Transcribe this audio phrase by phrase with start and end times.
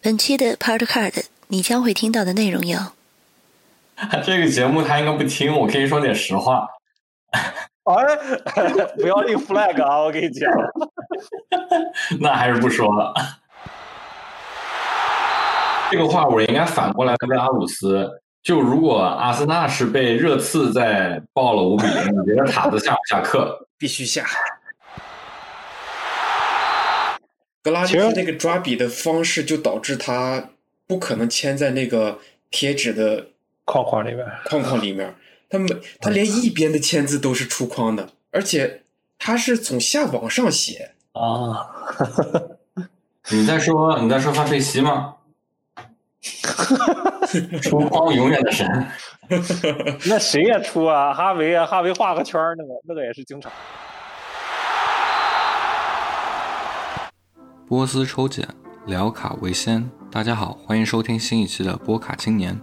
[0.00, 2.78] 本期的 Part Card 你将会听到的内容有：
[4.24, 6.68] 这个节目他应该不听，我可以说点实话。
[7.32, 8.02] 哎，
[8.96, 9.98] 不要立 flag 啊！
[9.98, 10.50] 我跟你讲，
[12.20, 13.12] 那还是不说了。
[15.90, 23.66] 这个话我应该反过来问阿鲁斯：就如果阿森纳是被热刺在爆了五比零，你觉得塔子下不下课？
[23.78, 24.24] 必须下。
[27.68, 30.50] 格拉利什那个抓笔的方式，就导致他
[30.86, 32.18] 不可能签在那个
[32.50, 33.26] 贴纸的
[33.64, 34.26] 框框里面。
[34.46, 35.14] 框框里面，
[35.50, 35.68] 他每
[36.00, 38.82] 他连一边的签字都是出框的，而且
[39.18, 41.68] 他是从下往上写啊。
[43.30, 45.16] 你在说你在说范佩西吗？
[47.62, 48.66] 出框永远的神。
[50.08, 51.12] 那谁也出啊？
[51.12, 53.52] 哈维啊，哈维画个圈那个那个也是经常。
[57.68, 58.48] 波斯抽检，
[58.86, 59.90] 聊卡为先。
[60.10, 62.58] 大家好，欢迎收听新一期的波卡青年。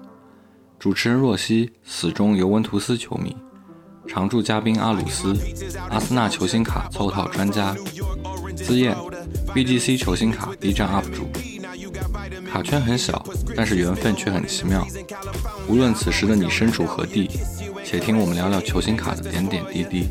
[0.80, 3.38] 主持人若曦，死忠尤文图斯球迷。
[4.08, 5.38] 常驻嘉宾阿鲁斯，
[5.92, 7.76] 阿森纳球星卡凑套专家。
[8.56, 8.98] 资燕
[9.54, 11.28] ，BGC 球星卡 B 站 UP 主。
[12.52, 13.24] 卡圈很小，
[13.56, 14.86] 但是缘分却很奇妙。
[15.68, 17.30] 无论此时的你身处何地，
[17.84, 20.10] 且听我们聊聊球星卡的点点滴滴。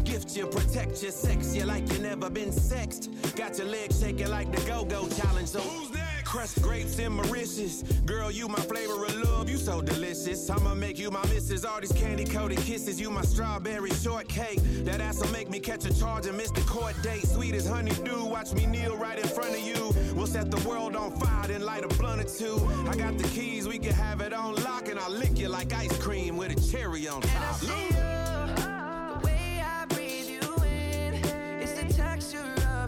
[6.34, 7.84] Crushed grapes and Mauritius.
[8.06, 10.50] Girl, you my flavor of love, you so delicious.
[10.50, 11.64] I'ma make you my missus.
[11.64, 14.58] All these candy coated kisses, you my strawberry shortcake.
[14.84, 17.24] That ass'll make me catch a charge and miss the court date.
[17.24, 19.94] Sweet as honeydew, watch me kneel right in front of you.
[20.16, 22.68] We'll set the world on fire, then light a blunt or two.
[22.88, 25.72] I got the keys, we can have it on lock, and I'll lick you like
[25.72, 27.62] ice cream with a cherry on top.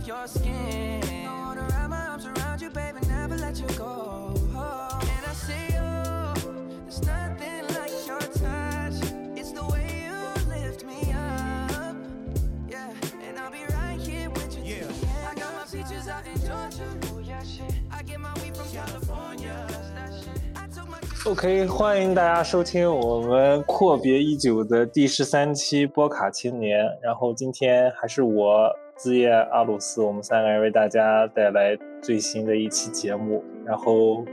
[0.04, 0.66] Your skin.
[0.96, 1.15] I wanna wrap
[2.76, 4.34] baby, never let you go.
[4.34, 6.34] And I say, oh,
[6.84, 9.00] there's nothing like your touch.
[9.34, 10.18] It's the way you
[10.52, 11.96] lift me up.
[12.68, 12.92] Yeah,
[13.26, 14.84] and I'll be right here with you.
[14.84, 15.30] Yeah.
[15.30, 16.84] I got my peaches out in Georgia.
[17.14, 17.72] Oh, yeah, shit.
[17.90, 19.56] I get my weed from California.
[21.24, 26.78] OK，欢迎大家收听我们阔别已久的第十三期波卡青年。
[27.02, 28.70] 然后今天还是我。
[28.98, 31.76] 子夜、阿鲁斯，我们三个人为大家带来
[32.06, 33.42] 最新的一期节目。
[33.64, 34.24] 然后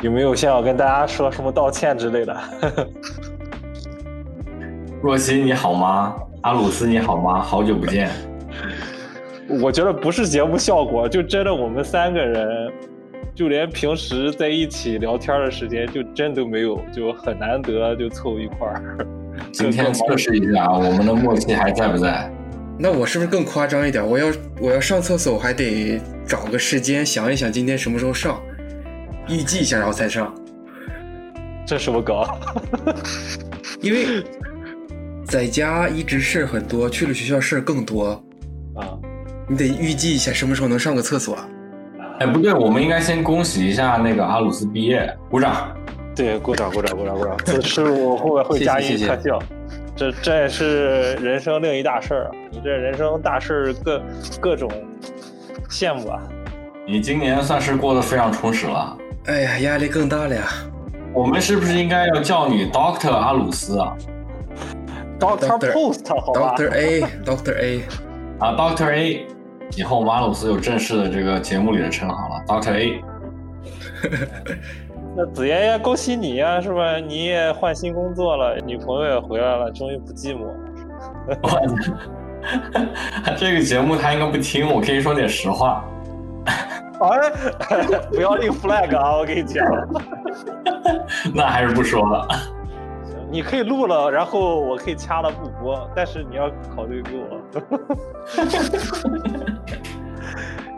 [0.00, 2.34] 有没有想要跟大家说什么道歉之类的？
[5.02, 6.16] 若曦你好吗？
[6.40, 7.38] 阿鲁斯你好吗？
[7.38, 8.08] 好久不见。
[9.60, 12.72] 我觉得不是节目效果，就真的我们三个人，
[13.34, 19.06] 就连平时在一起聊天的时间，就真都没有，就很难得就凑一块儿。
[19.52, 22.32] 今天测试一下，我们的默契还在不在？
[22.82, 24.04] 那我是不是更夸张一点？
[24.04, 28.40] 我要我要上厕所，我还得找个时间想一想今天什么时候上，
[29.28, 30.34] 预计一下然后才上。
[31.66, 32.16] 这什么梗？
[33.82, 34.24] 因为
[35.26, 38.12] 在家一直事儿很多，去了学校事儿更多
[38.74, 38.96] 啊。
[39.46, 41.36] 你得预计一下什么时候能上个厕所。
[42.18, 45.76] 哎，不对，我们应该先恭喜一下那个阿鲁斯毕业，鼓掌。
[46.16, 47.36] 对，鼓掌，鼓掌，鼓掌，鼓掌。
[47.44, 49.38] 此事我后面会加一特效。
[50.00, 52.30] 这这也是人生另一大事儿啊！
[52.50, 54.02] 你这人生大事儿各
[54.40, 54.70] 各种
[55.68, 56.18] 羡慕啊！
[56.86, 58.96] 你今年算是过得非常充实了。
[59.26, 60.46] 哎呀，压力更大了呀！
[61.12, 63.94] 我们是不是应该要叫你 Doctor 阿鲁斯啊
[65.18, 67.82] ？Doctor Post 好吧？Doctor A，Doctor A，
[68.40, 69.26] 啊，Doctor A，
[69.76, 73.04] 以后马鲁斯有正式的这个节目里的称号了，Doctor A。
[75.16, 76.96] 那子爷爷，恭喜你呀，是吧？
[76.96, 80.46] 你也换新工作了，女朋友也回来了，终于不寂寞。
[83.36, 85.84] 这个节目他应该不听，我可以说点实话。
[87.00, 87.32] 哎，
[88.12, 89.16] 不要立 flag 啊！
[89.16, 89.66] 我跟你讲。
[91.34, 92.28] 那还是不说了。
[93.02, 97.26] 行，你可以录了，然后我可以掐了不播，但是你要考虑给我。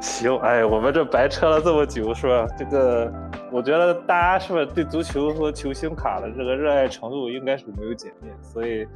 [0.01, 2.47] 行，哎，我们这白扯了这么久，是吧？
[2.59, 3.13] 这个。
[3.53, 8.87] 我觉得大家是不是对足球和球星卡的这个热爱程度应该是没有减灭，所以，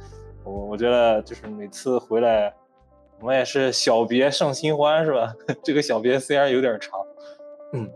[0.43, 2.51] 我我觉得就是每次回来，
[3.19, 5.31] 我们也是小别胜新欢，是吧？
[5.63, 6.99] 这个小别虽然有点长，
[7.73, 7.87] 嗯，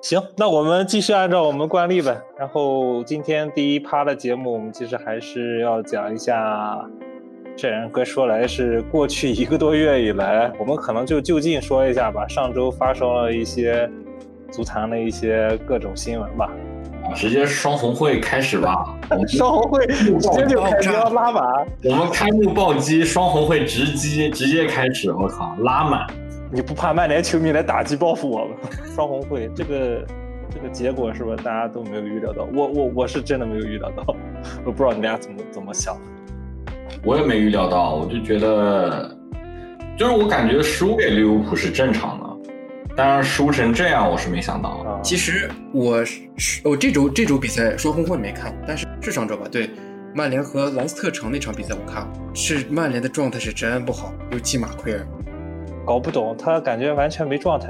[0.00, 2.18] 行，那我们继续按照我们惯例呗。
[2.38, 6.82] 然后今天第一趴的节目，我们其实还是要讲一下，
[7.54, 12.26] 这人哥说来是过去一个多月以来，我们可能就就近说一下吧。
[12.26, 13.86] 上周发生了一些。
[14.50, 16.50] 足坛的一些各种新闻吧，
[17.14, 18.96] 直接双红会开始吧。
[19.28, 21.44] 双红会直接就开始要拉满，
[21.84, 26.06] 我们开幕暴击，双红会直击直接开始，我靠，拉满。
[26.52, 28.56] 你不怕曼联球迷来打击报复我们？
[28.94, 30.04] 双红会这个
[30.48, 31.36] 这个结果是不是？
[31.38, 34.14] 大家都没有预料到，我我我是真的没有预料到，
[34.64, 35.96] 我不知道你俩怎么怎么想。
[37.04, 39.10] 我也没预料到，我就觉得，
[39.96, 42.25] 就是我感觉输给利物浦是正常的，
[42.96, 44.70] 但是输成这样我是没想到。
[44.70, 49.46] 啊，其实我是我这周这周比赛双红会没看，但是是上周吧？
[49.52, 49.68] 对，
[50.14, 55.06] 曼联和兰斯特城那场比赛我看了，是曼联的状态是真不好，尤其马奎尔。
[55.86, 57.68] 搞不懂，他感觉完全没状态。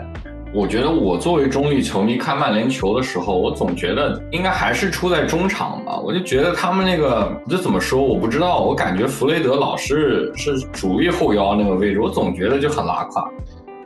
[0.54, 5.98] 我觉得我作为中立球迷看曼联球的时候，我总觉得应该还是出在中场吧。
[5.98, 8.60] 我就觉得他们那个这怎么说，我不知道。
[8.60, 13.28] 我感觉弗雷德老是是主力后腰那个位置，我总觉得就很拉胯。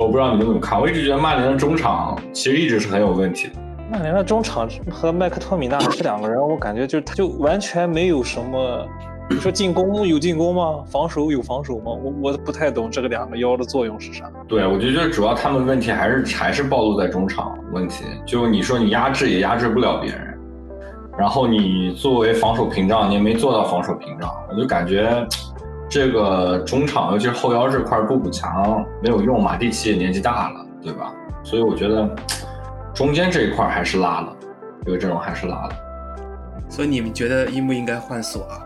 [0.00, 3.55] 我不知道你们怎么看，我一直觉得曼联的中场其实一直是很有问题的。
[3.93, 8.87] 曼联的中场和麦克托米纳这两个人，我感觉就他就完全没有什么。
[9.29, 10.82] 你说进攻有进攻吗？
[10.87, 11.93] 防守有防守吗？
[11.93, 14.25] 我我不太懂这个两个腰的作用是啥。
[14.49, 18.05] 对，我就觉得主要他们问题还是还是暴露在中场问题。
[18.25, 20.38] 就你说你压制也压制不了别人，
[21.19, 25.26] 然后你作为防守屏障，你也没做到防守屏障，我就感觉
[25.90, 29.42] 这个中场，尤其是后腰这块不补强没有用。
[29.42, 31.12] 马蒂奇也年纪大了，对吧？
[31.42, 32.08] 所以我觉得
[32.94, 34.37] 中间这一块还是拉了，
[34.84, 35.70] 这个阵容还是拉了。
[36.69, 38.62] 所以你们觉得应不应该换索啊？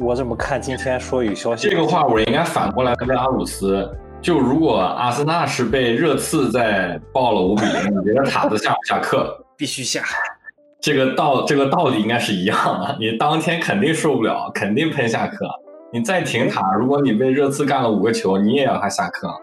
[0.00, 1.70] 我怎么看今天说有消息？
[1.70, 3.88] 这个话我应该反过来问阿鲁斯。
[4.20, 9.40] 就如果阿森纳是被热刺在爆了五比零，你觉得塔子下不下课？
[9.56, 10.02] 必须下。
[10.80, 12.96] 这个道这个道理应该是一样的。
[12.98, 15.48] 你当天肯定受不了，肯定喷下课。
[15.90, 19.34] 你再停塔，如果你被热刺干了五个球，你也要他下课。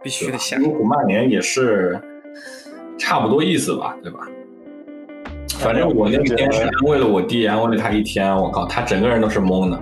[0.00, 0.56] 必须得下。
[0.56, 2.00] 利物浦曼联也是
[2.96, 4.20] 差不多意思吧，对吧？
[5.58, 8.32] 反正我那天是安慰了我弟，安慰了他一天。
[8.36, 9.80] 我靠，他整个人都是懵的。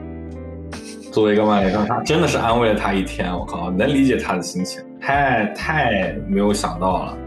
[1.12, 3.31] 作为一个曼联他真的是安慰了他一天。
[3.31, 7.19] 我靠，能理解他的心情，太太没有想到了。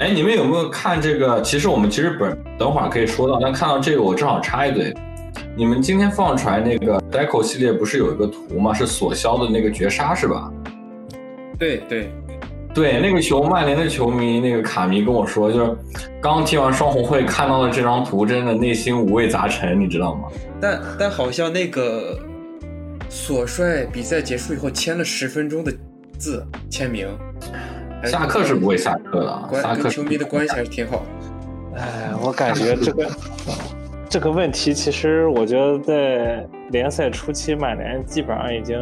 [0.00, 1.40] 哎，你们有没有看这个？
[1.40, 4.94] 其实我们其实本等会儿可以说到，但看到这个我正好插一嘴。
[5.56, 8.72] 你们今天放出来那个 Deco 系列不是有一个图吗？
[8.72, 10.52] 是索肖的那个绝杀是吧？
[11.58, 12.10] 对对
[12.72, 15.76] 对，那个球曼联的球迷那个卡迷跟我说，就是
[16.22, 20.28] 刚踢完双红会看到了这张图，真的内心五味杂陈，你知道吗？
[20.60, 22.16] 但但好像那个
[23.08, 25.72] 索帅比赛结束以后签了十分钟的
[26.18, 27.08] 字签名。
[28.04, 31.02] 下课是不会下课的，下课跟球迷的关系还是挺好。
[31.74, 33.10] 哎，我感觉这个
[34.08, 38.78] 这个问题，其实我觉得在联赛初期，曼联基本上已经，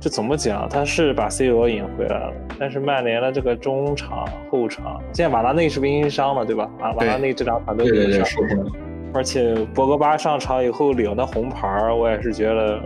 [0.00, 0.66] 这怎么讲？
[0.70, 6.66] 他是把 C 罗引回来了，但是曼联的这个中场、后场，现在瓦拉内是不是因为伤了，对吧？
[6.78, 8.42] 瓦瓦拉内这两场都对对对，伤，
[9.12, 12.80] 而且博格巴上场以后领的红牌，我也是觉得，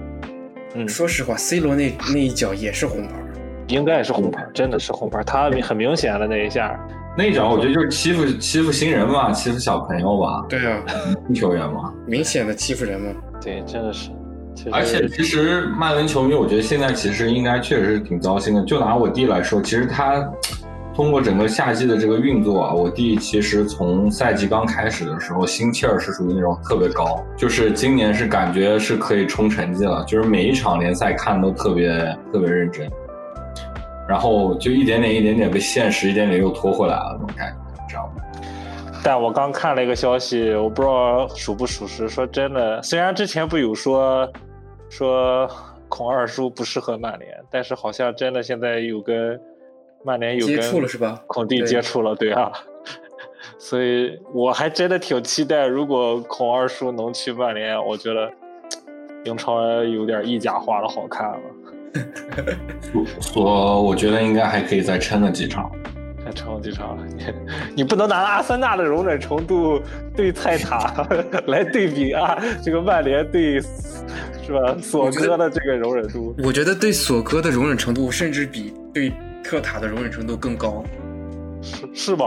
[0.74, 3.14] 嗯，说实话，C 罗那那一脚也是红牌。
[3.68, 6.76] 应该也是红牌，真的是红牌，他很明显的那一下，
[7.16, 10.44] 那一脚我觉得就是欺负欺负新人嘛，欺负小朋友吧。
[10.48, 10.80] 对啊，
[11.26, 13.10] 新球员嘛，明显的欺负人嘛。
[13.40, 14.10] 对，真的是。
[14.70, 18.62] 而且其实曼联球迷，我觉得现在其实应该确实是挺糟心的。
[18.64, 20.22] 就拿我弟来说，其实他
[20.94, 31.88] 通过整个夏季的这个运作啊，我弟其实从赛季刚开始的时候，心气儿是属于那种特别高，就是今年是感觉是可以冲成绩了，就是每一场联赛看都特别
[32.32, 32.90] 特别认真。
[34.10, 38.14] 然后就一点点一点点被现实一点点又拖回来了那种感觉，你知道吗？
[39.04, 42.08] 但我刚看了一个消息，我不知道属不属实。
[42.08, 44.28] 说真的，虽然之前不有说
[44.88, 45.48] 说
[45.88, 49.40] 孔二叔不适合曼联，但是好像真的现在有跟
[50.04, 51.22] 曼联有接触了是吧？
[51.28, 52.50] 孔蒂接触了，对啊。
[53.58, 58.28] 所以我还真的挺期待，如果孔二叔能去曼联，我觉得
[59.24, 61.38] 英超有点意甲化的好看了。
[63.20, 65.70] 所我觉得应该还可以再撑个几场，
[66.24, 66.96] 再撑个几场。
[67.16, 67.24] 你
[67.76, 69.80] 你不能拿阿森纳的容忍程度
[70.16, 71.06] 对泰塔
[71.48, 74.76] 来对比啊，这个曼联对是吧？
[74.80, 80.84] 索哥的这个容忍度，我觉得对索哥的容忍程度甚至比对特塔的容忍程度更高，
[81.62, 82.26] 是是吗？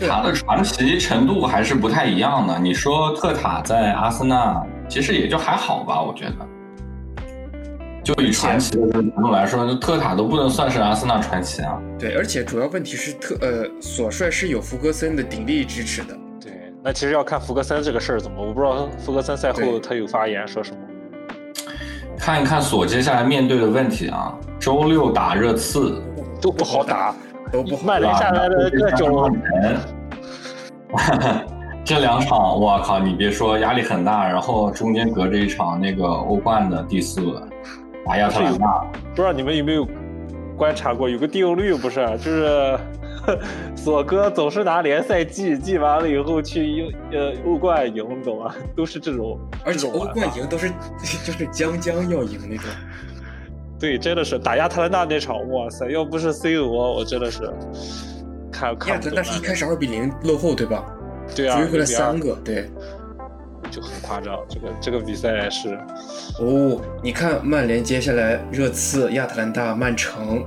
[0.00, 2.58] 他的传奇程度还是不太一样的。
[2.58, 6.34] 你说特塔在阿森纳，其实也就还好吧，我觉得。
[8.04, 11.80] 就以传奇的程度来说，特塔都不能算是阿森纳传奇啊。
[11.98, 16.16] 对，而且主要问题是特呃，索帅是有福格森的鼎力支持的。
[16.40, 20.78] 对，那其实要看福格森这个事儿怎么，我不知道福格森赛后他有发言说什么。
[22.18, 26.02] 看一看索接下来面对的问题啊，周六打热刺
[26.40, 27.14] 都不好打，
[27.52, 29.36] 都不好曼联下来的各种。
[31.84, 37.42] 这两场，我靠，你别说压力很大，然后中间隔着一场那个欧冠的第四轮。
[38.06, 39.86] 打亚特兰大，不知道你们有没有
[40.56, 42.78] 观察过，有个定律不是，就是
[43.76, 48.54] 索哥总是拿联赛季季完了以后去英呃欧冠赢，你懂吗？
[48.76, 50.68] 都是这种， 而且欧冠赢都是
[51.24, 52.66] 就是将将要赢那种。
[53.78, 55.88] 对，真的是打亚特兰大那场，哇塞！
[55.90, 57.40] 要不是 C 罗，我真的是
[58.50, 60.84] 看看不懂特兰大是一开始二比零落后，对吧？
[61.34, 62.70] 对啊，追回了1比2三个，对。
[63.72, 64.38] 就很夸张。
[64.48, 65.74] 这个这个比赛是
[66.38, 70.46] 哦，你看曼联接下来热刺、亚特兰大、曼城，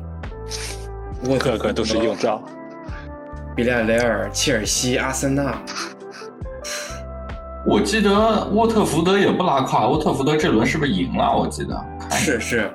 [1.27, 2.41] 沃特个个都是硬仗。
[3.55, 5.57] 比利亚雷尔、切尔西、阿森纳，
[7.65, 11.33] 我记得沃特福德也不拉胯，沃特福德这轮是不是赢了？
[11.35, 12.69] 我记得是是，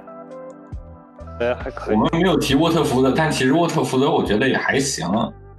[1.39, 2.01] 哎，还可以我。
[2.01, 5.07] 们没有提沃特福德，但其实沃特福德我觉得也还行，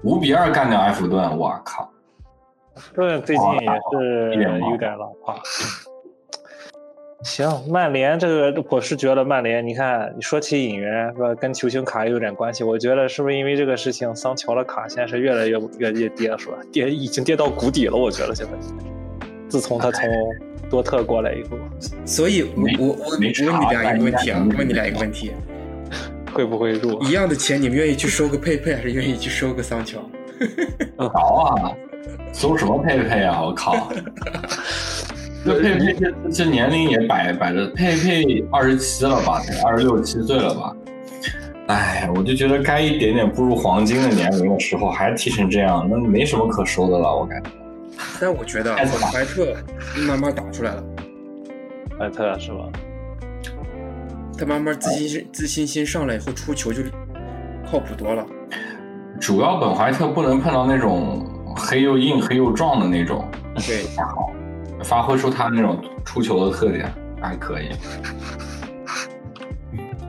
[0.01, 1.90] 五比二干掉埃弗顿，我靠！
[2.96, 5.36] 对，最近也是有点老化。
[7.24, 16.58] 行，曼联这个我是觉得曼联，你看你说起引援说跟球星卡也有点关系，我觉得是不是因为这个事情，桑乔的卡现在是越来越越越跌，是吧？
[16.72, 18.51] 跌已经跌到谷底了，我觉得现在。
[19.48, 20.10] 自从他从
[20.70, 21.58] 多特过来以后，
[22.06, 25.32] 所以我我我我问没你俩一个问题啊，我问你俩一个问题，
[26.34, 27.00] 会不会入？
[27.04, 30.00] 一样的钱，你们愿意去收个佩佩，还是愿意去收个桑乔？
[30.98, 31.75] 好啊，
[32.34, 33.41] 收什么佩佩啊！
[33.43, 33.91] 我靠！
[35.43, 40.75] 这佩佩这这年龄也摆摆着，佩佩二十七了吧，才二十六七岁了吧？
[41.67, 47.50] 哎，我就觉得该一点点步入黄金的年龄的时候，还踢成这样，那没什么可说的了，我感觉。
[48.20, 49.55] 但我觉得太惨了怀特
[50.08, 50.84] 慢慢打出来了，
[51.98, 52.70] 怀特是吧？
[54.38, 56.81] 他慢慢自信心自信心上来以后，出球就
[57.70, 58.25] 靠谱多了。
[59.20, 64.31] 主要本怀特不能碰到那种黑又硬、黑又壮的那种，对，还好，
[64.84, 66.91] 发挥出他那种出球的特点
[67.22, 67.70] 还可以。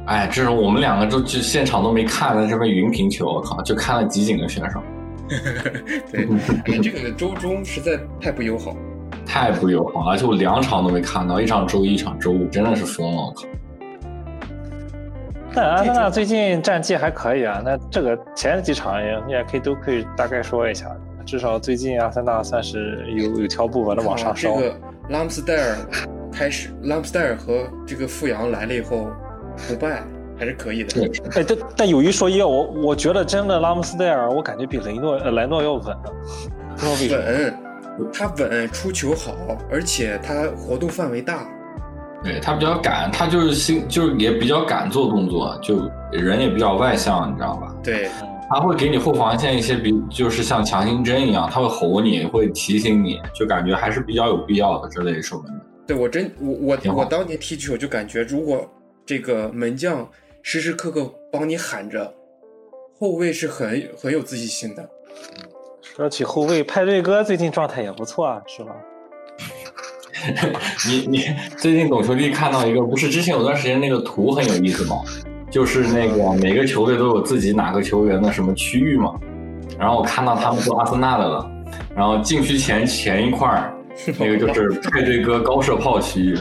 [0.06, 4.82] 哎，这种我们两个就就现场都没看的这边云评球，我靠，就看了集锦的选手，
[6.10, 6.28] 对，
[6.66, 8.74] 哎这个周中实在太不友好。
[9.24, 13.44] 太不友好，而且我两场都没看到，一场周一，一场周五，真的是疯了，我靠！
[15.54, 20.86] 但阿森纳最近战绩还可以啊，那这个前几场也也可以都可以大概说一下，
[21.24, 24.54] 至少最近阿森纳算是有有条不紊的往上烧。
[24.54, 24.74] 这个
[25.08, 25.76] 拉姆斯戴尔
[26.32, 29.08] 开始，拉姆斯戴尔和这个富阳来了以后
[29.68, 30.02] 不败
[30.38, 30.94] 还是可以的。
[30.94, 37.22] 对，哎，但但有一说一，我我觉得真的拉姆斯戴尔，我感觉比雷诺呃莱诺要稳，不知道为什么。
[37.98, 39.34] 稳，他稳，出球好，
[39.70, 41.46] 而且他活动范围大。
[42.24, 47.74] 对他比较敢，他就是心就是也比较敢做动作，就人也比较外向，你知道吧？
[47.82, 48.08] 对，
[48.54, 55.60] 他会给你后防线一些比就是像强心针一样，他会吼你，会提醒你，就感觉还是比较有必要的这类守门员。
[55.86, 58.70] 对我真我我我当年踢球就感觉，如果
[59.06, 60.06] 这个门将
[60.42, 62.12] 时时刻刻帮你喊着，
[63.00, 64.86] 后卫是很很有自信心的。
[65.80, 68.76] 说起后卫，派对哥最近状态也不错啊，是吧？
[70.86, 71.24] 你你
[71.56, 74.96] 最近懂球帝看到一个，不是之前有段时间那个图很有意思吗？
[75.52, 79.12] 就是那个每个球队都有自己哪个球员的什么区域嘛。
[79.78, 81.50] 然后我看到他们做阿森纳的了，
[81.94, 83.74] 然后禁区前前一块儿，
[84.18, 86.38] 那个就是派对哥高射炮区域。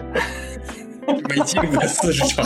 [1.27, 2.45] 没进过四十场，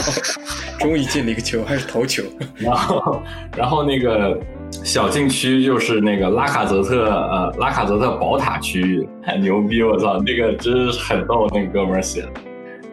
[0.80, 2.24] 终于进了一个球，还是头球。
[2.56, 3.22] 然后，
[3.56, 4.36] 然后那个
[4.70, 9.84] 小禁区就是那个拉卡泽特，呃，拉卡泽特宝塔区域，很牛逼！
[9.84, 12.28] 我操，那个真是很逗，那个哥们儿写的。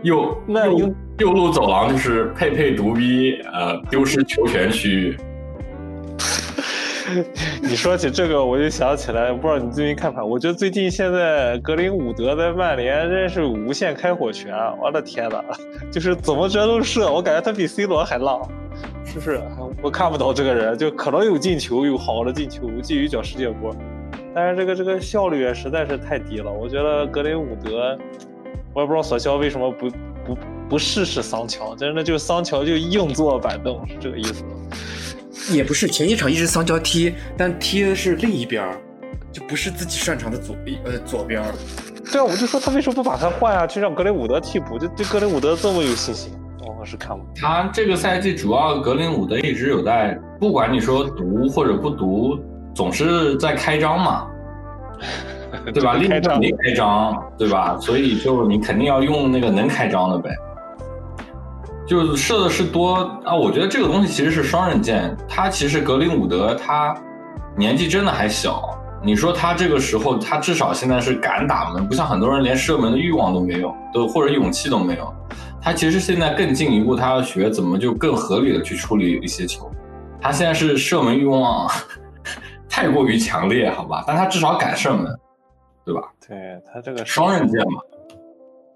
[0.04, 5.18] 右右那右右路走廊就是佩佩独逼，呃，丢失球权区域。
[7.62, 10.24] 你说起这个，我就想起来，不知道你最近看法？
[10.24, 15.42] 我觉得最近现在格林伍德在曼联真是无限开火权，我的天呐，
[15.92, 18.42] 就是怎么着都射，我感觉他比 C 罗还浪，
[19.06, 19.40] 是不是
[19.82, 23.76] 我看不懂这个人，就可能有进球，有好的进球，进一脚世界波，
[24.34, 26.52] 但是这个这个效率也实在是太低了。
[26.52, 27.98] 我觉得格林伍德，
[28.74, 29.90] 我也不知道索肖为什么不
[30.26, 30.38] 不
[30.70, 34.50] 不试试桑乔，真的就桑乔就硬坐板凳，是这个意思吗？
[35.52, 38.82] 也不是前一场一直桑乔踢，但踢的是另一边儿，
[39.32, 41.54] 就不是自己擅长的左呃左边儿。
[42.12, 43.68] 对啊，我就说他为什么不把他换啊？
[43.68, 46.32] 去让格林伍德替补，就对格林伍德这么有信心，
[46.80, 47.34] 我是看不懂。
[47.36, 52.40] 他这个赛季主要格林伍德一直有在，不管你说读或者不读，
[52.74, 54.28] 总是在开张嘛，
[55.74, 55.94] 对吧？
[55.94, 57.78] 另一开张个没开张，对吧？
[57.80, 60.30] 所以就你肯定要用那个能开张的呗。
[61.86, 62.96] 就是射的是多
[63.26, 65.16] 啊，我觉得这个东西其实是双刃剑。
[65.28, 66.96] 他其实格林伍德他
[67.58, 68.64] 年纪真的还小，
[69.04, 75.14] 你说他这个时候他至少现在是敢打门，不像很多人连射门的欲望都没有，都或者勇气都没有。
[75.62, 79.70] 他其实现在更进一步，他要学怎么就更合理的去处理一些球。
[80.22, 81.70] 他现在是射门欲望
[82.70, 84.04] 太过于强烈，好吧？
[84.08, 85.06] 但他至少敢射门，
[85.86, 86.02] 对吧？
[86.28, 87.82] 对他这个双刃剑嘛。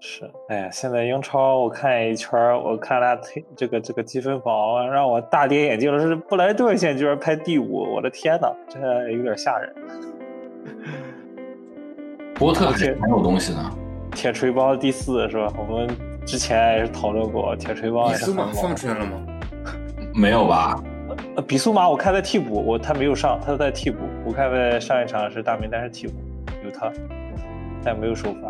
[0.00, 5.98] 是，哎呀，现在英超我看一圈儿，我看他推这个这个积分榜，让我大跌眼镜的。
[5.98, 9.74] 是布莱顿现在居然排第五，我的天呐，这有点吓人。
[12.36, 13.58] 波特还是很有东西的。
[14.12, 15.52] 铁锤帮第四是吧？
[15.58, 15.88] 我们
[16.24, 19.26] 之前也是讨论过，铁锤帮比苏马放出来了吗？
[20.14, 20.80] 没有吧？
[21.34, 23.98] 呃，比苏马我看在替补，我他没有上，他在替补。
[24.24, 26.12] 我看在上一场是大名单是替补，
[26.64, 26.92] 有他，
[27.84, 28.48] 但没有首发。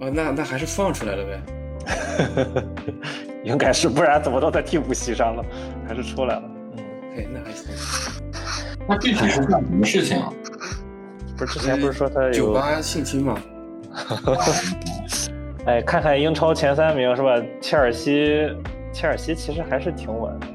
[0.00, 1.42] 哦，那那还是放出来了呗。
[3.44, 5.44] 应该是，不然怎么到在替补席上了？
[5.86, 6.42] 还是出来了。
[6.76, 6.84] 嗯，
[7.16, 7.70] 嘿，那还行。
[8.88, 10.32] 那具体是干什么事情啊？
[11.36, 13.38] 不是之前不是说他有酒吧性侵吗？
[15.66, 17.40] 哎，看看英超前三名是吧？
[17.60, 18.50] 切尔西，
[18.92, 20.46] 切尔西其实还是挺稳的，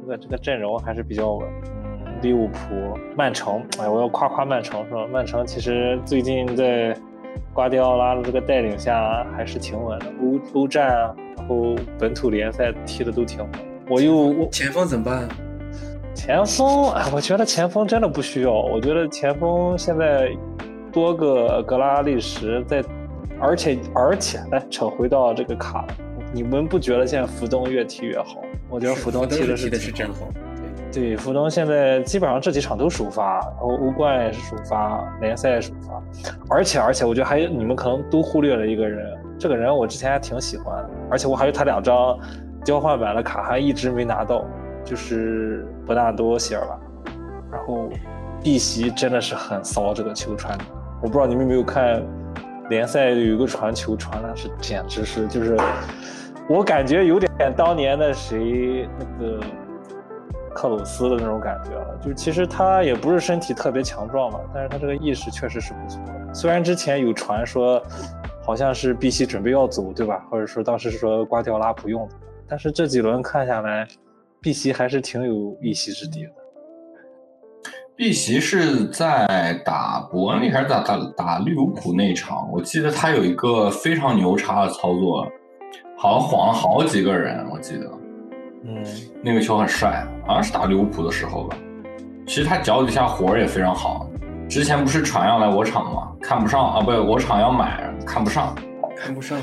[0.00, 1.48] 这个这个阵容还是比较稳。
[2.18, 2.58] 嗯，利物浦、
[3.16, 5.06] 曼城，哎，我要夸夸曼城是吧？
[5.10, 6.96] 曼城其实最近在
[7.52, 13.50] 瓜迪奥拉的这个带领下还是挺稳的，欧欧战啊，然后本土联赛踢的都挺稳。
[13.88, 15.28] 我又我前锋怎么办？
[16.14, 18.52] 前锋，哎，我觉得前锋真的不需要。
[18.52, 20.30] 我觉得前锋现在
[20.92, 22.82] 多个格拉利什在，
[23.40, 25.86] 而且而且，来扯回到这个卡，
[26.32, 28.42] 你们不觉得现在福登越踢越好？
[28.68, 30.28] 我觉得福登踢的是踢的是真好。
[30.90, 36.02] 对，福登现在基本上这几场都首发，然后欧冠也是首发，联赛首发，
[36.48, 42.18] 而且而且，我觉得还你们可能都忽略了一个人，这个人我之前还挺喜欢，而且我还有他两张
[42.64, 44.44] 交换版的卡，还一直没拿到，
[44.82, 46.80] 就是伯纳多席尔瓦，
[47.52, 47.88] 然后
[48.42, 50.64] 碧玺真的是很骚这个球传的，
[51.02, 52.02] 我不知道你们有没有看
[52.70, 55.54] 联赛有一个传球传的是简直是就是，
[56.48, 59.38] 我感觉有点当年的谁那个。
[60.58, 66.34] 克鲁斯的那种感觉了，就其实他也不是身体特别强壮嘛，但是他这个意识确实是不错的。
[66.34, 67.80] 虽然之前有传说，
[68.44, 70.26] 好像是碧玺准备要走，对吧？
[70.28, 72.16] 或者说当时是说瓜迪奥拉不用的，
[72.48, 73.86] 但是这几轮看下来，
[74.40, 76.30] 碧玺还是挺有一席之地的。
[77.94, 82.50] 碧玺是在打伯恩利还是打打打利物浦那场？
[82.50, 85.24] 我记得他有一个非常牛叉的操作，
[85.96, 87.88] 好像晃了好几个人，我记得。
[88.64, 88.84] 嗯，
[89.22, 91.56] 那个球很帅，好像是打利物浦的时候吧。
[92.26, 94.08] 其实他脚底下活儿也非常好。
[94.48, 96.12] 之前不是传要来我场吗？
[96.22, 98.54] 看不上啊，不，我场要买，看不上，
[98.96, 99.38] 看不上，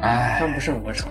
[0.00, 1.08] 哎，看不上我场。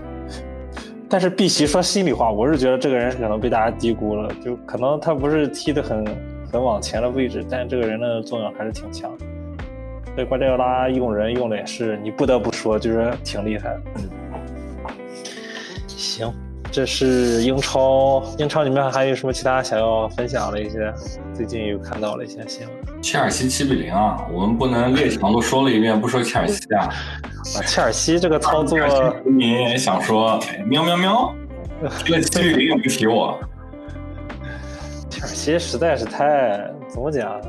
[1.07, 6.05] 但是碧玺说心里话，我是觉得这个人可能被大家低估了，就可能他不是踢得很
[6.51, 9.09] 很往前的位置，但是这个人的作用还是挺强。
[10.13, 13.81] 所以瓜迪奥拉用人用的也是，你不得不说就是挺厉害的。
[15.87, 16.33] 行。
[16.75, 20.93] 这是英超，英超里面还有什么其他想要分享的一些？
[21.33, 23.01] 最近有看到了一些新闻。
[23.01, 26.83] 切尔西七比零啊，我们不能列强都说了一遍，不说切尔西啊。
[26.83, 28.77] 啊，切尔西这个操作，
[29.23, 31.33] 你也想说哎喵喵喵，
[32.03, 33.39] 这个七比零也不提我。
[35.09, 36.59] 切尔西实在是太
[36.89, 37.41] 怎么讲？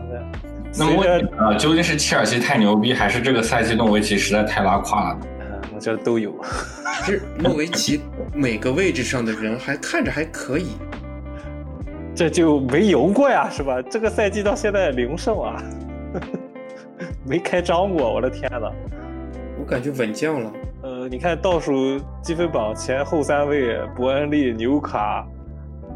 [0.79, 5.19] 那么问题啊，究竟是切尔西太牛逼，还是这个赛季诺维奇实在太拉胯了
[5.77, 5.81] 呢？
[5.81, 6.35] 我觉得都有。
[7.05, 8.01] 是诺维奇
[8.35, 10.71] 每个位置上的人还看着还可以，
[12.15, 13.81] 这就没赢过呀，是吧？
[13.83, 15.63] 这个赛季到现在零胜啊，
[17.25, 18.71] 没开张过，我的天呐！
[19.59, 20.53] 我感觉稳降了。
[20.83, 25.27] 呃，你看倒数积分榜前后三位，伯恩利、纽卡，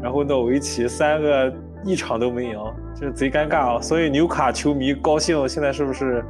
[0.01, 2.57] 然后诺维奇三个一场都没赢，
[2.99, 3.81] 这贼尴尬啊！
[3.81, 6.23] 所以纽卡球迷高兴，现在是不是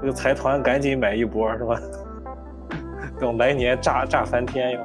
[0.00, 1.80] 这个财团赶紧买一波，是吧？
[3.24, 4.80] 等来年炸炸翻天哟！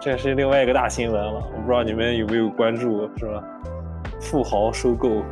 [0.00, 3.44] 这是另外一个大新闻了，我不知道你们有没有关注，是吧？
[4.18, 5.22] 富豪收购，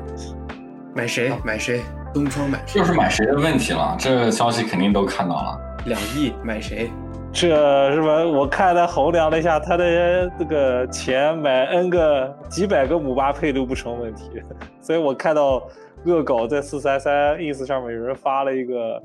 [0.95, 1.33] 买谁？
[1.43, 1.81] 买谁？
[2.13, 2.79] 东窗买谁？
[2.79, 5.59] 就是买谁的问题了，这个消息肯定都看到了。
[5.87, 6.91] 两亿买谁？
[7.33, 8.23] 这是吧？
[8.23, 14.43] 我看他衡量了一下，他的这个钱买 N 个几百个姆巴佩都不成问题，
[14.79, 15.63] 所以我看到
[16.05, 19.03] 恶搞在四三三 ins 上面有人发了一个，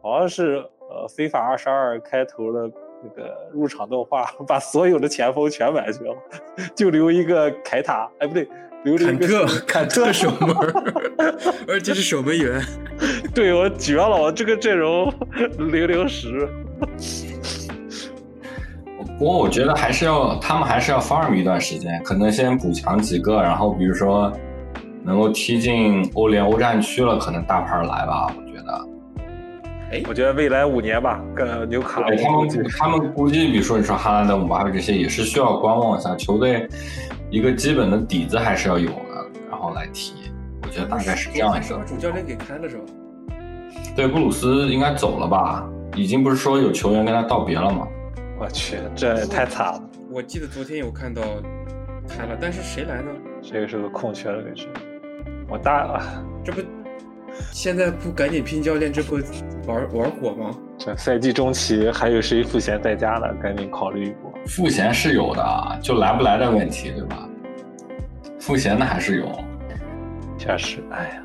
[0.00, 0.64] 好像是。
[0.94, 2.70] 呃，非法二十二开头的
[3.02, 6.14] 那个入场动画，把所有的前锋全买去了，
[6.74, 8.48] 就留一个凯塔，哎，不对，
[8.84, 10.54] 留了一个坎特守门，
[11.66, 12.62] 而且是守门员。
[13.34, 15.12] 对我绝了，我这个阵容
[15.58, 16.48] 零零十。
[19.18, 24.32] 不过我觉得还是要他们还是要 farm 一段时间，可能先补强几个，然后比如说
[25.02, 28.32] 能够踢进欧联欧战区了，可能大牌来吧。
[29.94, 36.68] 哎，我觉得未来五年吧，跟纽卡对他们，他们估计，比如说你说哈兰德、姆巴佩这些，也是需要观望一下球队
[37.30, 40.14] 一个基本的底子还是要有的，然后来踢。
[40.64, 41.84] 我觉得大概是这样一个把。
[41.84, 42.82] 主教练给开了是吧？
[43.94, 45.64] 对，布鲁斯应该走了吧？
[45.94, 47.86] 已经不是说有球员跟他道别了吗？
[48.36, 49.80] 我去，这也太惨了。
[50.10, 51.22] 我记得昨天有看到
[52.08, 53.12] 开了，但是谁来呢？
[53.40, 54.66] 这个是个空缺的位置，
[55.48, 56.02] 我大啊，
[56.44, 56.60] 这不
[57.52, 59.16] 现在不赶紧拼教练，这不
[59.66, 60.50] 玩玩火吗？
[60.78, 63.32] 这赛季中期还有谁赋闲在家呢？
[63.42, 64.32] 赶紧考虑一波。
[64.46, 67.28] 赋闲是有的，就来不来的问题，对吧？
[68.40, 69.26] 赋闲的还是有。
[70.36, 71.22] 确实，哎呀，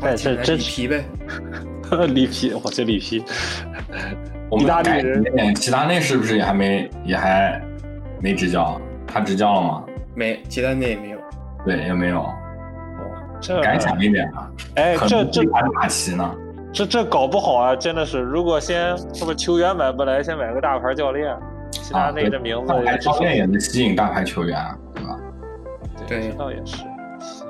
[0.00, 1.04] 但这真里皮呗，
[2.06, 3.24] 里皮，我这里皮，
[4.48, 7.60] 我们意大利改人变齐达内是不是也还没也还
[8.20, 8.80] 没执教？
[9.06, 9.84] 他执教了吗？
[10.14, 11.18] 没，齐达内也没有。
[11.64, 12.24] 对，也没有。
[13.40, 14.50] 这敢想一点啊！
[14.76, 16.30] 哎，这这还马奇呢。
[16.72, 21.36] 这这搞不好啊，真的是，如果先是不是球员买不来，先买个大牌教练，
[21.72, 24.56] 其他那的名字大牌教练也能吸引大牌球员，
[24.94, 25.16] 对吧？
[26.06, 26.76] 对这倒也是。
[27.18, 27.48] 行，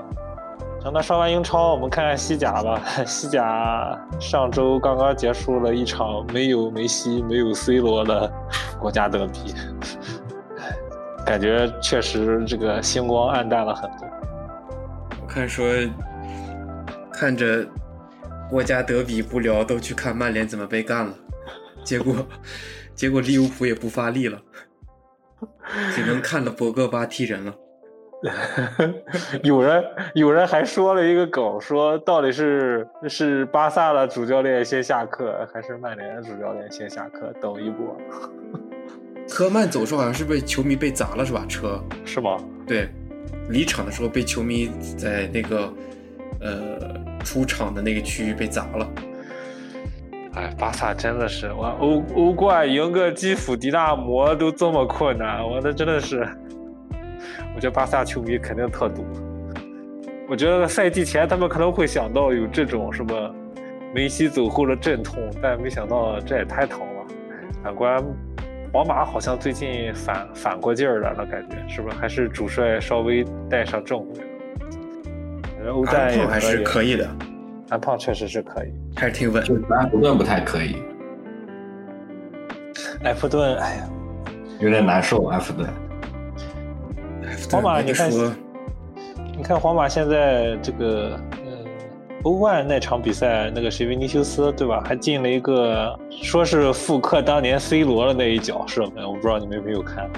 [0.83, 2.81] 行，那说完英超，我们看看西甲吧。
[3.05, 8.33] 西甲上周刚刚结束了一场没有梅西、没有 C 罗的
[8.79, 9.55] 国家德比，
[11.26, 14.09] 感觉确实这个星光暗淡了很多。
[15.31, 15.64] 我看说
[17.12, 17.64] 看着
[18.49, 21.14] 国家德比不聊，都去看曼联怎么被干了，
[21.85, 22.27] 结果
[22.97, 24.43] 结果利物浦也不发力了，
[25.95, 27.55] 只能看了博格巴踢人了。
[29.45, 37.33] 有人有人还说了一个梗，说到底是是巴萨的主教练先下课，还是曼联的主教练先下课？
[37.40, 37.97] 等一波，
[39.31, 41.47] 科曼走时候好像是被球迷被砸了是吧？
[41.49, 42.37] 车是吗？
[42.66, 42.93] 对，
[43.49, 45.73] 离场的时候被球迷在那个
[46.40, 48.88] 呃出场的那个区域被砸了。
[50.35, 56.21] 哎，巴萨真的是，我欧欧冠赢个基辅迪纳摩都这么困难，我那真的是，
[57.55, 59.05] 我觉得巴萨球迷肯定特堵。
[60.29, 63.35] 我觉得赛季前他们可能会想到有这种什么
[63.93, 67.05] 梅西走后的阵痛，但没想到这也太疼了。
[67.64, 68.01] 反观
[68.72, 71.96] 皇马好像最近反反过劲儿来了，感觉是不是？
[71.96, 75.72] 还是主帅稍微带上正味了。
[75.72, 77.09] 欧战还是可以，的，
[77.68, 78.72] 安胖确实是可以。
[78.96, 79.42] 还是挺稳。
[79.44, 80.76] 就是埃弗顿不太可以，
[83.02, 83.88] 埃弗顿，哎呀。
[84.61, 85.26] 有点难受。
[85.28, 85.68] 埃弗顿
[87.50, 88.11] 皇马，你看，
[89.37, 91.39] 你看皇马现在这个，呃，
[92.24, 94.83] 欧冠那场比赛，那个谁，维尼修斯对吧？
[94.85, 100.11] 还进了一个，说是复刻当年 C 罗的那一脚射门，我不知道你们有没有看。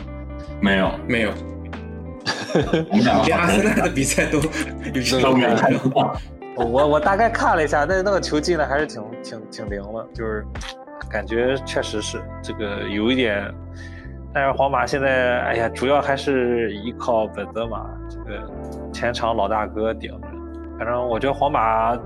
[0.61, 1.31] 没有，没有，
[2.91, 4.45] 我们两个连阿森纳的比赛都有
[4.93, 5.73] 这种都没看。
[5.73, 6.17] 到。
[6.57, 10.45] 我我大概看了一下，那那个球进的还是挺挺挺灵的，就是
[11.09, 13.49] 感觉确实是这个有一点，
[14.35, 18.51] 但是皇马现在哎呀，主要还是依靠本泽马这个
[18.93, 20.32] 前场老大哥顶着。
[20.83, 21.97] 反正我觉得皇马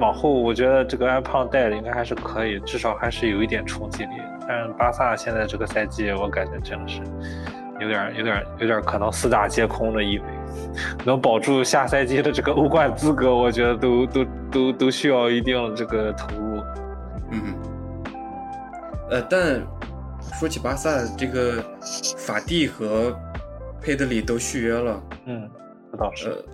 [0.00, 4.12] 往后，我觉得这个安胖带的应该还是可以，至少还是有一点冲击力。
[4.48, 7.02] 但是巴萨现在这个赛季，我感觉真的是
[7.78, 10.24] 有点有点有点可能四大皆空的意味。
[11.04, 16.62] 能保住下赛季的这个欧冠资格，我觉得都都都都需要一定的这个投入。
[17.32, 17.54] 嗯，
[19.10, 19.60] 呃，但
[20.32, 21.62] 说起巴萨，这个
[22.16, 23.14] 法蒂和
[23.82, 25.02] 佩德里都续约了。
[25.26, 25.46] 嗯，
[25.90, 26.30] 这倒是。
[26.30, 26.51] 呃，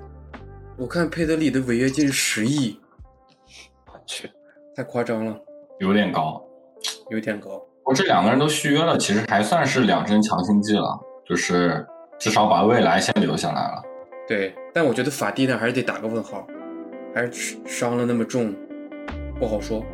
[0.79, 2.79] 我看佩德里的违约金十亿，
[3.93, 4.31] 我去，
[4.77, 5.37] 太夸张了，
[5.81, 6.41] 有点高。
[7.11, 7.61] 有点高。
[7.85, 11.85] 我这两个人都续约了，其实还算是两针强心剂了，就是
[12.17, 13.83] 至少把未来先留下来了。
[14.29, 16.47] 对，但我觉得法蒂呢还是得打个问号，
[17.13, 18.55] 还是伤了那么重，
[19.41, 19.85] 不好说。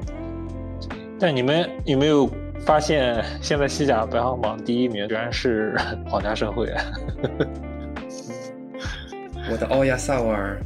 [1.19, 2.29] 但你们有没有
[2.61, 5.75] 发现，现在西甲排行榜第一名居然是
[6.07, 6.71] 皇家社会？
[9.51, 10.59] 我的奥亚萨瓦尔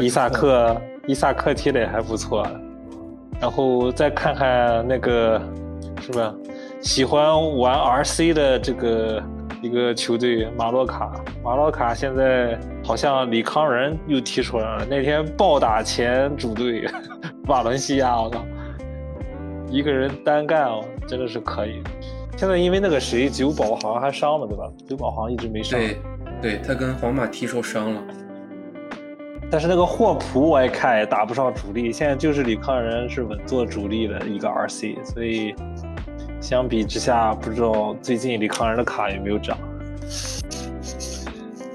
[0.00, 2.46] 伊萨克，伊萨克踢的也还不错。
[3.40, 5.40] 然后再看看那个，
[6.00, 6.34] 是吧？
[6.80, 9.22] 喜欢玩 RC 的这个
[9.60, 11.12] 一个球队马洛卡，
[11.42, 14.86] 马洛卡现在好像李康仁又踢出来了。
[14.88, 16.88] 那天暴打前主队
[17.46, 18.44] 瓦伦西亚，我靠，
[19.68, 21.82] 一个人单干哦，真的是可以。
[22.38, 24.64] 现在因为那个谁九保好像还伤了，对吧？
[24.88, 25.78] 九保好像一直没伤。
[25.78, 25.98] 对，
[26.40, 28.02] 对他跟皇马踢受伤了。
[29.50, 35.54] 但是那个霍普我一看也打不上主力，现在就是李康仁是稳坐主力的一个 RC，所以
[36.40, 39.56] 相比之下，不知道最近李康仁的卡有没有涨。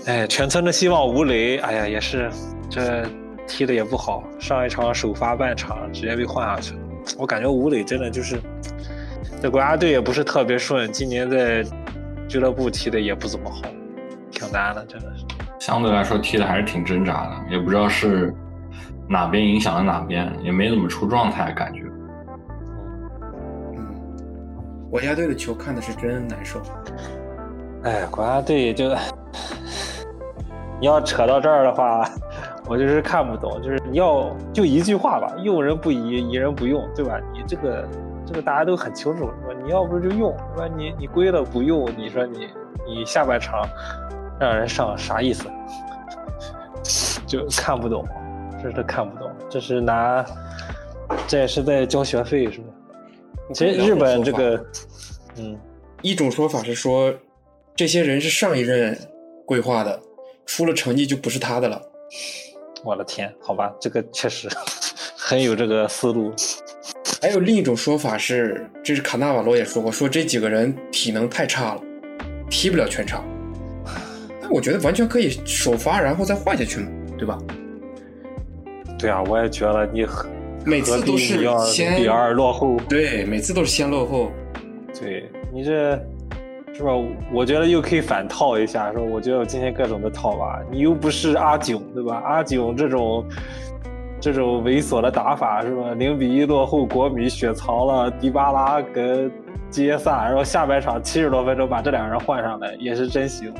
[0.06, 2.30] 哎，全村的希望吴磊，哎呀，也是
[2.70, 3.06] 这
[3.48, 6.80] 踢的也不好，上一场首发半场直接被换下去了。
[7.18, 8.40] 我感觉吴磊真的就是
[9.42, 11.64] 在国家队也不是特别顺，今年在
[12.28, 13.62] 俱乐部踢的也不怎么好，
[14.30, 15.21] 挺难的，真的是。
[15.62, 18.34] 相对来说踢的还是挺挣扎的，也不知道是
[19.08, 21.84] 哪边影响了哪边，也没怎么出状态，感觉。
[23.76, 23.86] 嗯，
[24.90, 26.60] 国家队的球看的是真难受。
[27.84, 28.90] 哎，国家队就
[30.80, 32.10] 你要扯到这儿的话，
[32.68, 37.20] 我就是看不懂，就是你要就一句话吧，用人不疑，疑人不用，对吧？
[37.32, 37.88] 你这个
[38.26, 39.62] 这个大家都很清楚，是吧？
[39.64, 40.74] 你要不就用，对吧？
[40.76, 42.48] 你你归了不用，你说你
[42.84, 43.64] 你下半场
[44.42, 45.46] 让人上啥意思？
[47.28, 48.04] 就看不懂，
[48.62, 50.26] 真是看不懂，这是拿
[51.28, 52.66] 这也是在交学费是吧？
[53.54, 54.66] 其实日本这个，
[55.38, 55.58] 嗯，
[56.02, 57.14] 一种说法是说，
[57.76, 58.98] 这些人是上一任
[59.46, 59.98] 规划的，
[60.46, 61.82] 出了成绩就不是他的了。
[62.84, 64.50] 我的天，好吧，这个确实
[65.16, 66.34] 很有这个思路。
[67.22, 71.82] 还有另一种说法是，这是卡纳瓦罗也说过，说这几个人体能太差了，
[72.50, 73.24] 踢不了全场。
[74.52, 76.88] 但我觉得完全可以首发，然后再换下去嘛，
[77.18, 77.38] 对吧？
[79.00, 80.28] 对啊，我也觉得你何
[80.66, 84.30] 每次都是先比二落后，对，每次都是先落后。
[85.00, 85.98] 对你这
[86.74, 86.92] 是吧？
[87.32, 92.22] 我觉得又可以反套一下，说我觉得我今天各种的套吧，你又不是阿囧，对吧？
[92.26, 93.26] 阿囧这种
[94.20, 95.94] 这种猥琐的打法是吧？
[95.94, 99.32] 零比一落后，国米雪藏了迪巴拉跟
[99.70, 103.54] 基耶萨，然后下半场七十多分钟把这两个人换上来，也是真行。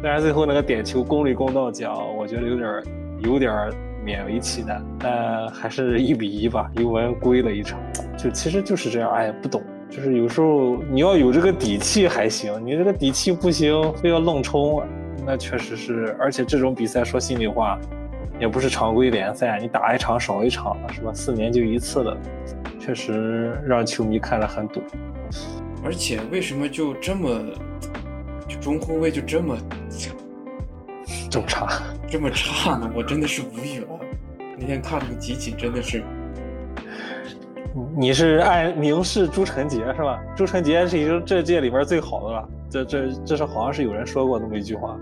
[0.00, 2.84] 虽然最后那个点球功利公道讲，我觉得有点儿
[3.18, 3.72] 有点儿
[4.04, 7.80] 勉为其难，但还是一比一吧，尤文归了一场。
[8.16, 14.82] 就其实就是这样，哎，不懂，就是有时候你要有这个底气还行，你这个底气不行，非要愣冲，
[15.24, 17.78] 那确实是，而且这种比赛说心里话，
[18.38, 21.10] 也不是常规联赛，你打一场少一场是吧？
[21.12, 22.16] 四年就一次的，
[22.78, 24.80] 确实让球迷看得很堵。
[25.84, 27.40] 而且为什么就这么，
[28.48, 29.56] 就中后卫就这么
[31.30, 31.66] 这么差，
[32.08, 32.90] 这么差呢？
[32.94, 33.88] 我真的是无语了。
[34.58, 36.02] 那天看那个集锦，真的是
[37.94, 40.18] 你是爱明示朱晨杰是吧？
[40.34, 44.96] 朱晨杰是已经这届里边最好的了，这这这是好像是有人说过那么一句话，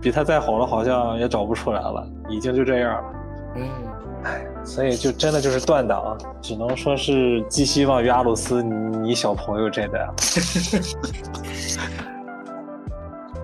[0.00, 3.12] 比他再好的好像也找不出来了，已经就这样了。
[3.56, 3.68] 嗯，
[4.62, 10.14] 所以就真的就是断档，只能说是寄希望于阿鲁斯你你小朋友这代了。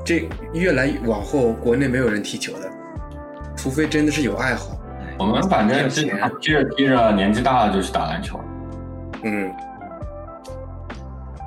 [0.06, 2.70] 这越来往后，国内没有人踢球的，
[3.56, 4.78] 除非真的是有爱好。
[5.18, 8.44] 我们反正经常踢着踢着，年纪大了就去打篮球了。
[9.24, 9.52] 嗯，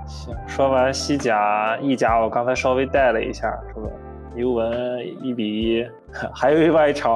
[0.05, 3.89] 行，说完西甲、意甲，我刚才稍微带了一下，是吧？
[4.35, 5.87] 尤文一比一，
[6.35, 7.13] 还有另外一场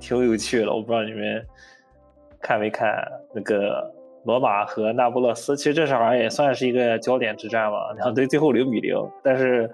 [0.00, 1.44] 挺有趣的，我不知道你们
[2.40, 2.88] 看没看
[3.34, 3.92] 那个
[4.24, 5.54] 罗马和那不勒斯。
[5.54, 9.72] 其实这场好像也算是一个焦点之战吧，两队最后零比零，但是呵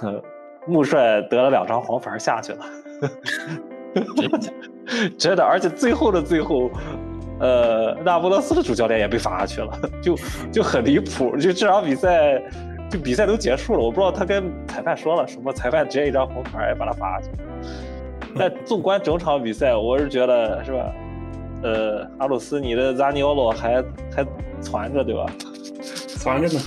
[0.66, 2.66] 穆帅得了两张黄牌下去了。
[5.16, 6.70] 真的，而且最后的最后，
[7.40, 10.16] 呃，那不勒斯的主教练也被罚下去了， 就
[10.52, 11.36] 就很离谱。
[11.36, 12.42] 就这场比赛，
[12.90, 17.38] 就比赛都结束了，我不知道他跟裁判说了什么，裁判直接一张红牌把他罚下去了。
[18.38, 20.92] 但纵观整场比赛，我是觉得是吧？
[21.62, 23.82] 呃，阿鲁斯，你的扎尼奥洛还
[24.14, 24.26] 还
[24.60, 25.26] 攒着对吧？
[26.18, 26.60] 攒着呢。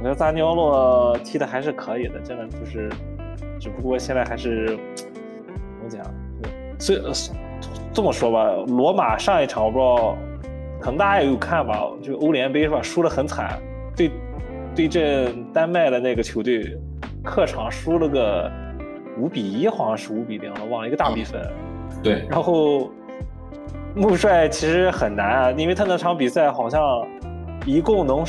[0.00, 2.88] 我觉得扎尼奥洛踢的还是可以的，真的就是，
[3.60, 5.06] 只不过现在还是怎
[5.82, 6.02] 么讲？
[6.78, 7.12] 所以呃
[7.92, 10.16] 这么说吧，罗马上一场我不知道，
[10.80, 13.60] 可能大家也有看吧，就欧联杯是吧，输的很惨，
[13.94, 14.10] 对
[14.74, 16.74] 对阵丹麦的那个球队，
[17.22, 18.50] 客场输了个
[19.18, 21.42] 五比一，好像是五比零了，忘了一个大比分。
[22.02, 22.90] 对，然后
[23.94, 27.06] 穆帅其实很难啊，因为他那场比赛好像
[27.66, 28.24] 一共能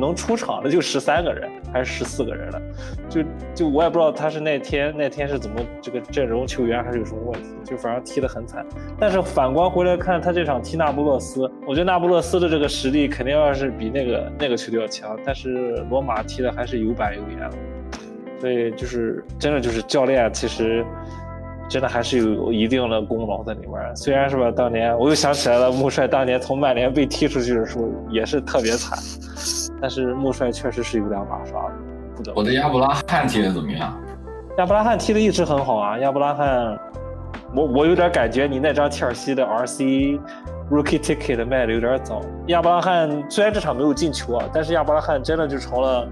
[0.00, 2.62] 能出场的就十三个人还是十四个人了，
[3.08, 3.22] 就
[3.54, 8.66] 就我也不知道他是那天那天是怎么这个阵容球员还是有什么问题，就反正踢得很惨。
[8.98, 17.56] 但是反观回来看他这场踢那不勒斯，我觉得那不勒斯的这个实力肯定要是比那个那个球队要强，但是罗马踢的还是有板有眼的，
[18.40, 20.84] 所以就是真的就是教练其实。
[21.70, 23.96] 真的还是有一定的功劳在里面。
[23.96, 28.98] 虽然是吧，当年我又想起来了，穆帅当年从曼联被踢出去的时候也是特别惨，
[29.80, 31.62] 但是穆帅确实是有两把刷
[32.24, 33.96] 子，我的亚布拉罕踢的怎么样？
[34.58, 36.76] 亚布拉罕踢的一直很好啊，亚布拉罕，
[37.54, 40.20] 我我有点感觉你那张切尔西的 RC
[40.72, 42.20] Rookie Ticket 卖的有点早。
[42.48, 46.08] 亚布拉罕虽然这场没有进球啊，但是亚布拉罕真的就成了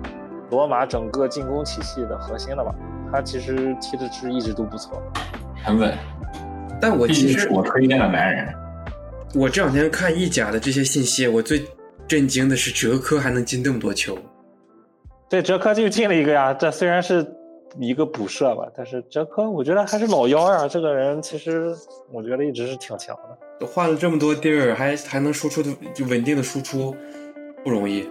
[0.53, 2.73] 罗马整个进攻体系的核心了吧？
[3.11, 5.03] 他其实踢的是一直都不错。
[5.65, 5.93] 很稳。
[6.81, 8.55] 但我其实我推荐的男人。
[9.35, 11.63] 我这两天看意甲的这些信息，我最
[12.07, 14.17] 震惊的是哲科还能进那么多球。
[15.29, 17.27] 对，哲科就进了一个呀，这虽然是
[17.79, 21.75] 一个补射吧，但是哲科我觉得还是老幺呀，这个人其实
[22.11, 23.39] 我觉得一直是挺强的。
[23.61, 26.97] 都换了这么多地儿，还还能输出的就稳定的输出，
[27.63, 28.09] 不容易。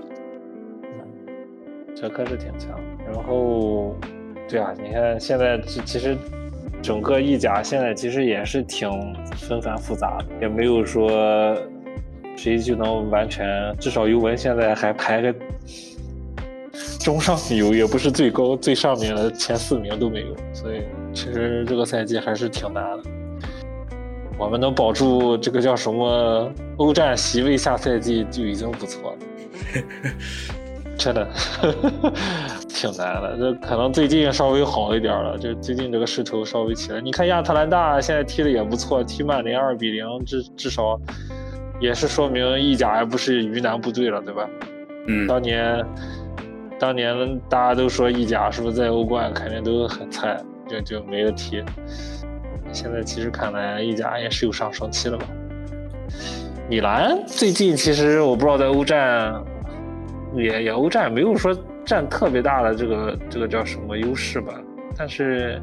[1.95, 2.79] 哲科是挺强，
[3.11, 3.95] 然后，
[4.47, 6.15] 对啊，你看现在这其实
[6.81, 8.89] 整个意甲现在其实也是挺
[9.35, 11.57] 纷繁复杂的，也没有说
[12.35, 15.35] 谁就能完全，至少尤文现在还排个
[16.99, 23.09] 中上游，也不是最高最上面的前四名都没有，所以其实这个赛季还是挺难的。
[24.37, 29.17] 我们能保住这个叫什么欧战席位，下赛季就已经不错了。
[30.97, 31.27] 真的
[32.67, 36.99] 挺难的，这可能最近稍微好一点了，就最近这个势头稍微起来。
[36.99, 40.99] 你看亚特兰大现在踢的也不错，踢曼联二比零，至至少
[41.79, 44.49] 也是说明意甲也不是鱼腩部队了，对吧？
[45.07, 45.85] 嗯，当年
[46.79, 51.63] 当年大家都说意甲是不是在欧冠肯定都很菜，就就没得踢。
[52.73, 55.25] 现在其实看来意甲也是有上升期了吧？
[56.69, 59.33] 米兰最近其实我不知道在欧战。
[60.35, 64.53] 也也欧战没有说占特别大的这个这个叫什么优势吧，
[64.97, 65.61] 但是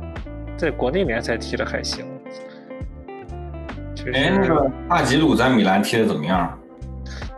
[0.56, 2.04] 在国内联赛踢的还行。
[4.12, 6.58] 哎，那个帕吉鲁在米兰踢的怎么样？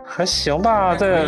[0.05, 1.25] 还行吧，在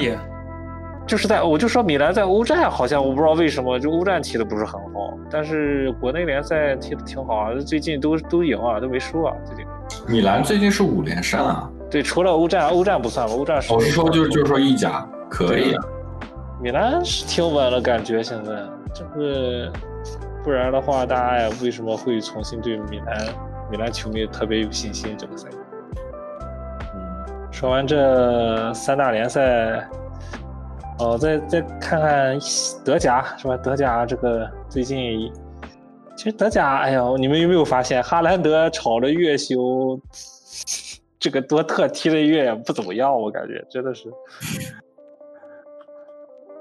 [1.08, 9.66] 就是在我就说米兰在欧战好像我不知道为什么就欧战踢的不是很好，但是国内联赛踢的挺好啊，最近都都赢啊，都没输啊，最近。
[10.08, 11.70] 米兰最近是五连胜啊。
[11.90, 13.74] 对，除了欧战，欧战不算吧，欧战是。
[13.74, 15.84] 我是说，就是就是说意甲可以啊。
[16.62, 18.52] 米兰是挺稳了，感觉现在
[18.94, 19.72] 这个，
[20.44, 23.34] 不然的话，大家也为什么会重新对米兰
[23.72, 25.16] 米兰球迷特别有信心？
[25.18, 25.58] 这个赛季，
[26.94, 29.90] 嗯，说完这三大联赛，
[30.98, 32.38] 哦，再再看看
[32.84, 33.56] 德甲是吧？
[33.56, 35.32] 德甲这个最近，
[36.18, 39.98] 其实德甲，哎呀，你们有没有发现，哈兰德炒的越凶，
[41.18, 43.18] 这个多特踢的越不怎么样？
[43.18, 44.12] 我感觉真的是。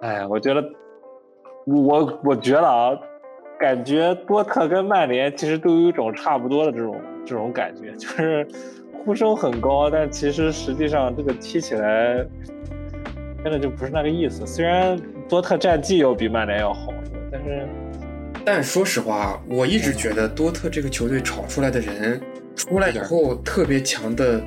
[0.00, 0.62] 哎，我觉得，
[1.66, 2.96] 我我觉得啊，
[3.58, 8.46] 感觉多特跟曼联其实都有一种差不多的这种这种感觉，就是
[9.04, 12.24] 呼声很高，但其实实际上这个踢起来
[13.42, 14.46] 真的就不是那个意思。
[14.46, 14.96] 虽然
[15.28, 16.92] 多特战绩要比曼联要好，
[17.32, 17.68] 但是，
[18.44, 22.20] 但说实话，我一直觉得多特这个球队炒出来的人
[22.54, 24.40] 出来以后特别强的。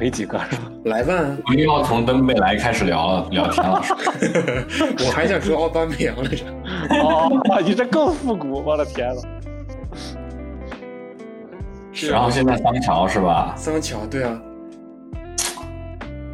[0.00, 0.62] 没几个是吧？
[0.86, 1.12] 来吧，
[1.46, 3.82] 我们要从登贝莱开始聊了聊天了。
[5.06, 6.46] 我还想说奥巴梅扬来着。
[6.88, 7.30] 哦，
[7.62, 9.20] 你这更复古，我的天呐。
[12.10, 13.54] 然后现在桑乔是吧？
[13.58, 14.40] 桑乔，对啊。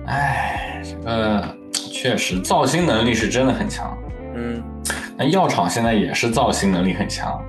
[0.07, 3.99] 哎，这个确实造星能力是真的很强。
[4.37, 4.63] 嗯。
[5.17, 7.43] 那药厂现在也是造星能力很强。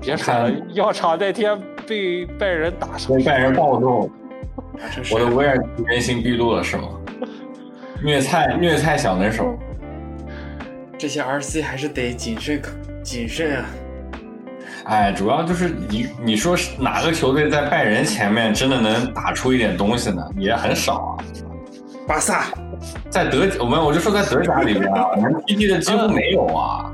[0.00, 4.08] 别说了，药厂那天被拜仁打成，被拜仁暴揍。
[5.10, 6.88] 我的威尔原形毕露了是吗？
[8.02, 9.58] 虐菜虐菜小能手，
[10.96, 12.62] 这些 RC 还是得谨慎
[13.02, 13.64] 谨慎啊！
[14.84, 20.22] 哎，主要就是你你说哪个球队在拜仁前面真的能打出一点东西呢？
[20.38, 21.24] 也很少啊。
[22.06, 22.46] 巴萨
[23.10, 26.92] 在德我们我就说在德甲里面啊， 能踢踢的几乎没有啊。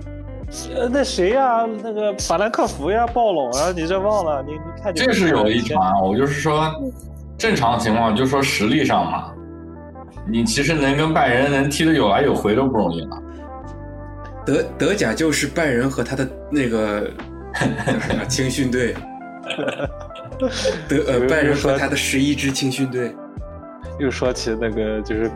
[0.74, 1.66] 呃，那谁呀？
[1.82, 4.42] 那个法兰克福呀，暴龙啊，你这忘了？
[4.42, 6.72] 你你看这是有一场，我就是说。
[7.44, 9.30] 正常情况就说实力上嘛，
[10.26, 13.22] 你其实能跟拜仁能踢得有来有回都不容易了。
[14.46, 17.10] 德德甲就是拜仁和他的那个
[18.30, 18.94] 青训队，
[20.88, 23.14] 德呃拜仁和他的十一支青训队。
[23.98, 25.30] 又说起那个就是，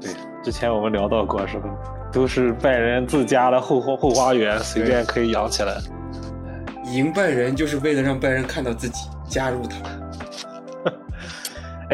[0.00, 0.10] 对，
[0.42, 1.68] 之前我们聊到过是吧？
[2.10, 5.76] 都是拜仁自家的后后后花园，随便可以养起来。
[6.94, 9.76] 赢拜仁就是为了让拜仁看到自己加入他。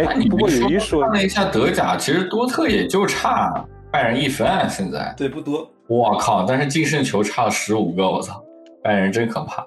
[0.06, 5.68] 哎，你不过有一说，看了一下德甲，其实多特也就差拜仁一分啊，现在对不多。
[5.88, 6.44] 我靠！
[6.44, 8.40] 但是净胜球差了十五个，我操！
[8.82, 9.66] 拜仁真可怕。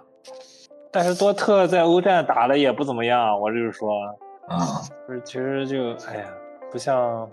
[0.91, 3.89] 但是多特在欧战打的也不怎么样，我就是说，
[4.47, 6.25] 啊，不是，其实就哎呀，
[6.71, 7.29] 不像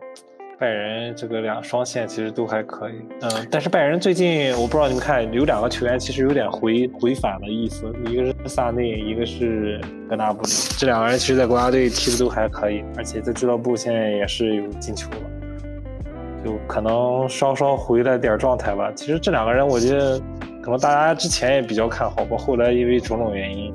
[0.61, 2.93] 拜仁这个两双线其实都还可以，
[3.23, 18.93] 嗯，但是拜仁最近我不知道你们看有两个球员其实有点回回返的意思，一个是萨内，一个是格纳布里，这两个人其实在国家队踢的都还可以，而且在俱乐部现在也是有进球了，就可能稍稍回来点状态吧。
[18.95, 20.21] 其实这两个人我觉得
[20.61, 23.73] 可能大家之前也比较看好吧，后来因为种种原因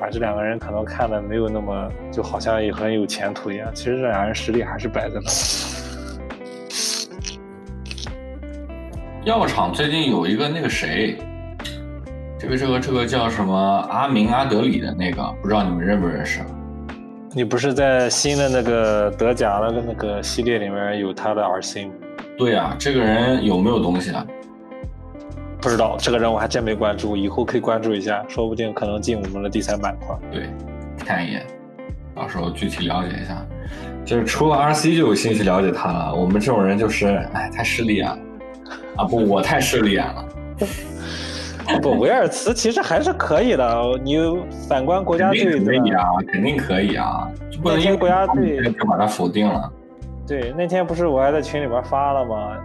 [0.00, 3.70] 把这两个人可能看的没有那么，就好像也很有前途一样。
[3.74, 5.30] 其实这俩人实力还是摆在那。
[9.26, 11.18] 药厂最近有一个那个谁，
[12.38, 13.54] 这个这个这个叫什么
[13.90, 16.40] 阿明阿德里的那个，不知道你们认不认识？
[17.34, 21.92] 你不是在新的那个德甲那个那个系列里面有他的 RC 吗？
[22.38, 24.26] 对啊，这个人有没有东西啊？
[25.60, 30.16] 不知道这个人我还真没关注，以后可以关注一下，说不定可能进我们的第三板块。
[30.32, 30.48] 对，
[31.04, 31.46] 看一眼，
[32.14, 33.44] 到时候具体了解一下。
[34.04, 38.18] 就是除了 RC 就有兴趣了解他了，我们这种人就是，哎，太势利眼了。
[38.96, 40.24] 啊不，我太势利眼了。
[41.80, 43.82] 不，维尔茨其实还是可以的。
[44.02, 44.16] 你
[44.68, 49.70] 反观国家队对吧以啊，肯定可以啊，就不能因为国家队就把他否定了。
[50.26, 52.56] 对，那天不是我还在群里边发了吗？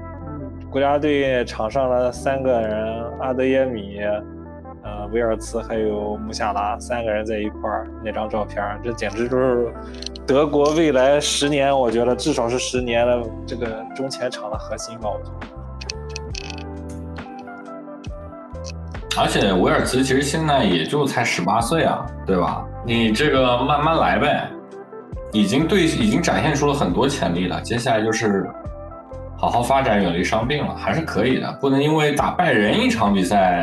[0.76, 3.98] 国家队场上的三个人，阿德耶米、
[4.84, 9.74] 呃维尔茨还有穆夏拉三个人在一块儿那张照片，这简直就是
[10.28, 15.10] 德国未来十年，我觉得至少是十年的这个中前场的核心吧。
[15.10, 15.48] 我觉得
[19.18, 22.68] 而且维尔茨其实现在也就才十八岁啊，对吧？
[22.86, 24.50] 你这个慢慢来呗，
[25.32, 28.46] 已经对已经展现出了很多潜力了，接下来就是
[29.46, 31.52] 好好发展，远离伤病了，还是可以的。
[31.62, 33.62] 不能因为打拜仁一场比赛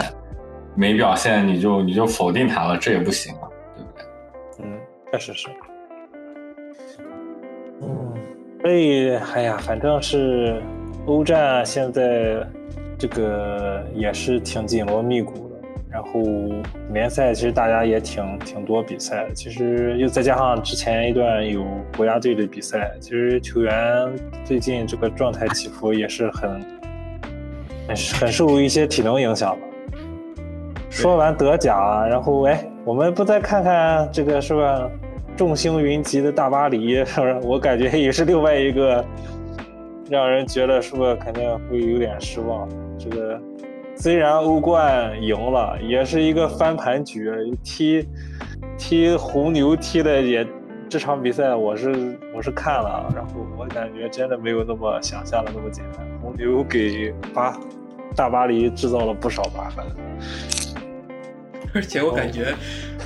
[0.76, 4.05] 没表现，你就你就否定他了，这也不行啊，对不对？
[4.64, 4.78] 嗯，
[5.11, 5.49] 确实是。
[7.80, 8.14] 嗯，
[8.61, 10.62] 所以哎呀，反正是
[11.07, 12.47] 欧战现在
[12.97, 15.51] 这个也是挺紧锣密鼓的。
[15.93, 16.22] 然后
[16.93, 21.62] 联赛其实大家也挺挺多比赛的，其实又再加上之前一段有
[21.95, 23.74] 国家队的比赛，其实球员
[24.43, 26.51] 最近这个状态起伏也是很
[27.86, 29.66] 很 很受一些体能影响的。
[30.88, 34.90] 说完德甲，然后哎，我们不再看看这个是吧？
[35.36, 37.40] 众星云集的大巴黎，是不是？
[37.43, 39.05] 我感觉也是另外一个
[40.11, 42.68] 让人觉得是不是肯定会有点失望。
[42.99, 43.40] 这个
[44.03, 47.30] 虽然欧冠赢了，也是一个翻盘局，
[47.62, 48.09] 踢
[48.76, 50.44] 踢红牛踢的也
[50.88, 56.05] 这场比赛我是我是看了，然后我感觉真的没有那么想象的那么简单。
[56.20, 57.57] 红牛给巴
[58.16, 59.86] 大巴黎制造了不少麻烦。
[61.72, 62.53] 而且我感觉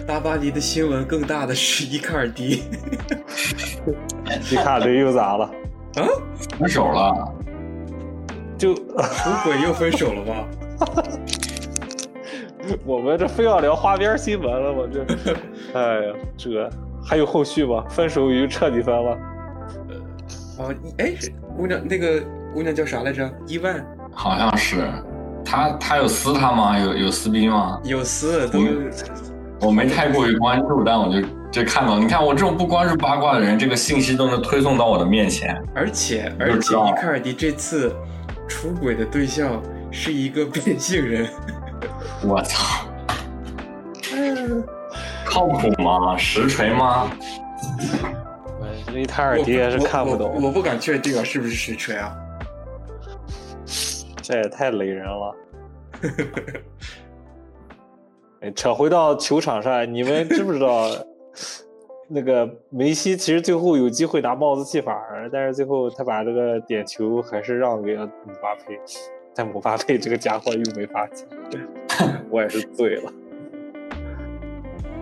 [0.06, 2.62] 大巴黎的新闻更大的是伊卡尔迪，
[4.50, 5.44] 伊卡尔迪又咋了？
[5.96, 6.08] 啊，
[6.58, 7.34] 分手了，
[8.56, 10.48] 就 出轨又分手了吧？
[12.84, 14.82] 我们这非要聊花边新闻了吗？
[14.92, 15.06] 这，
[15.78, 16.70] 哎呀，这
[17.04, 17.84] 还有后续吗？
[17.88, 19.16] 分手已经彻底分了。
[20.58, 21.14] 哦，哎，
[21.56, 22.20] 姑娘，那个
[22.52, 23.30] 姑娘叫啥来着？
[23.46, 24.88] 伊万好像是
[25.44, 26.78] 他他有撕他吗？
[26.78, 27.80] 有有撕逼吗？
[27.84, 28.60] 有撕都
[29.60, 35.56] 我没太过于关注，但我就就看到，你看我这种不关注八卦的人，这个信息都能推送到我的面前。
[35.74, 37.94] 而且而且伊卡尔迪这次
[38.48, 39.62] 出轨的对象
[39.96, 41.26] 是一个变性人，
[42.22, 42.86] 我操！
[45.24, 46.14] 靠谱吗？
[46.18, 47.10] 实锤吗？
[48.86, 52.14] 这伊卡尔迪也是看不我懂，我我不敢确定啊，是不是实锤啊？
[54.22, 55.34] 这也太雷人了。
[58.42, 60.90] 哎，扯回到球场上，你们知不知道，
[62.06, 64.94] 那个梅西其实最后有机会拿帽子戏法，
[65.32, 68.78] 但是最后他把这个点球还是让给了姆巴佩，
[69.36, 71.26] 但姆巴佩这个家伙又没法进，
[72.30, 73.12] 我也是醉了。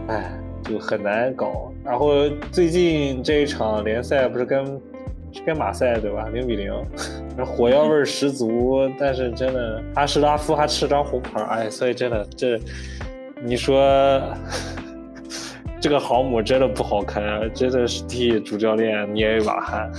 [0.09, 1.73] 哎，就很难搞。
[1.85, 4.67] 然后最近这一场联赛不是跟
[5.33, 6.29] 是跟马赛对吧？
[6.33, 6.73] 零比零，
[7.47, 8.91] 火药味十足。
[8.99, 12.61] 但是真的，阿什拉夫还吃张红牌儿，哎，所以真的这，
[13.43, 14.21] 你说
[15.81, 19.91] 这个航母真的不好看啊，真的是替主教练捏一把汗。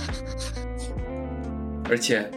[1.88, 2.28] 而且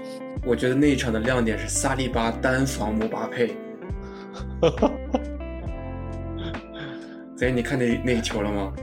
[0.46, 3.56] 我觉得那一场的亮点是萨利巴单防姆巴佩。
[7.36, 8.74] 所以，你看那那一球了吗？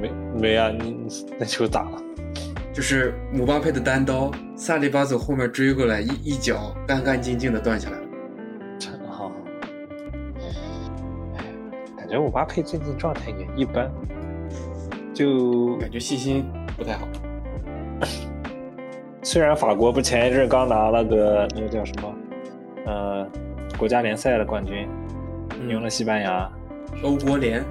[0.00, 0.68] 没没啊？
[0.68, 2.02] 你你那球咋了？
[2.72, 8.04] 就是姆巴佩的单刀，萨利巴从后面追过来，一一脚干干净净的断下来了。
[8.78, 9.30] 真好。
[11.96, 13.90] 感觉姆巴佩最近状态也一般，
[15.14, 16.44] 就感觉信心
[16.76, 17.06] 不太好。
[19.24, 22.14] 虽然法国不前一阵刚拿了个那个叫什么，
[22.86, 23.26] 呃，
[23.78, 24.88] 国家联赛的冠军，
[25.68, 26.50] 赢了西班牙，
[27.04, 27.64] 欧国联，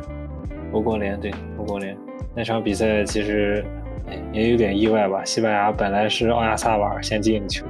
[0.71, 1.97] 欧国联对欧国联
[2.33, 3.65] 那场比赛其实
[4.07, 5.25] 哎也有点意外吧。
[5.25, 7.65] 西班牙本来是奥亚萨瓦尔先进的球，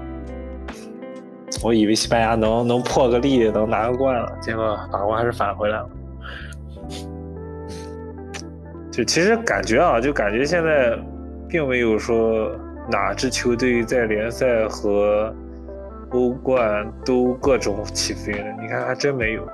[1.63, 5.89] 我以为西班牙能能破个例，能拿个冠了，结果法国还是返回来了。
[8.91, 10.95] 就其实感觉啊，就感觉现在
[11.49, 12.51] 并没有说
[12.89, 15.33] 哪支球队在联赛和
[16.11, 18.45] 欧冠都各种起飞了。
[18.61, 19.45] 你看，还真没有。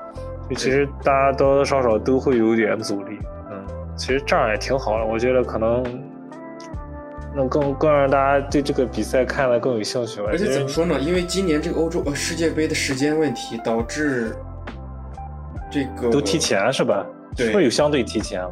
[0.49, 3.19] 就其实大家多多少少都会有点阻力。
[3.51, 3.65] 嗯，
[3.95, 5.84] 其实这样也挺好的，我觉得可能
[7.36, 10.28] 能更更让大家对这个比赛看得更有兴趣吧。
[10.30, 10.99] 而且怎么说呢？
[10.99, 14.36] 因为今年这个欧洲呃世界杯的时间问题，导致
[15.69, 17.05] 这个都提前是吧？
[17.36, 18.51] 对是不是有相对提前了？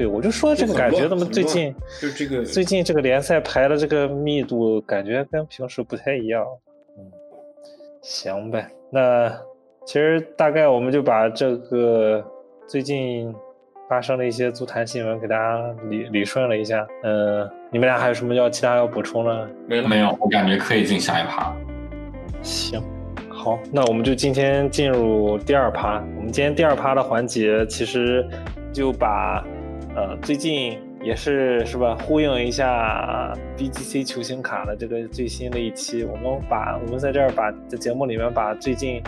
[0.00, 6.42] 对，我就说这个感觉怎么最近就这个最近这个联赛排的这个密度，感觉跟平时不太一样。
[6.96, 7.04] 嗯，
[8.00, 9.28] 行呗，那
[9.84, 12.24] 其实大概我们就把这个
[12.66, 13.30] 最近
[13.90, 16.86] 发生的一些足坛新闻给大家理理顺了一下。
[17.02, 19.46] 嗯、你们俩还有什么要其他要补充的？
[19.66, 21.54] 没了没有，我感觉可以进下一趴。
[22.40, 22.82] 行，
[23.28, 26.02] 好，那我们就今天进入第二趴。
[26.16, 28.26] 我们今天第二趴的环节，其实
[28.72, 29.44] 就把
[30.00, 39.02] 呃最近也是是吧，呼应一下 BGC 球星卡的这个最新的一期，我们把我们在这儿把在节目里面把最近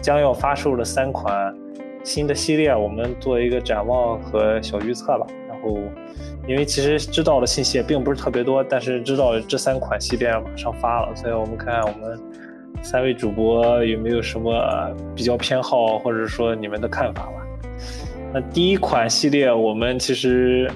[0.00, 1.52] 将要发售的三款
[2.04, 5.26] 新的系列，我们做一个展望和小预测吧。
[5.48, 5.78] 然后，
[6.46, 12.20] 因为其实知道的信息也并不是特别多，但是知道这三款系列马上发了，所以我们看看我们
[12.82, 17.45] 三位主播有没有什么比较偏好，或者说你们的看法吧。
[18.36, 20.70] 那第一款系列，我们其实，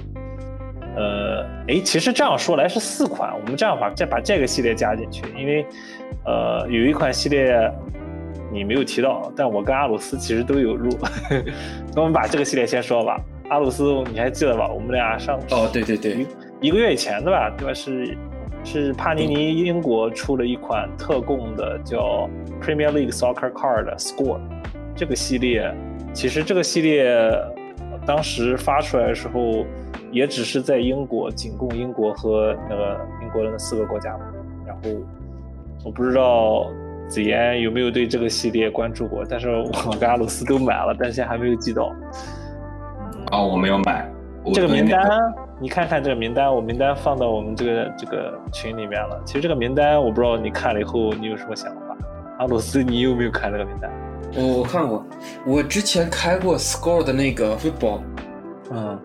[0.95, 5.63] 呃，哎，其实这样说来是四款，我们这样把再把这个系列加进去，因为，
[6.25, 7.71] 呃，有一款系列
[8.51, 10.89] 你没有提到，但我跟阿鲁斯其实都有入，
[11.93, 13.21] 那我们把这个系列先说吧。
[13.49, 14.67] 阿鲁斯，你还记得吧？
[14.67, 16.25] 我们俩上哦，对对对，
[16.61, 17.71] 一个月以前的吧，对吧？
[17.75, 18.17] 是
[18.63, 22.27] 是帕尼尼英国出了一款特供的叫
[22.59, 24.39] Premier League Soccer Card Score
[24.95, 25.71] 这个系列。
[26.13, 27.13] 其实这个系列
[28.05, 29.65] 当时发出来的时候，
[30.11, 34.25] 也只是在英国，仅供英国和那个英国的那四个国家嘛。
[34.65, 34.81] 然后
[35.83, 36.67] 我不知道
[37.07, 41.93] 子妍有没有对这个系列关注过，但是我跟阿鲁斯都买了，但现在还没有寄到。
[43.31, 44.09] 啊，我没有买。
[44.53, 45.07] 这个名单，
[45.59, 49.21] 你看看这个名单，我名单放到我们这个这个群里面了。
[49.23, 51.97] 其实这个名单，我不知道你看了以后你有什么想法。
[52.39, 53.91] 阿鲁斯，你有没有看这个名单？
[54.35, 55.05] 我我看过，
[55.45, 58.01] 我之前开过 Score 的那个 Football，
[58.71, 58.99] 嗯，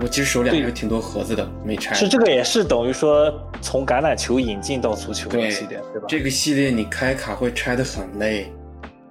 [0.00, 1.94] 我其实手里还有挺多盒子的，没拆。
[1.94, 6.06] 是这个也是等于说从橄榄球引进到足球的系列，对吧？
[6.08, 8.52] 这个系列你开卡会拆的很累，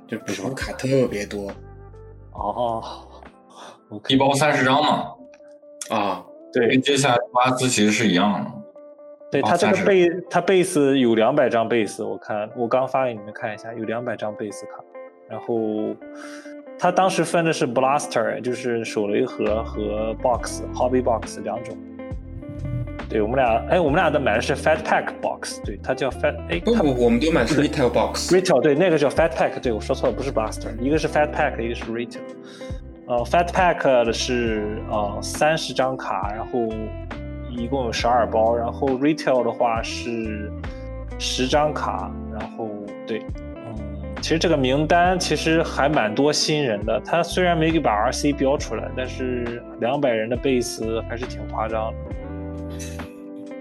[0.07, 1.51] 就补充卡特别多
[2.33, 2.83] 哦，
[4.07, 5.07] 一包三十张嘛，
[5.89, 6.23] 啊。
[6.53, 8.51] 对跟接下来巴斯其实是一样的。
[9.29, 14.71] 对，哦它这个30贝它贝斯有两百张贝斯，我看我刚发给你们看一下，有两百张贝斯卡。
[15.29, 15.95] 然后
[16.79, 21.77] 他当时分的是 Blaster，就是手雷盒和 Box Hobby Box 两种。
[23.09, 28.29] 对我们俩，哎，我们俩的买的是 Fat Pack Box，对，它叫 Fat，哎，它不不，我们都买的是 Retail Box。
[28.35, 32.19] Retail 对，那个叫 Fat Pack，对我说错了，不是 Blaster，一个是 Fat Pack，一个是 Retail。
[33.07, 36.67] 呃，Fat Pack 的是呃三十张卡，然后
[37.49, 40.51] 一共有十二包，然后 Retail 的话是
[41.17, 42.67] 十张卡，然后
[43.07, 43.46] 对，嗯，
[44.21, 51.97] 其实这个名单其实还蛮多新人的，他虽然没给把 RC 标出来，但是两百人的 base 还是挺夸张的。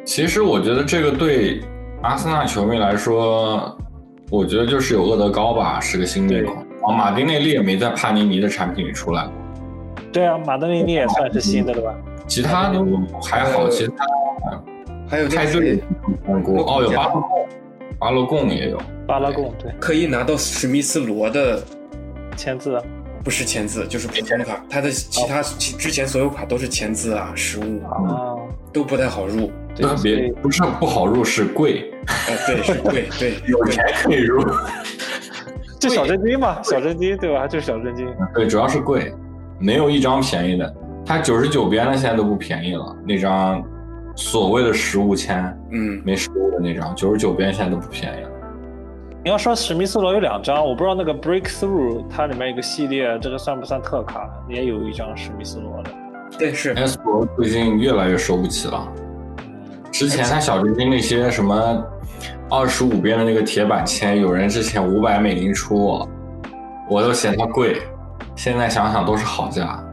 [0.04, 1.60] 其实我觉得这个对
[2.02, 3.76] 阿森纳球迷来说，
[4.30, 6.56] 我觉得就是有厄德高吧，是个新面孔。
[6.82, 9.32] 哦，马丁内利也没在帕尼尼的产品里出来过，
[10.12, 11.94] 对啊，马丁内利也算是新的了吧？
[12.26, 12.84] 其他都
[13.22, 13.94] 还好，呃其他
[15.08, 15.82] 还有那个派对谁
[16.24, 16.64] 看过。
[16.64, 17.48] 哦，有巴洛贡，
[17.98, 18.80] 巴洛贡也有。
[19.06, 21.62] 巴拉贡对可以拿到史密斯罗的，
[22.36, 22.82] 签字啊，
[23.22, 28.36] 不是签字就是普通卡，他的其他其之前所有卡都是签字啊、实物啊，啊，
[28.72, 29.50] 都不太好入。
[29.74, 34.42] 对特别不是不好入，是贵，哎，对，是贵， 对，有钱可以入。
[35.78, 37.46] 就小真金嘛，小真金对吧？
[37.46, 38.08] 就是小真金。
[38.34, 39.12] 对，主要是贵，
[39.58, 40.74] 没有一张便宜的。
[41.04, 43.62] 它九十九边的现在都不便宜了，那张
[44.16, 48.30] 所谓的实物签嗯，没实物的那张，九十九边现在都不便宜了。
[49.26, 54.30] 你要说史密斯罗有两张，我不知道那个 Breakthrough 它里面有个系列，这个算不算特卡？
[54.48, 55.90] 也有一张史密斯罗的。
[56.38, 58.86] 对，是 S 罗最近越来越收不起了。
[59.90, 61.84] 之前他小真金那些什么
[62.48, 66.08] 二十五边的那个铁板签，有人之前五百美金出我，
[66.88, 67.82] 我都嫌它贵，
[68.36, 69.84] 现在想想都是好价，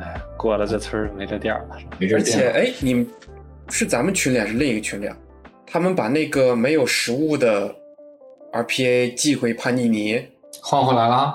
[0.00, 1.76] 哎，过了这村儿没这店儿了。
[1.98, 2.52] 没这而且店。
[2.54, 3.06] 哎，你们
[3.68, 5.14] 是咱们群里还是另一个群里啊？
[5.70, 7.74] 他们把那个没有实物的
[8.52, 10.26] RPA 寄回帕尼尼，
[10.62, 11.34] 换回来了，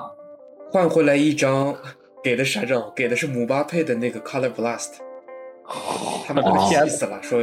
[0.72, 1.76] 换回来一张
[2.24, 2.84] 给的是啥证？
[2.96, 4.94] 给的是姆巴佩的那个 Color Blast，
[6.26, 7.40] 他们都哦气死了，说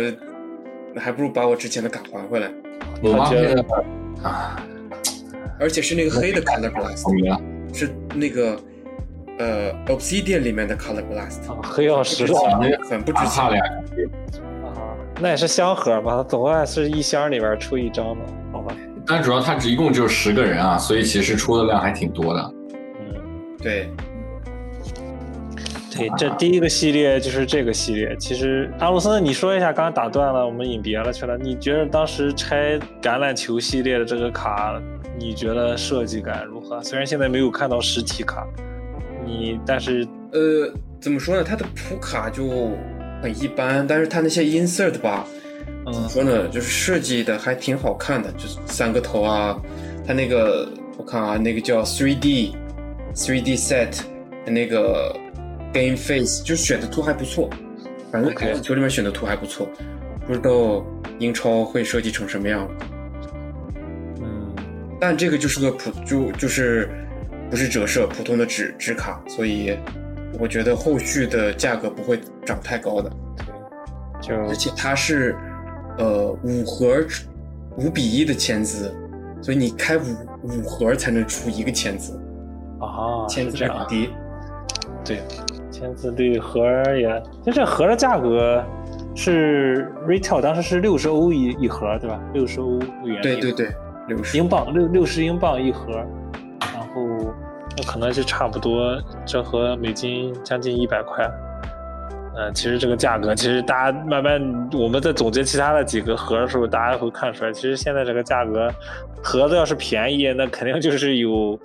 [0.92, 2.50] 那还不如把我之前的卡还回来，
[3.00, 3.64] 姆巴佩的
[4.24, 4.66] 啊，
[5.60, 8.60] 而且是那个黑的 Color 我 Blast，是那个
[9.38, 12.34] 呃 Obsidian 里面的 Color Blast，啊黑曜石的
[12.88, 13.44] 很不值钱
[15.20, 16.16] 那也是箱盒吧？
[16.16, 18.74] 它总共还是一箱里边出一张嘛，好吧？
[19.06, 22.54] 但主要它只一共只有十个人啊，所以其实出的量还挺多的。
[23.00, 23.90] 嗯，对，
[25.94, 28.16] 对，这第一个系列就是这个系列。
[28.18, 31.36] 其实阿鲁森，你说一下，刚刚打断了，我们引别了去了。
[31.36, 34.80] 你觉得当时拆橄榄球系列的这个卡，
[35.18, 36.82] 你觉得设计感如何？
[36.82, 38.46] 虽然现在没有看到实体卡，
[39.24, 41.42] 你但是呃，怎么说呢？
[41.42, 42.70] 它的普卡就
[43.22, 45.26] 很一般，但是它那些 insert 吧，
[45.84, 46.48] 怎么嗯说呢？
[46.48, 49.60] 就是设计的还挺好看的，就是三个头啊，
[50.06, 52.54] 它那个我看啊，那个叫 three D
[53.14, 54.00] three D set
[54.46, 55.14] 那个
[55.72, 57.48] game face，就选的图还不错，
[58.10, 59.68] 反正球里面选的图还不错，
[60.26, 60.84] 不知道
[61.18, 62.68] 英超会设计成什么样。
[64.20, 64.54] 嗯
[65.00, 66.90] 但这个就是个普就就是
[67.50, 69.76] 不是折射普通的纸纸卡，所以
[70.40, 73.10] 我觉得后续的价格不会涨太高的。
[74.20, 75.36] 就而且它是
[75.98, 77.04] 呃五盒
[77.76, 78.92] 五比一的签字，
[79.40, 80.02] 所以你开五
[80.42, 82.20] 五盒才能出一个签字，
[82.80, 84.10] 啊，签字很低。
[85.04, 85.22] 对，
[85.70, 88.64] 签字对盒儿也，就这盒的价格
[89.14, 92.20] 是 retail 当时是六十欧一一盒，对吧？
[92.32, 93.20] 六十欧元。
[93.22, 93.52] 对对。
[93.52, 93.68] 对，
[94.08, 95.92] 六十英镑六六十英镑一盒，
[96.74, 97.29] 然后
[97.76, 101.30] 那可能是差不多，折合美金将近一百块。
[102.36, 104.40] 嗯，其实这个价格，其实大家慢慢
[104.72, 108.72] 我们在总结其他的几个盒的时候，大家会看出来，其实现在这个价格，
[109.22, 111.58] 盒子要是便宜，那肯定就是有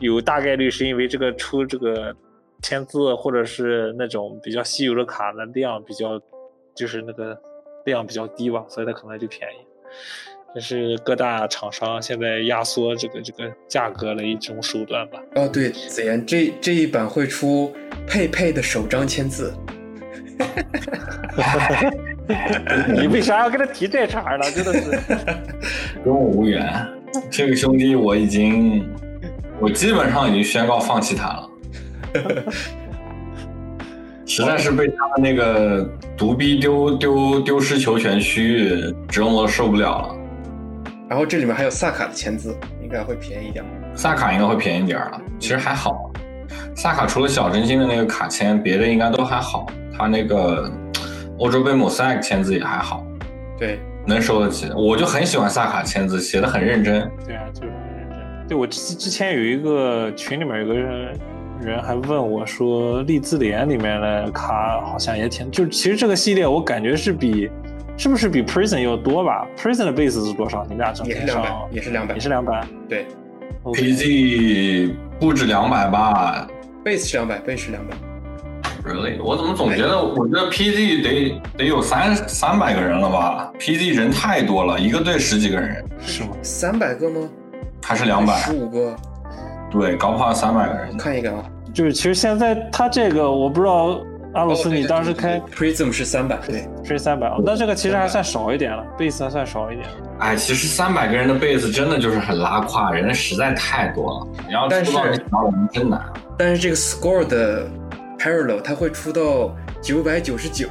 [0.00, 2.14] 有大概率是因为这个出这个
[2.62, 6.20] 签字或者是那种比较稀有的卡的量比较，
[6.74, 7.38] 就是那个
[7.84, 9.64] 量比较低吧，所以它可能就便宜。
[10.54, 15.18] 这是各大厂商现在压缩这个这个价格的一种手段吧。
[15.34, 17.72] 哦，对，子妍这这一版会出
[18.06, 19.54] 佩佩的首张签字，
[22.94, 24.50] 你为啥要跟他提这茬呢？
[24.50, 24.90] 真的是，
[26.04, 26.70] 跟我无缘。
[27.30, 28.86] 这个兄弟我已经，
[29.58, 31.50] 我基本上已经宣告放弃他了，
[34.26, 40.18] 实在是被他的那个独逼丢丢丢失球权区域折磨的受不了了。
[41.12, 43.62] 然后这里面还有萨卡的签字，应该会便宜一点。
[43.94, 46.10] 萨卡应该会便宜点儿了，其实还好。
[46.74, 49.66] 萨卡除了小真心的那个卡签，别的应该都还好。
[49.92, 50.72] 他那个
[51.38, 53.04] 欧洲杯 mosaic 签字也还好，
[53.58, 54.70] 对，能收得起。
[54.74, 57.06] 我就很喜欢萨卡签字，写的很认真。
[57.26, 58.48] 对啊，就是很认真。
[58.48, 61.14] 对我之之前有一个群里面有个人
[61.60, 67.50] 人还问我说，利兹联里面的卡好像也挺，就其实这个系列我感觉是比
[67.96, 70.62] 是不是比 Prison 要多吧？Prison 的 base 是多少？
[70.64, 72.66] 你们俩整也是两百，也是两百也，是两百。
[72.88, 73.06] 对
[73.64, 76.48] PG 不止两百吧
[76.84, 77.94] ，base 是两百，base 是两百。
[78.84, 79.22] ？Really？
[79.22, 86.30] 我怎么总觉得，我觉得 PG 得得有三三百个人了吧？PG 人太多了，一个队十几个人，是吗？
[86.42, 87.28] 三百个吗？
[87.84, 88.34] 还是两百？
[88.38, 88.96] 十五个，
[89.70, 90.96] 对，搞不好三百个人。
[90.96, 91.44] 看一个啊。
[91.72, 94.00] 就是其实现在他这个我不知道，
[94.34, 99.86] 阿鲁斯你当时开 Prism 是三百，对，是三百，那这个其实还算少一点了，base 还算少一点。
[100.20, 106.02] 哎，其实三百个人的 base 真的就是很拉胯，人实在太多了，你要但是出到那条人真难。
[106.38, 107.66] 但是这个 Score 的
[108.18, 110.66] Parallel 它会出到九百九十九。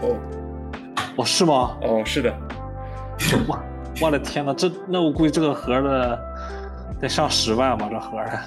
[1.18, 1.78] 哦，是吗？
[1.84, 2.34] 哦，是的，
[3.48, 3.62] 哇，
[4.02, 6.20] 我的天呐，这那我估计这个盒的
[7.00, 8.40] 得上十万吧，这盒的。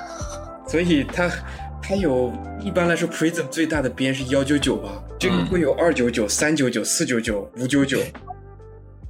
[0.66, 1.30] 所以它
[1.86, 2.32] 它有
[2.62, 7.98] 一般来说 Prism 最大的边是幺九九吧，这个嗯会有二九九、三九九、四九九、五九九。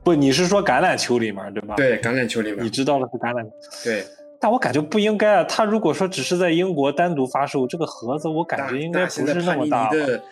[0.03, 3.51] 不，你是说橄榄球里面对吧？，对，橄榄球里面你，知道的是橄榄球，
[3.85, 4.05] 对，
[4.41, 5.45] 但我感觉不应该啊。
[5.45, 9.65] 他如果说只是在英国单独发售，这个盒子我感觉应该不是那现在帕尼。
[9.65, 10.23] 尼的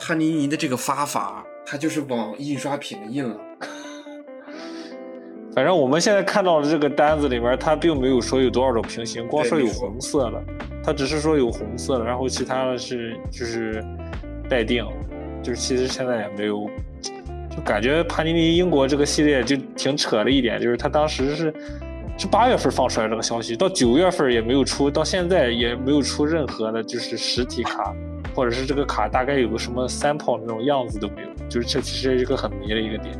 [0.00, 3.36] 帕尼尼的这个发法，它就是往印刷品的印了。
[5.54, 10.42] 反正我们现在看到的这个单子里面，它并没有说有多少种平行，光说有红色的，
[10.82, 13.84] 它只是说有红色的，然后其他的是就是
[14.48, 14.86] 待定，
[15.42, 16.70] 就是其实现在也没有，
[17.50, 21.54] 就感觉帕尼尼英国这个系列就挺扯的一点，就是它当时是
[22.16, 27.94] 是八月份放出来这个消息，到九月份也没有出，到现在也没有出任何的就是实体卡，
[28.34, 33.14] 或者是这个卡大概有个什么 sample 那种样子都没有，就是这其实是一个很迷的一个点。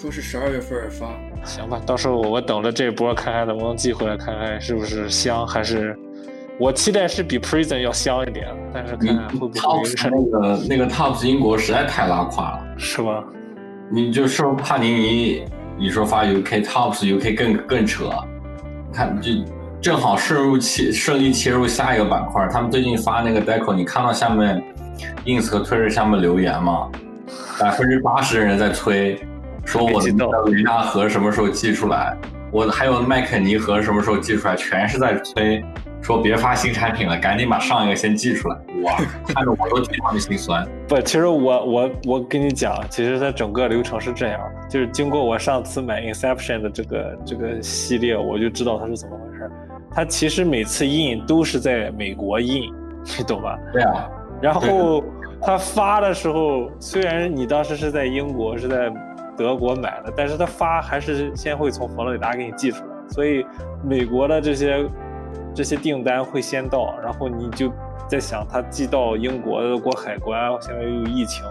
[0.00, 1.08] 说是十二月份发，
[1.42, 5.98] 行吧，到时候我们等着这波看看能不能寄回来，看看是不是香，还是
[6.56, 12.64] 我期待是比 Prison 要香一点，但是看看会不会 Tops 那个那个 Tops 英国实在太拉胯了。
[12.76, 13.24] 是吗？
[13.90, 15.44] 你就是帕尼尼，
[15.76, 18.08] 你说发 UK Tops UK 更更扯，
[18.92, 19.32] 看就
[19.80, 22.46] 正好顺入切顺利切入下一个板块。
[22.46, 24.62] 他们最近发那个 Deco，你看到下面
[25.24, 26.88] Ins 和 Twitter 下面留言吗？
[27.58, 29.20] 百分之八十的人在催，
[29.68, 30.10] 说我的
[30.50, 32.16] 雷纳盒什么时候寄出来，
[32.50, 35.62] 我还有麦肯尼盒什么时候寄出来，全是在催，
[36.00, 38.56] 说别发新产品了，赶紧把上一个先寄出来。
[38.82, 38.96] 哇，
[39.26, 40.66] 看着我都替他们心酸。
[40.88, 44.40] 不，其实我我我跟你讲，其实它整个流程是这样，
[44.70, 49.50] 就是经过我上次买 Inception 的这个这个系列，我就知道它是怎么回事。
[49.90, 52.72] 它其实每次印都是在美国印，
[53.18, 53.58] 你懂吧？
[53.74, 54.08] 对啊。
[54.40, 55.04] 然后
[55.42, 58.90] 它发的时候，虽然你当时是在英国是在
[59.38, 63.46] 德国买的，但是他发还是先会从佛罗里达给你寄出来，所以
[63.82, 64.84] 美国的这些
[65.54, 67.72] 这些订单会先到，然后你就。
[68.08, 71.44] 在想他寄到英国过海关，现在又有疫情，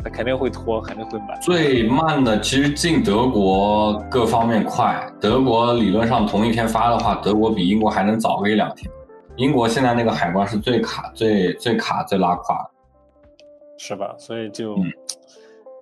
[0.00, 1.36] 他肯定会拖，肯定会慢。
[1.40, 8.88] 最慢的其实进德国各方面快，德国理论上同一天发的话，德国比英国还能早个一两天。
[9.34, 12.64] 英国现在那个海关是最卡、最最卡、最拉胯，
[13.76, 14.14] 是吧？
[14.16, 14.76] 所以就，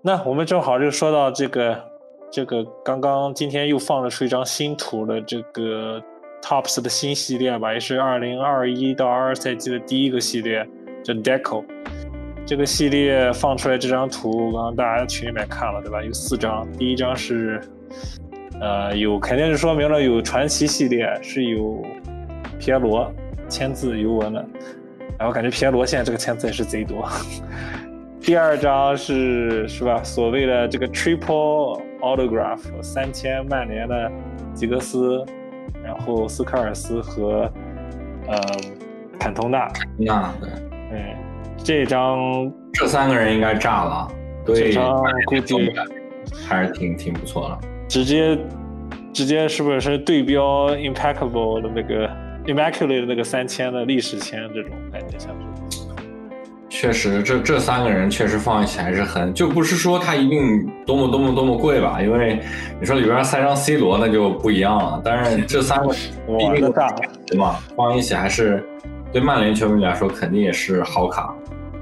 [0.02, 1.80] 那我们正好就说到这个，
[2.30, 6.02] 这个刚刚今天又放了出一张新图的这个。
[6.44, 10.66] Tops 的新系列吧，也是二零二一到二赛季的第一个系列，
[11.04, 11.64] 叫 Deco。
[12.44, 16.02] 这个系列放出来这张图，刚刚大家群里面看了对吧？
[16.02, 17.60] 有四张，第一张是，
[18.60, 21.80] 呃，有肯定是说明了有传奇系列，是有
[22.58, 23.08] 皮耶罗
[23.48, 24.44] 签字尤文的。
[25.16, 27.08] 然后感觉皮耶罗现在这个签字也是贼多。
[28.22, 30.02] 第二张是是吧？
[30.02, 34.10] 所谓的这个 Triple Autograph 三千曼联的
[34.54, 35.24] 吉格斯。
[35.84, 37.50] 然后斯科尔斯和
[38.28, 38.38] 呃
[39.18, 40.48] 坎通纳，那对，
[40.92, 41.16] 嗯，
[41.56, 44.08] 这张这三个人应该炸了，
[44.46, 45.72] 对这张估计
[46.46, 48.38] 还是挺挺不错的，直接
[49.12, 52.08] 直接是不是是对标 impeccable 的那个
[52.46, 55.30] immaculate 的那个三千的历史签这种感觉像
[55.70, 55.81] 是。
[56.74, 62.40] 确实，这这三个人确实放一起还是很，就不是说他一定多么多么多么贵吧，因为
[62.80, 65.00] 你说里边塞张 C 罗那就不一样了。
[65.04, 65.88] 但是这三个
[66.38, 66.90] 毕竟大
[67.26, 67.62] 对吧？
[67.76, 68.64] 放一起还是
[69.12, 71.34] 对曼联球迷来说肯定也是好卡，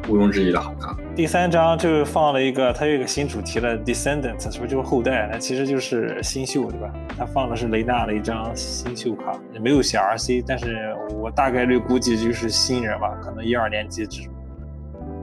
[0.08, 0.94] 毋庸置疑的好卡。
[1.14, 5.28] 第三张就是放了一个，它有一个新主题了，Descendants，是不是就是后代？
[5.32, 6.92] 那其实就是新秀对吧？
[7.16, 14.34] 他放的是雷纳的一张新秀卡，也没有写 RC，但是我大概率估计就是新人吧，可能一二年级这种。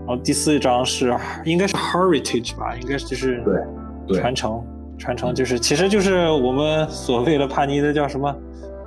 [0.08, 3.44] 然后第四张是应该是 heritage 吧，应该就是
[4.08, 4.64] 对传承
[4.98, 8.34] 传承，就是其实就是我们所谓的帕尼的叫什么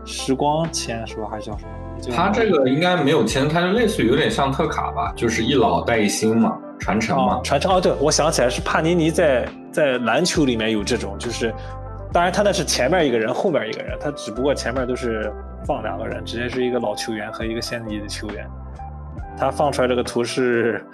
[0.07, 1.71] 时光签是吧，还是叫什么？
[2.17, 7.39] 他这个应该没有签，他就类似于有点像特卡吧，就是一老带一新嘛，传承嘛。
[7.45, 11.53] 传承哦，对，我想起来是帕尼尼在在篮球里面有这种，就是
[12.11, 15.31] 当然他那是前面一个人，后面一个人，他只不过前面都是
[15.67, 18.49] 放两个人，直接是一个老球员和一个现役的球员。
[19.41, 20.85] 他放出来这个图是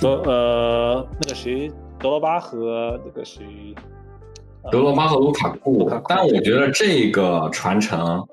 [0.00, 1.68] 德呃那个谁
[1.98, 3.44] 德罗巴和那个谁
[4.70, 8.24] 德罗巴和卢卡库，但我觉得这个传承，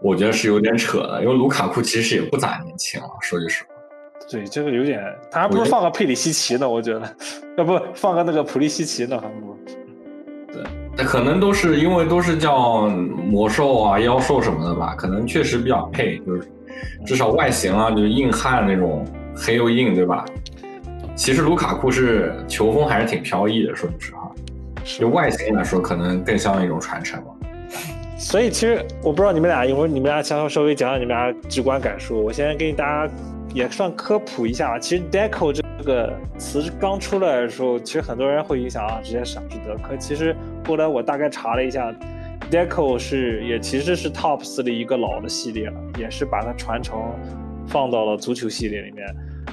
[0.00, 3.70] 我觉得是有点扯的，因为卢卡库其实也不咋年轻了，说句实话。
[4.30, 7.16] 对，这个有点，他还不如放个佩里西奇呢，我觉得，
[7.58, 9.58] 要不放个那个普利西奇呢，还不如。
[10.52, 10.62] 对，
[10.96, 16.48] 那可能都是因为都是叫魔兽啊、妖兽什么的吧，可能确实比较配，就是。
[17.04, 19.04] 至少外形啊，就是硬汉那种
[19.34, 20.24] 黑又硬，对吧？
[21.14, 24.30] 其实卢卡库是球风还是挺飘逸的，说句实话。
[24.98, 27.30] 就外形来说，可能更像一种传承吧。
[28.16, 32.16] 所以其实我不知道你们俩，一会儿你们俩想稍微讲讲你们俩直观感受。
[32.16, 33.12] 我先给大家
[33.52, 34.78] 也算科普一下。
[34.78, 39.96] 其实 “deco” 这个词刚出来的时候，其实很多人会影响啊，直接想是德科。
[39.98, 40.34] 其实
[40.66, 41.92] 后来我大概查了一下。
[42.52, 47.00] Deco 是也其实是 Tops 的一个老的系列了，也是把它传承
[47.66, 49.06] 放到了足球系列里面。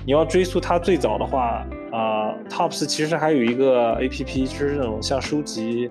[0.05, 5.89] 你要追溯它最早的话，啊，Tops 其实还有一个 APP，就是那种像收集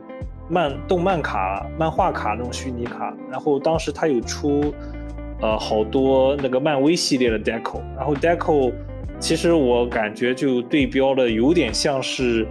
[0.51, 3.17] 漫动漫卡、漫画卡那种虚拟卡。
[3.31, 4.75] 然后当时它有出
[5.41, 8.71] 呃好多那个漫威系列的 Deco，然后 Deco
[9.19, 12.47] 其实我感觉就对标的有点像是。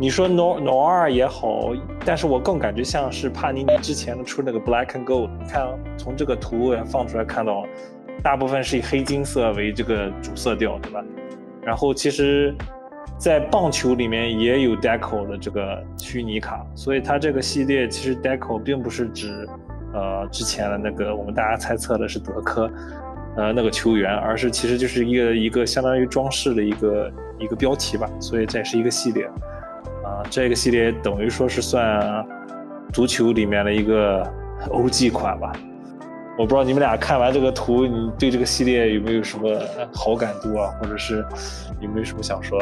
[0.00, 1.72] 你说 No No 二也好，
[2.04, 5.28] 但是我更感觉像是帕尼尼之前出那个 Black and Gold。
[5.42, 7.66] 你看，从这个图放出来看到，
[8.22, 11.04] 大部分是以黑金色为这个主色调，对吧？
[11.64, 12.54] 然后其实，
[13.18, 19.48] 在棒球里面也有 Deco 的这个虚拟卡，所以它这个系列其实 Deco 并不是指，
[19.92, 22.70] 呃，之前的那个我们大家猜测的是德科，
[23.36, 29.28] 呃那个球员，而是其实就是一个一个相当于装饰的一个一个标题吧，所以这也是一个系列
[30.08, 32.24] 啊、这个系列等于说是算
[32.92, 34.26] 足球里面的一个
[34.70, 35.52] OG 款吧。
[36.38, 39.60] 我不知道你们俩看完这个图，你对这个系列有没有什么
[39.92, 41.24] 好感度啊，或者是
[41.80, 42.58] 有没有什么想说？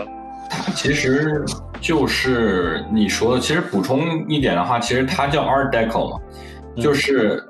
[0.48, 1.44] 它其实
[1.80, 6.20] 就是你说的，其实补充一点的话，其实它叫 Art Deco 嘛，
[6.76, 7.45] 就是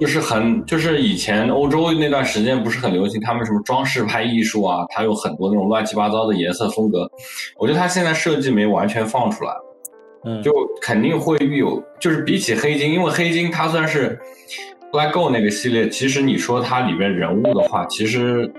[0.00, 7.08] 就是很就是以前欧洲那段时间不是很流行他们什么装饰派艺术啊，它有很多那种乱七八糟的颜色风格，
[7.58, 9.52] 我觉得它现在设计没完全放出来，
[10.24, 14.18] 嗯，就肯定会有，就是比起黑金，因为黑金它算是
[14.90, 18.50] Black Gold 那个系列，其实你说它里面人物的话，其实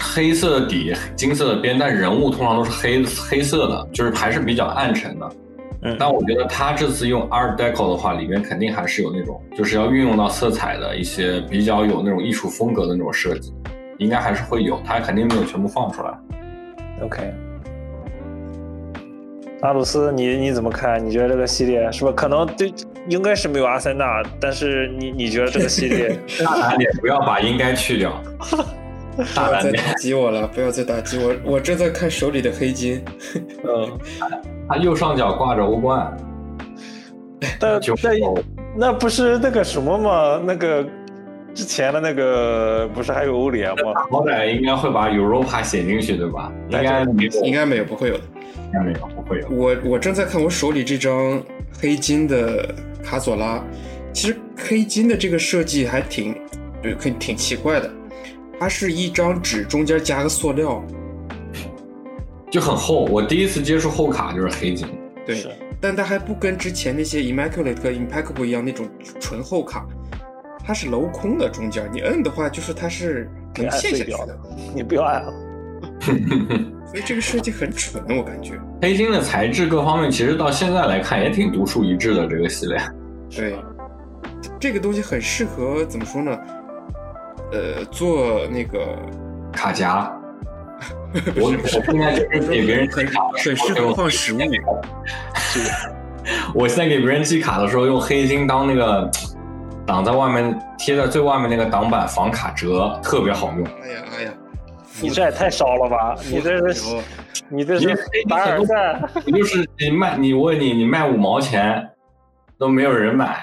[0.00, 5.32] 黑色的底、金色的边，但人物通常都是黑黑色的，就是还是比较暗沉的。
[5.84, 13.52] 嗯但我觉得他这次用 Art Deco 的话，里面肯定还是有那种，就是要运用到色彩的一些比较有那种艺术风格的那种设计，
[13.98, 16.12] 应该还是会有，他肯定没有全部放出来。
[17.02, 17.34] OK，
[19.62, 21.04] 阿鲁斯，你你怎么看？
[21.04, 22.72] 你觉得这个系列是不是可能对
[23.08, 28.22] 应该是没有阿森纳，但是你你觉得这个系列 大胆点，不要把应该去掉。
[29.14, 33.04] 不大胆点，要再打击我了，不要再打击我，我正在看手里的黑金。
[33.62, 33.98] 嗯，
[34.72, 36.16] 他右上角挂着欧冠，
[37.82, 38.44] 就但但
[38.74, 40.40] 那不是那个什么吗？
[40.46, 40.82] 那个
[41.52, 43.92] 之前的那个不是还有欧联吗？
[44.10, 46.50] 好歹应该会把 Europa 写进去，对吧？
[46.70, 48.22] 应该没有，应该没有，不会有的。
[48.64, 49.48] 应该没有，不会有。
[49.50, 51.42] 我我正在看我手里这张
[51.78, 53.62] 黑金的卡索拉，
[54.10, 56.34] 其实黑金的这个设计还挺，
[56.80, 57.90] 对，很挺奇怪的。
[58.58, 60.82] 它是一张纸中间加个塑料，
[62.52, 63.06] 就很厚。
[63.06, 64.86] 我第一次接触厚卡就是黑金，
[65.24, 65.42] 对，
[65.80, 68.86] 但它还不跟之前那些 Immaculate 和 Impeccable 一样那种
[69.18, 69.86] 纯厚卡，
[70.62, 73.26] 它是镂空的，中间你摁的话就是它是
[73.56, 74.38] 能按陷下去的，
[74.74, 75.32] 你不要按了。
[76.86, 78.60] 所以这个设计很蠢，我感觉。
[78.82, 82.26] 黑金的材质各方面其实到现在来看也挺独树一帜的。
[82.26, 82.78] 这个系列，
[83.34, 83.56] 对，
[84.60, 86.38] 这个东西很适合怎么说呢？
[87.50, 88.98] 呃，做那个
[89.50, 90.14] 卡夹。
[91.36, 94.38] 我我现在就是给别人寄很卡的时很适合候用放食物。
[96.54, 99.10] 我现在给别人寄 卡的时候用黑金当那个
[99.84, 103.64] 挡在外面贴在最外面那个挡板防卡折，特别好用。
[103.82, 104.32] 哎呀哎呀，
[105.00, 106.14] 你这也太烧了吧！
[106.30, 106.96] 你这是
[107.48, 107.94] 你这是你
[108.28, 109.02] 凡尔赛。
[109.26, 111.86] 你就是你卖，你问你你卖五毛钱
[112.58, 113.42] 都没有人买，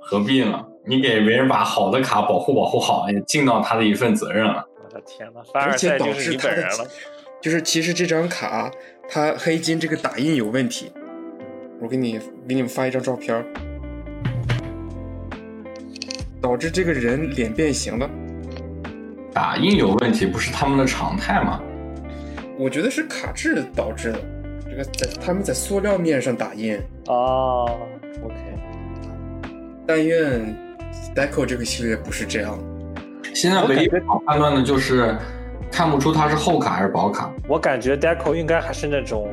[0.00, 0.64] 何必呢？
[0.86, 4.64] 你给别人把好的卡保护保护好，也尽到他的一份责任了。
[4.88, 6.90] 我的天呐，凡而尔赛且导致就是你本人它的了。
[7.40, 8.70] 就是其实这张卡
[9.08, 10.90] 它黑金这个打印有问题。
[11.80, 12.18] 我给你
[12.48, 13.44] 给你们发一张照片儿，
[16.40, 18.10] 导致这个人脸变形了。
[19.32, 21.62] 打印有问题不是他们的常态吗？
[22.58, 24.18] 我觉得是卡质导致的。
[24.68, 26.76] 这个在他们在塑料面上打印，
[27.06, 27.78] 哦
[28.24, 28.34] ，OK，
[29.86, 30.56] 但愿
[31.14, 32.58] Deco 这个系列不是这样。
[33.38, 35.16] 现在唯一不好判断的就是
[35.70, 37.32] 看不出它是厚卡还是薄卡。
[37.46, 39.28] 我感觉 Deco 应该还是那种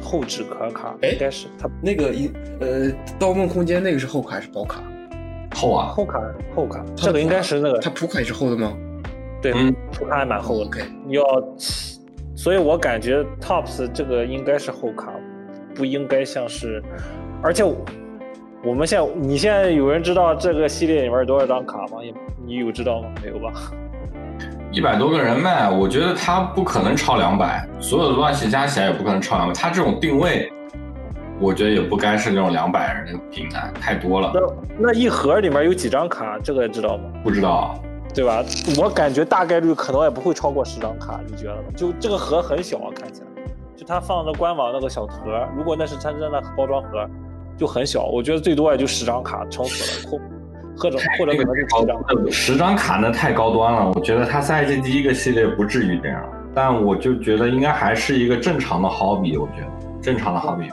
[0.00, 2.30] 厚纸壳卡，哎应该是它那个一
[2.60, 2.84] 呃，
[3.18, 4.80] 《盗梦空间》那个是厚卡还是薄卡？
[5.56, 6.20] 厚啊，厚卡
[6.54, 8.72] 厚卡，这个应该是那个它普卡也是厚的吗
[9.42, 10.64] 对嗯，普卡还蛮厚的。
[10.66, 11.24] ？OK，要，
[12.36, 15.12] 所以我感觉 Tops 这个应该是厚卡，
[15.74, 16.80] 不应该像是，
[17.42, 17.64] 而且
[18.62, 22.02] 我我们现在你现在有人知道这个系列里面有多少张卡吗？
[22.02, 22.12] 也
[22.44, 23.08] 你有知道吗？
[23.22, 23.52] 没有吧？
[24.70, 29.54] 一百多个人卖，我觉得他不可能超两百，所有的乱序加起来也不可能超两百。
[29.54, 30.52] 他这种定位，
[31.40, 34.30] 我觉得也不该是那种两百人的平台，太多了。
[34.34, 36.38] 那那一盒里面有几张卡？
[36.42, 37.04] 这个知道吗？
[37.24, 37.74] 不知道，
[38.14, 38.44] 对吧？
[38.80, 41.62] 我感觉大概率可能也不会超过十张卡，你觉得呢？
[41.74, 43.26] 就这个盒很小啊，看起来，
[43.74, 47.08] 就他放的官网那个小盒，如果那是它真的包装盒，
[47.58, 50.18] 就很小，我觉得最多也就十张卡，撑死了，或
[50.78, 52.32] 或者或者可能是十张。
[52.32, 56.22] 十张卡那太高端了，我觉得它赛季第一个系列不至于这样，
[56.54, 59.68] 但我就觉得应该还是一个正常的 hobby，我觉得
[60.00, 60.70] 正常的 hobby，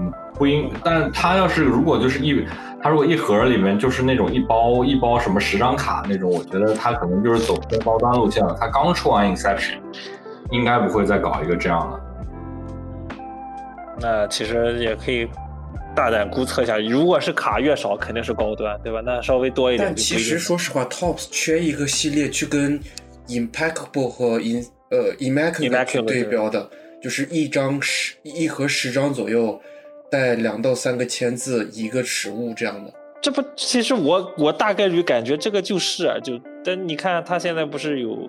[0.00, 2.44] 嗯，不应，但是它要是如果就是一，
[2.82, 8.56] 他如果一盒里面就是那种一包一包什么十张卡那种，我觉得他可能就是走偏高端路线了。
[8.60, 9.78] 他刚出完 Inception，
[10.50, 12.00] 应该不会再搞一个这样的。
[14.00, 15.28] 那其实也可以
[15.94, 19.00] 大胆估测一下，如果是卡越少，肯定是高端，对吧？
[19.04, 22.80] 那稍微多一点但其实说实话，Tops 缺一个系列去跟
[23.28, 26.68] Impeccable 和 In 呃 Immaculate，对标的，
[27.00, 29.60] 就是一张十一盒十张左右，
[30.10, 32.92] 带两到三个签字，一个实物这样的。
[33.22, 38.28] 这不，其实我我大概率感觉这个就是啊，就但你看他现在不是有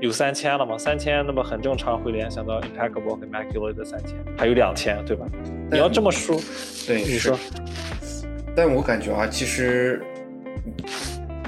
[0.00, 0.76] 有三千了吗？
[0.76, 5.24] 三千那么很正常会联想到 impeccable 和 immaculate 的三千，还有两千对吧？
[5.70, 6.40] 你要这么说，
[6.86, 7.38] 对，你说。
[8.56, 10.02] 但我感觉啊，其实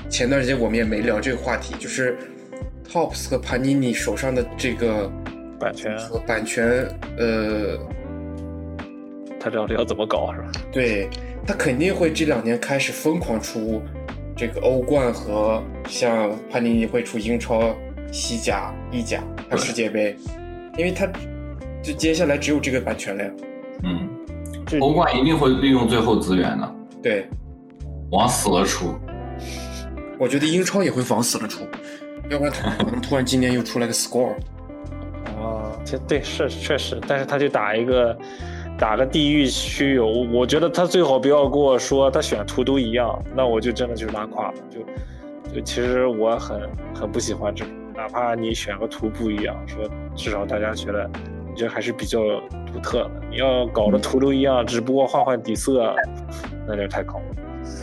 [0.09, 2.17] 前段时间我们也没聊这个话题，就是
[2.89, 5.11] Tops 和 Panini 手上的这个
[5.59, 6.87] 版权和版权，
[7.19, 7.79] 呃，
[9.41, 10.53] 他到底要怎么搞是吧？
[10.71, 11.09] 对
[11.45, 13.83] 他肯定会这两年开始疯狂出
[14.37, 17.75] 这个欧冠和像潘尼尼会出英超、
[18.13, 20.17] 西甲、意甲还有世界杯，
[20.79, 21.07] 因为他
[21.83, 23.31] 就接下来只有这个版权了呀。
[23.83, 24.12] 嗯，这
[24.81, 27.29] 欧冠一定会利用最后资源的，对，
[28.11, 28.95] 往死了出。
[30.19, 31.65] 我觉得英超也会往死了出，
[32.31, 34.35] 要不然突可能突然今年又出来个 Score。
[35.37, 38.17] 哦， 这对是确实，但是他就打一个
[38.79, 44.55] 打个地域区有，我觉得他最好不要跟我说他选图都一样，那我就真的就拉垮了。
[44.71, 44.81] 就
[45.55, 46.61] 就其实我很
[46.95, 51.11] 很不喜欢这种，哪怕你选个图不一样，说至少大家觉得
[51.53, 52.19] 你这还是比较
[52.73, 53.11] 独特的。
[53.31, 55.95] 你要搞的图都一样，只不过换换底色，
[56.67, 57.25] 那就太高了。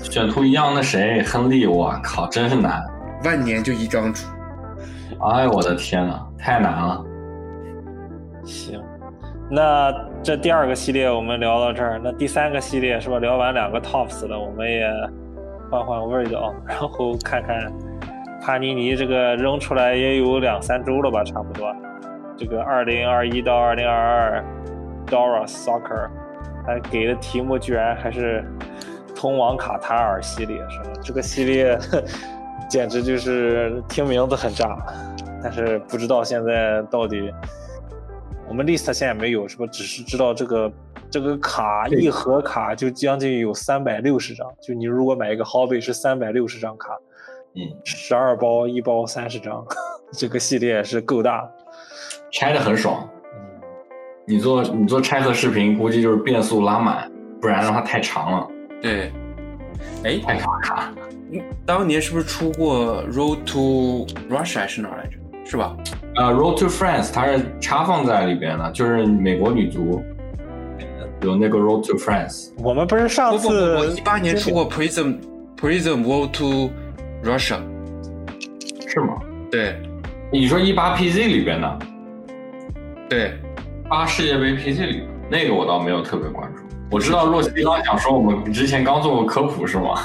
[0.01, 2.83] 选图一样，那谁亨利，我靠，真是难。
[3.23, 4.25] 万年就一张图，
[5.29, 7.05] 哎呦我的天呐，太难了。
[8.43, 8.81] 行，
[9.51, 9.93] 那
[10.23, 13.19] 这第二个系列我们聊到这儿，那第三个系列是吧？
[13.19, 14.89] 聊完两个 tops 了，我们也
[15.69, 17.71] 换换味道，然后看看
[18.41, 21.71] 帕尼尼这个扔出来也有两三周了吧，差不多。
[22.39, 24.45] 这个二零二一到二零二二
[25.05, 26.09] Dora Soccer，
[26.65, 28.45] 还给的题目居然还是
[29.13, 30.91] 通往卡塔尔系列，是吧？
[31.03, 31.77] 这个系列
[32.69, 34.77] 简直就是听名字很炸，
[35.43, 37.29] 但是不知道现在到底。
[38.47, 39.65] 我们 list 现在没有，是吧？
[39.67, 40.71] 只是知道这个
[41.11, 46.97] 这个卡一盒卡就将近有三百六十张，就你如果买一个 hobby 是三百六十张卡，
[47.53, 49.63] 嗯，十二包一包三十张，
[50.13, 51.47] 这个系列是够大。
[52.31, 53.07] 拆的很爽。
[54.25, 57.09] 你做你做拆盒视频，估计就是变速拉满，
[57.41, 58.47] 不然的话太长了，
[58.81, 59.11] 对。
[60.03, 60.91] 哎，太卡卡。
[61.65, 65.17] 当年是不是出过 Road to Russia 还是哪儿来着？
[65.45, 65.75] 是吧？
[66.15, 70.03] 呃，Road to France 它是插放在里边的，就是美国女足
[71.23, 72.51] 有那个 Road to France。
[72.57, 75.17] 我们不是上次一八年出过 Prism
[75.57, 76.69] Prism World to
[77.23, 77.57] Russia，
[78.87, 79.19] 是吗？
[79.49, 79.75] 对
[80.31, 81.79] 你说一八 PZ 里边的，
[83.09, 83.33] 对，
[83.89, 86.61] 八世界杯 PG 里那个我倒没有特别关注。
[86.91, 89.95] 我知道若曦刚想说我们之前刚做过科普是吗？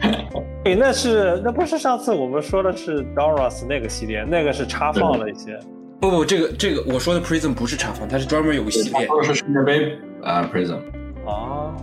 [0.62, 5.58] 对，那是那不是上次我们说的是 Doros 那个系列，那个是插放了一些。
[6.00, 9.06] 不不，这个这个我说的 Prism 不是插放，它是专门有个系列。
[9.06, 10.78] 说的是世界杯啊 Prism。
[11.26, 11.74] 啊，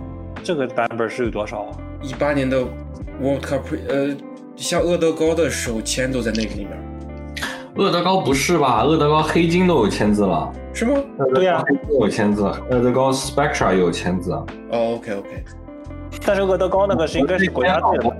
[0.43, 1.77] 这个版本是有多少啊？
[2.01, 2.59] 一八年的
[3.21, 4.15] World Cup，呃，
[4.55, 6.77] 像厄德高的手签都在那个里面，
[7.77, 8.83] 厄德高不是吧？
[8.83, 10.95] 厄德高黑金都有签字了，是吗？
[11.33, 14.31] 对呀、黑金有签字，厄德高 Spectra 也有签字。
[14.33, 15.43] 哦，OK OK，
[16.25, 18.17] 但是厄德高那个是应该是国家队的。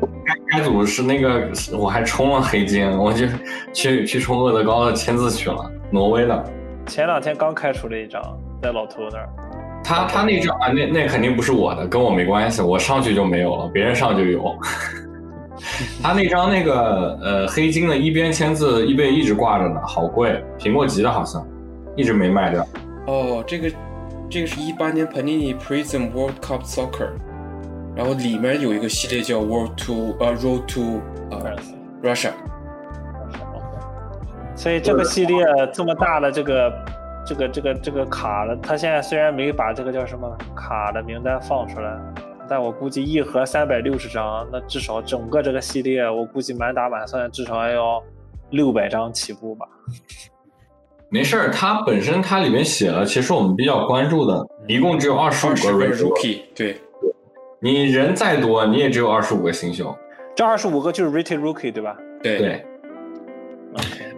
[0.49, 3.25] 开组是那个，我还充了黑金，我就
[3.73, 6.43] 去去充厄德高的签字去了，挪威的。
[6.85, 8.21] 前两天刚开出了一张，
[8.61, 9.27] 在老头那儿。
[9.83, 14.55] 他他那张啊，那那肯定不是我的，跟我没关系，我上去就没有了，别人上就有。
[16.03, 21.45] 他那张那个呃黑金的一边签字，eBay 一直挂着呢，好贵，苹果级的好像，
[21.95, 22.65] 一直没卖掉。
[23.07, 23.71] 哦，这个
[24.29, 27.09] 这个是一八年 Panini Prism World Cup Soccer，
[27.95, 31.01] 然后里面有一个系列叫 World to 呃 Road to
[31.31, 31.55] 呃
[32.03, 32.31] Russia，
[34.55, 35.43] 所以这个系列
[35.73, 36.73] 这么大的这个
[37.25, 41.97] 这个这个这个卡了，他现在虽然没把这个叫什么卡的名单放出来，
[42.49, 48.01] 但我估计一盒三百六十张，那至少整个这个系列，我估计满打满算至少要
[48.49, 49.65] 六百张起步吧。
[51.09, 56.81] 没事儿，它本身它里面写了，其实我们比较关注的，一共只有二十五个二十个 rookie，Rookie，对，
[57.59, 59.95] 你人再多，你也只有二十五个新秀。
[60.35, 61.97] 这二十五个就是 rated rookie 对吧？
[62.21, 62.65] 对对，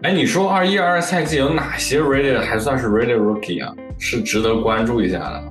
[0.02, 3.74] 哎，你说二一二二赛季有哪些 rated 还算是 rated rookie 啊？
[4.00, 5.44] 是值得关注一下的。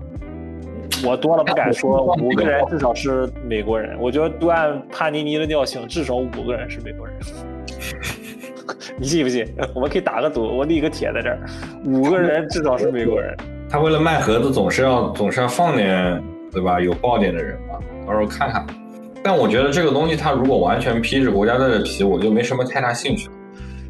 [1.05, 3.97] 我多了不敢说，五个人至少是美国人。
[4.01, 7.17] 我觉得都按帕尼尼的尿性，至少五个人是美国人。
[8.99, 9.47] 你信不信？
[9.75, 11.39] 我们可以打个赌，我立个帖在这儿，
[11.85, 13.35] 五个人至少是美国人。
[13.71, 16.81] 他为了卖盒子，总是要总是要放点，对吧？
[16.81, 18.67] 有爆点的人嘛，到时候看看。
[19.23, 23.35] 但我觉得这个东西，他如果完全披着国家队的皮，我就没什么太大兴趣了。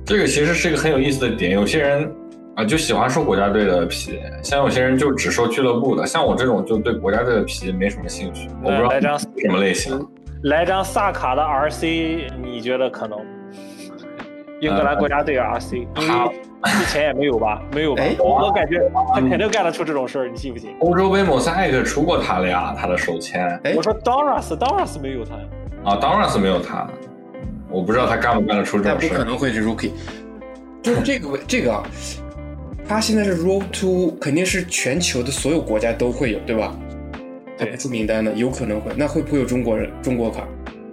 [0.04, 2.10] 这个其实是一个很有意思的点，有些人
[2.58, 8.50] 啊就喜欢收国家队的皮，像有些人就只收俱乐部的，像我这种就对国家队的皮没什么兴趣。
[8.64, 10.04] 我不知道来张什么类型。
[10.42, 13.16] 来张萨卡的 RC，你觉得可能？
[14.60, 16.30] 英格兰国家队 RC，因为
[16.64, 17.62] 之前也没有吧？
[17.72, 18.16] 没有吧哎？
[18.18, 20.74] 我我感觉他肯定干得出这种事儿，你信不信？
[20.80, 25.42] 欧洲杯某赛克出过他了呀，他的手签哎我说 Doras，Doras 没有他呀。
[25.84, 26.88] 啊，当然是没有他，
[27.70, 29.08] 我不知道他干不干得出这种事儿。
[29.10, 29.92] 不可能会是 rookie。
[30.82, 31.80] 就是这个这个
[32.88, 36.74] 啊，他现在是 roll to，肯定是全球的所有国家都会有，对吧？
[37.56, 38.90] 他对出名单的，有可能会。
[38.96, 40.46] 那会不会有中国人中国卡？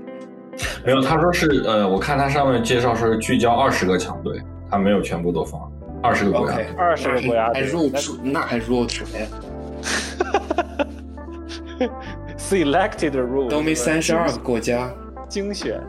[0.86, 4.40] 没有，他说是呃，我看他上面介绍说是聚焦二十个强队，
[4.70, 5.72] 他没有全部都放，
[6.04, 6.58] 二十个国家。
[6.78, 9.28] 二十个国家还队 roll 那出，那还 roll 什么呀
[12.38, 14.92] ？selected rule 都没三十二个国家，
[15.28, 15.82] 精选。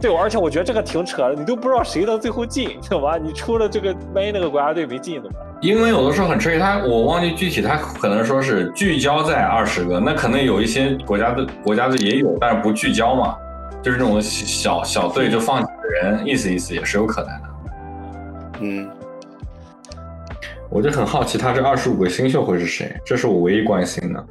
[0.00, 3.16] 对，而且我觉得这个挺扯的，你都不知道谁到最后进， 懂吧？
[3.16, 5.46] 你出了这个，万一那个国家队没进怎么办？
[5.62, 13.36] 英文有的时候很 tricky，他我忘记具体，他可能说是聚焦在二十个，那可能有一些国家队国家队也有，但是不聚焦嘛，
[13.82, 17.48] 就是那种小小队就放几个人，意思意思也是有可能的。
[18.60, 18.88] 嗯，
[20.68, 22.94] 我就很好奇，他这二十五个新秀会是谁？
[23.02, 24.22] 这是我唯一关心的。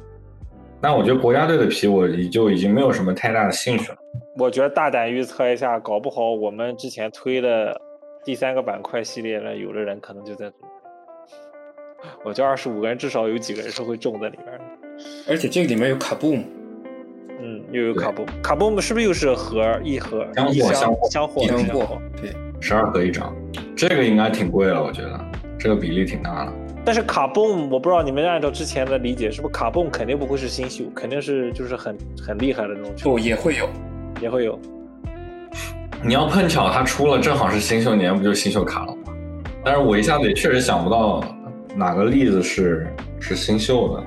[0.80, 3.98] 但我觉得国家队的皮我已就已经没有什么太大的兴趣了。
[4.36, 7.80] 我觉得大胆预测一下，搞不好我们之前推的
[8.24, 10.50] 第三个板块系列呢，有的人可能就在。
[12.22, 14.64] 我觉得二十五个人至少有几个人是会中在里边的。
[15.28, 16.44] 而且这个里面有卡布姆，
[17.40, 23.34] 嗯，又有卡布，卡布姆是不是又是盒一盒箱货一箱箱货箱货洋箱货，对，十二盒一张，
[23.74, 25.20] 这个应该挺贵了，我觉得
[25.58, 26.52] 这个比例挺大的。
[26.84, 33.68] 但是卡蹦，我不知道你们按照之前的理解，是不是卡蹦肯定不会是新秀，肯定是就是很很厉害的那种球不员，也会有。
[34.20, 34.58] 也会有。
[36.04, 39.12] 你要碰巧他出了，正好是新秀年，不就新秀卡了吗？
[39.64, 41.24] 但是我一下子也确实想不到
[41.74, 42.86] 哪个例子是
[43.18, 44.04] 是新秀的。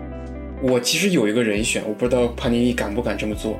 [0.62, 3.60] 我其实有一个人选，我不知道帕尼尼敢不敢这么做。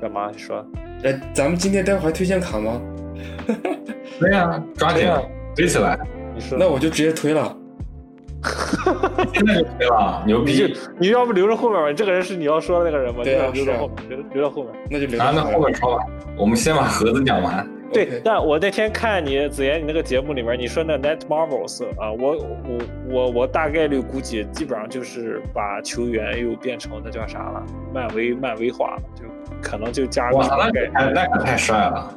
[0.00, 0.30] 干嘛？
[0.30, 0.64] 你说？
[1.02, 2.80] 呃，咱们今天待会儿还推荐卡吗？
[4.20, 5.08] 对呀、抓紧
[5.56, 5.98] 推起来，
[6.34, 6.58] 你说？
[6.58, 7.56] 那我就直接推了。
[9.34, 10.76] 现在就推了，牛你就逼！
[10.98, 11.92] 你要不留着后面吧？
[11.92, 13.20] 这个人是你要说的那个人吗？
[13.24, 14.72] 对啊留是啊着后面，留留到后面。
[14.90, 16.04] 那就留啊，那到后面说吧，
[16.38, 17.68] 我们先把盒子讲完。
[17.92, 22.78] 对但我那天看你子妍你那个节目里面，你说那 Net Marvels 啊，我我
[23.08, 27.62] 我我大概率估计基本上就是把球员又变成那叫啥了，
[27.92, 29.22] 漫威漫威化了，就
[29.62, 32.12] 可能就加个哇，那那可太帅了！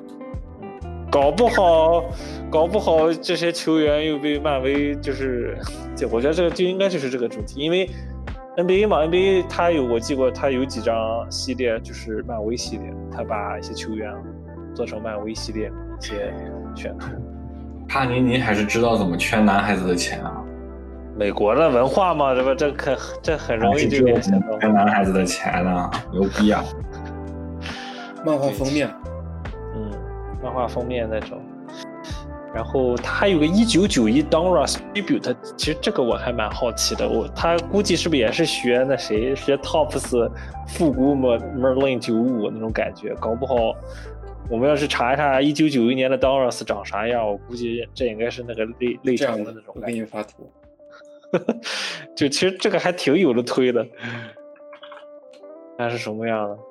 [1.10, 2.03] 搞不好，
[2.49, 5.58] 搞不好这些球员又被漫威就是，
[5.95, 7.89] 就我觉得这个就应该就是这个主题，因为
[8.58, 10.95] NBA 嘛，NBA 它有我记过，它有几张
[11.30, 14.12] 系列就是漫威系列，他把一些球员
[14.74, 16.34] 做成漫威系列一些
[16.76, 17.08] 选图。
[17.88, 20.43] 帕尼尼还是知道怎么圈男孩子的钱啊，
[21.16, 24.60] 美国的文化嘛，这不这可这很容易就联想到。
[24.60, 26.64] 圈男孩子的钱呢，牛逼啊！
[28.26, 29.07] 漫画封面，嗯，
[30.48, 31.41] 漫画封面那种。
[32.54, 40.32] 然后他还有个一九九一 Donruss Tribute，其实这个我还蛮好奇的，我他估计是不是也是学那谁学 Tops
[40.68, 43.76] 复古 Mer Merlin 九五那种感觉，搞不好
[44.50, 49.91] 我们要是查一查一九九一年的 Donruss 长啥样，我估计这应该是那个类类这样的那种我给。
[49.91, 50.50] 你发图。
[52.16, 53.86] 就其实这个还挺有的推的，
[55.78, 56.66] 那是什么样的，我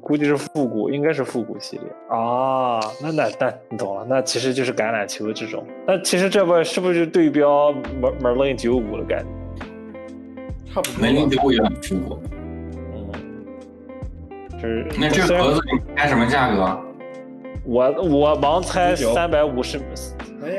[0.00, 2.80] 估计是复古，应该是复古系列啊。
[3.00, 5.64] 那那那你懂了，那其实就是橄榄球这种。
[5.86, 10.74] 那其实这不是不是就对标 Mer Merlin 九五的感觉？
[10.74, 12.18] 差不多 Merlin 九五也很复古。
[12.92, 13.12] 嗯，
[14.60, 16.80] 就是那这个盒子你猜什么价格？
[17.64, 19.80] 我我盲猜599三百五十，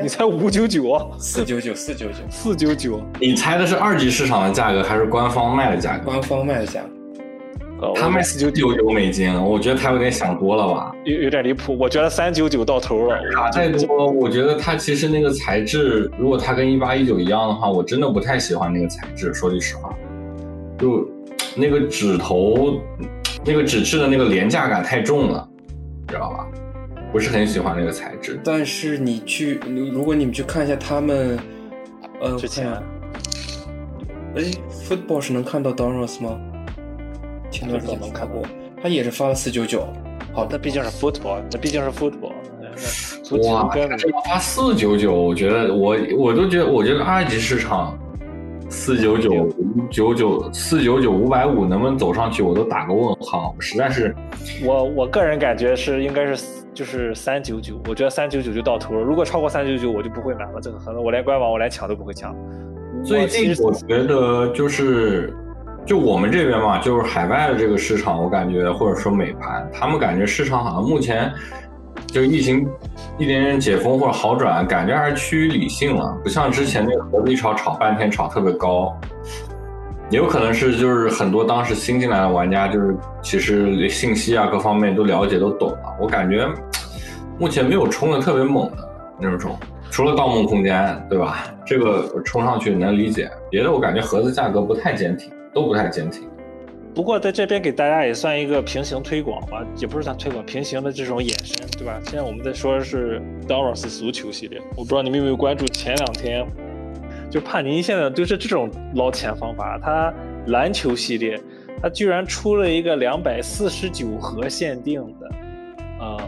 [0.02, 1.06] 你猜五九九啊？
[1.18, 3.00] 四九九四九九，四九九？
[3.20, 6.10] 你猜的是二级市场的价格还是官方卖的价格？
[6.10, 6.88] 官方卖的价格。
[7.80, 10.96] 呃，他卖四九九九美金，我觉得他有点想多了吧？
[11.04, 13.20] 有有点离谱，我觉得三九九到头了。
[13.34, 19.34] 卡太多，我觉得它其实那个材质，如果它跟一八一九一样的话，我真的不太喜欢那个材质。
[19.34, 19.94] 说句实话，
[20.78, 21.06] 就
[21.54, 22.80] 那个指头，
[23.44, 25.46] 那个纸质的那个廉价感太重了，
[26.08, 26.46] 知道吧？
[27.12, 28.40] 不是很喜欢那个材质。
[28.42, 31.38] 但是你去，如如果你们去看一下他们，
[32.20, 32.72] 呃，之前
[34.34, 36.38] 哎，football 是能看到 Donruss 吗？
[37.50, 38.42] 前段时间能发看过，
[38.82, 39.86] 他也是发了四九九。
[40.32, 42.32] 好的，那毕竟是 football，那毕竟是 football，
[43.24, 43.38] 足
[44.26, 47.98] 发四九九，我觉得我我都觉得，我觉得二级市场
[48.68, 53.54] 四九九、五九九、四九九、五百五能不能走上去，我都打个问号。
[53.58, 54.14] 实在是
[54.62, 56.44] 我我个人感觉是应该是
[56.74, 59.00] 就是三九九，我觉得三九九就到头了。
[59.00, 60.60] 如果超过三九九，我就不会买了。
[60.60, 62.36] 这个可能我连官网我连抢都不会抢。
[63.02, 65.34] 最我其实近我觉得就是
[65.86, 71.32] 就我们这边嘛，就是海外的这个市场，我感觉或者说美盘，他们感觉市场好像目前
[72.08, 72.66] 就疫情
[73.18, 78.94] 一点点解封或者好转，感觉还是趋于理性了，不像之前那个盒子一炒炒半天炒特别高。
[80.10, 85.96] 也有可能是就是很多当时新进来的玩家，就是其实信息啊各方面都了解都懂了。
[86.00, 86.48] 我感觉
[87.38, 88.88] 目前没有冲的特别猛的
[89.20, 89.56] 那种，
[89.90, 90.76] 除了《盗梦空间》，
[91.08, 91.44] 对吧？
[91.64, 96.28] 这个冲上去能理解，别的我感觉盒子价格不太坚挺，都不太坚挺。
[96.94, 101.98] 不过在这边给大家也算一个平行推广吧，也不是算推广，平行的这种衍生，对吧？
[102.04, 106.46] 现在我们在说的是 Doros 足球系列，我不知道你们有没有关注前两天。
[107.30, 110.12] 就帕尼现在就是这种捞钱方法，他
[110.48, 111.40] 篮球系列，
[111.82, 115.30] 他居然出了一个两百四十九盒限定的，
[115.98, 116.18] 呃，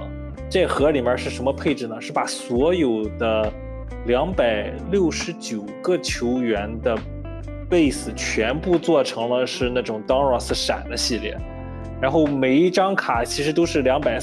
[0.51, 2.01] 这盒里面是什么配置呢？
[2.01, 3.53] 是把所有的
[4.07, 6.99] 两百六十九个球员的
[7.69, 11.36] base 全部做成了是那种 Doros 闪的系列，
[12.01, 14.19] 然后每一张卡其实都是两百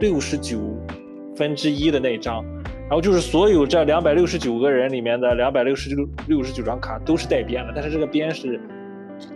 [0.00, 0.58] 六十九
[1.36, 2.44] 分之一的那张。
[2.88, 8.58] 然后就是所有这两百六十九个人里面的两百六十九六十九张卡都是带边的，但是这个边是，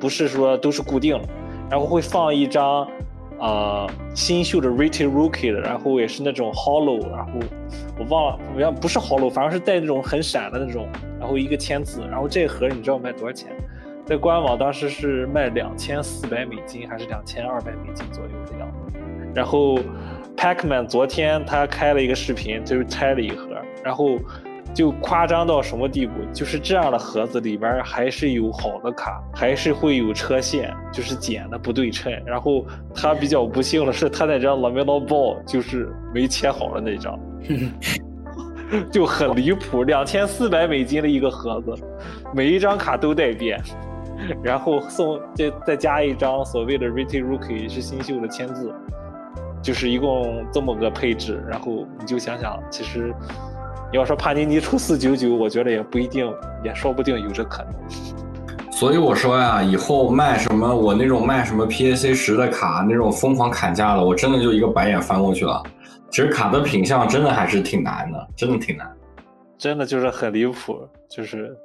[0.01, 1.29] 不是说都是固定的，
[1.71, 2.89] 然后会放一张，
[3.39, 7.33] 呃，新秀的 Rated Rookie 的，然后也是那种 Hollow，然后
[7.99, 10.89] 我忘了，好像不是 Hollow，反正是带那种很闪的那种，
[11.23, 13.53] 然后一个签字，然后这盒你知道卖多少钱？
[14.05, 18.99] 在官网当时是卖两千四百美金还是两千二百美金左右的样子，
[19.33, 19.79] 然后。
[20.35, 23.55] Pacman 昨天他开了一个视频，就是拆了一盒，
[23.85, 24.19] 然后
[24.75, 26.15] 就夸张到什么地步？
[26.33, 32.11] 就是这样的盒子里边还是有好的卡，还是会有车线，就是剪的不对称。
[32.25, 37.17] 然后他比较不幸的是，他那张 Lamelo Ball 就是没切好的那张，
[38.91, 39.85] 就很离谱。
[39.85, 41.75] 两千四百美金的一个盒子，
[42.35, 43.61] 每一张卡都带变，
[44.43, 48.73] 然后送再再加一张所谓的 Rated Rookie 是新秀的签字。
[49.63, 53.15] 就是一共这么个配置，然后你就想想，其实
[53.93, 56.29] 你要说帕尼尼出四九九，我觉得也不一定，
[56.65, 57.73] 也说不定有这可能。
[58.73, 65.63] 所以我说呀，以后卖什么我那种卖什么 PAC 十的卡那种疯狂砍价的，我真的就一个白眼翻过去了。
[66.13, 68.87] 其实卡的品相真的还是挺难的，真的挺难，
[69.57, 71.57] 真的就是很离谱，就是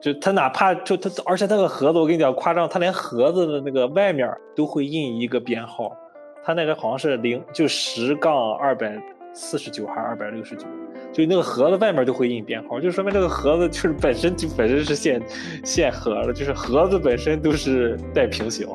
[0.00, 5.94] 就他哪怕就他，而且那个盒子我跟你讲夸张，他连盒子的那个外面都会印一个编号。
[6.42, 8.98] 他那个好像是零，就十杠二百
[9.32, 10.66] 四十九还是二百六十九，
[11.12, 15.22] 就那个盒子外面都会印编号，就说明这个盒子就是本身就本身是限
[15.62, 18.66] 限盒的，就是盒子本身都是带平行。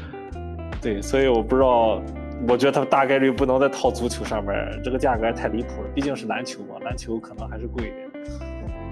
[0.80, 2.02] 对，所以我不知道，
[2.48, 8.10] 我觉得他大概率不能再套足球上面，这个价格太离谱了，毕竟是篮球嘛，篮球可能还是贵一点。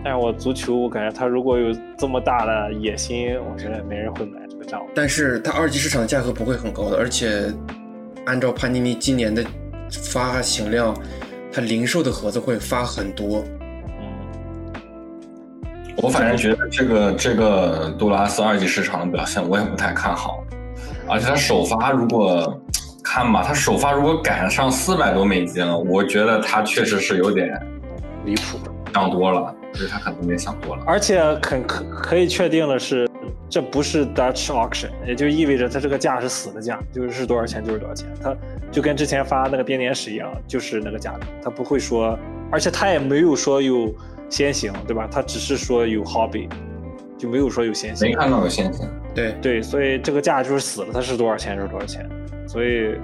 [0.05, 4.81] 但是我足球，我感觉他如果有这么大的野心，我觉得没人会买这个账。
[4.95, 7.53] 但是它二级市场价格不会很高的，而且。
[8.27, 9.43] 按照潘尼尼今年的
[10.13, 10.95] 发行量，
[11.51, 13.43] 它零售的盒子会发很多。
[13.99, 14.05] 嗯，
[15.97, 20.45] 我反正觉得这个这个杜拉斯二级市场的表现我也不太看好，
[21.09, 22.61] 而且他首发如果
[23.03, 27.59] 看吧，他首发如果赶上四百多美金，我觉得他确实是有点
[28.25, 28.59] 离谱，
[28.93, 30.83] 想多了，就是他可能也想多了。
[30.87, 33.07] 而且肯可可以确定的是。
[33.51, 38.07] 这不是 Dutch auction，也就意味着他这个价是死的价，就是多少钱就是多少钱。
[38.23, 38.37] 他
[38.71, 42.19] 就跟之前发那个编年史一样，就是那个价格，它不会说，
[42.53, 43.91] 而且他也没有说有
[44.29, 45.09] 先行，对吧？
[45.11, 46.47] 他只是说有 hobby，
[47.17, 48.07] 就没有说有先行。
[48.07, 48.87] 没看到有先行。
[49.15, 52.07] 对对，所以这个价就是死了，它是多少钱就是多少钱。
[52.49, 52.99] 所以，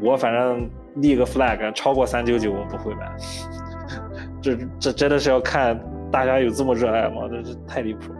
[0.00, 3.12] 我反正立个 flag，超过三九九我不会买。
[4.40, 5.78] 这这真的是要看
[6.10, 7.28] 大家有这么热爱吗？
[7.28, 8.18] 这是太离谱了。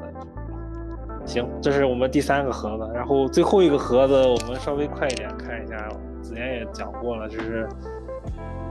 [1.25, 5.77] 行，这是我们第三个盒子，然后最后一个盒子我们稍微快一点看一下。
[6.21, 7.69] 子言也讲过了，就是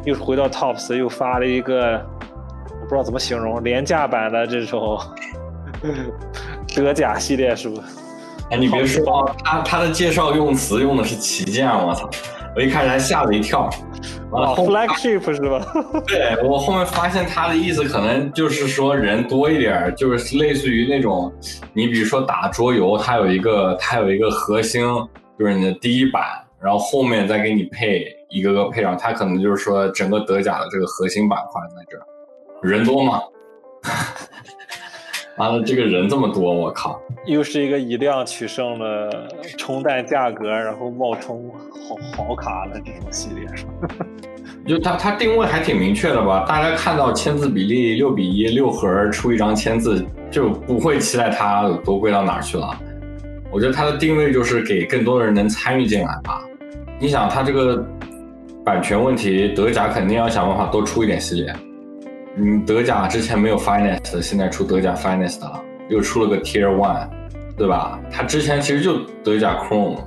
[0.05, 2.01] 又回到 Tops 又发了一个，
[2.79, 4.97] 我不知道怎么形容，廉价版的这种
[6.75, 7.81] 德甲系列，是不？
[8.51, 12.09] 哎，你别说，他他的介绍用词用的是旗舰，我操！
[12.53, 13.69] 我一开始还吓了一跳。
[14.31, 15.65] 哦，flagship 是吧？
[16.05, 21.31] 对我后面发现他的意思可能就是说人多一点，就是类似于那种，
[21.73, 24.83] 你比如说打桌游，它有一个它有一个核心，
[25.39, 26.21] 就是你的第一版，
[26.59, 32.03] 然后后面再给你配一个个配上，它可能就是说整个德甲的这个核心板块在这儿，
[32.61, 33.21] 人多吗？
[35.37, 37.01] 完了，这个人这么多，我靠！
[37.25, 39.27] 又是一个以量取胜的
[39.57, 41.49] 冲淡价格，然后冒充
[41.87, 44.05] 好好卡的这种系列，是吧？
[44.67, 46.45] 就它它定位还挺明确的吧？
[46.47, 52.77] 大家看到签字比例六比一，六盒出一张签字，就不会期待它多贵到哪儿去了。
[53.51, 56.43] 我觉得它的定位就是给更多的人能参与进来吧。
[56.99, 57.83] 你想，它这个
[58.63, 61.55] 版权问题，德甲肯定要想办法多出一点系列。
[62.37, 67.07] 嗯，德甲之前没有 Finance，现在出德甲 Finest 了，又出了个 Tier One，
[67.57, 67.99] 对吧？
[68.11, 69.97] 它之前其实就德甲 Chrome，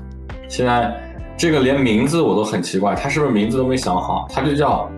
[0.48, 0.94] 现在
[1.36, 4.26] 这个连名字我都很奇怪，它是不是名字都没想好？
[4.30, 4.90] 它就叫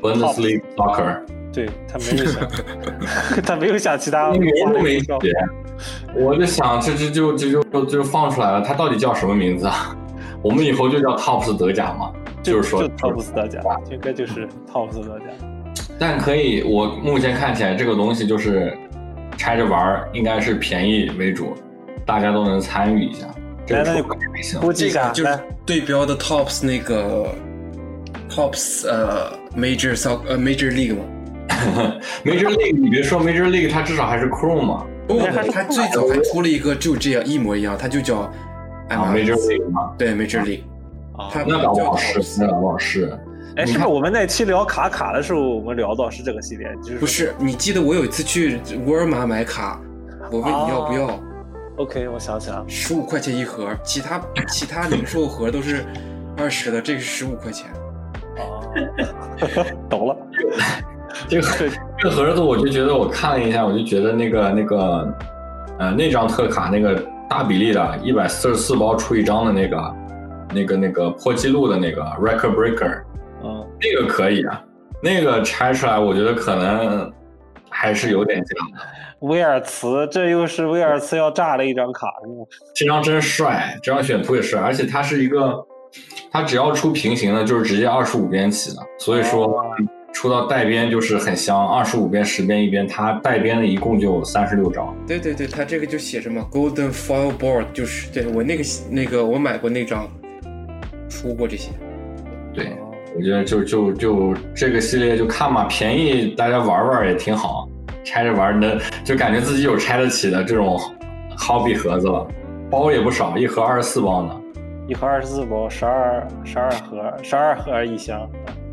[0.00, 1.20] Bundesliga Soccer。
[1.52, 2.48] 对他没有想，
[3.42, 5.32] 他没有想其他名字都没里胡哨写，
[6.14, 9.96] 我就想这这就这就就就放出来了，他到底叫什么名字啊？
[10.42, 12.12] 我们以后就叫 Tops 德甲嘛，
[12.42, 13.60] 就是说 Tops 德甲，
[13.90, 15.24] 应该就是 Tops 德甲。
[15.98, 18.76] 但可以，我目前看起来这个东西就是
[19.36, 21.54] 拆着玩儿，应该是便宜为主，
[22.04, 23.26] 大家都能参与一下。
[23.66, 24.60] 这个来那出口也行。
[24.60, 27.34] 估计一下，这个就是对标的 Tops 那个
[28.30, 31.04] Tops 呃 Major Soc 呃 Major League 嘛。
[32.24, 35.18] Major League，你别说 Major League，它至少还是 Chrome 嘛，不
[35.50, 38.32] 它最早还出了一个就这样一模一样，它就叫啊
[38.90, 40.60] MLS，Major League 嘛，对 Major League，
[41.16, 43.18] 啊它那搞不叫好是那搞不好是。
[43.56, 46.68] 哎，是不是我们那期聊卡卡的时候，我们聊到是这个系列？
[46.82, 47.34] 就是不是？
[47.38, 49.80] 你记得我有一次去沃尔玛买卡，
[50.30, 51.18] 我问你要不要
[51.76, 52.64] ，？OK，我想起来了。
[52.68, 55.84] 十五块钱一盒，其他其他零售盒都是
[56.36, 57.70] 二十的，这个是十五块钱。
[58.36, 58.60] 啊，
[59.88, 60.16] 懂了。
[61.26, 61.48] 这个
[61.98, 65.14] 这个盒子，我就觉得我看了一下，我就觉得那个那个，
[65.78, 69.94] 呃，那张特卡那个大比例的，一百四十四包出一张的那个，
[70.52, 73.05] 那个那个破纪录的那个 Record Breaker，嗯，
[73.80, 74.62] 那个可以啊，
[75.02, 77.12] 那个拆出来，我觉得可能
[77.70, 78.86] 还是有点像的。
[79.20, 82.44] 威尔茨，这又是威尔茨要炸的一张卡，是吗？
[82.74, 85.64] 这张真帅，这张选图也帅，而且它是一个，
[86.30, 89.64] 它只要出平行的，就是直接二十五边起的，所以说哦
[90.12, 94.94] 出到带边就是很香，二十五边十边一边，它带边的一共就三十六张。
[95.06, 100.08] 对对对，它这个就写什么 Golden Foil Board，就是对我那个那个我买过那张，
[101.08, 101.70] 出过这些。
[102.54, 102.74] 对，
[103.16, 107.66] 我觉得就就就这个系列就看嘛，便宜大家玩玩也挺好，
[108.04, 110.78] 拆着玩的就感觉自己有拆得起的这种
[111.38, 112.26] hobby 盒子了，
[112.70, 114.40] 包也不少，一盒二十四包呢。
[114.86, 118.28] 一盒二十四包，十二十二盒，十二盒一箱。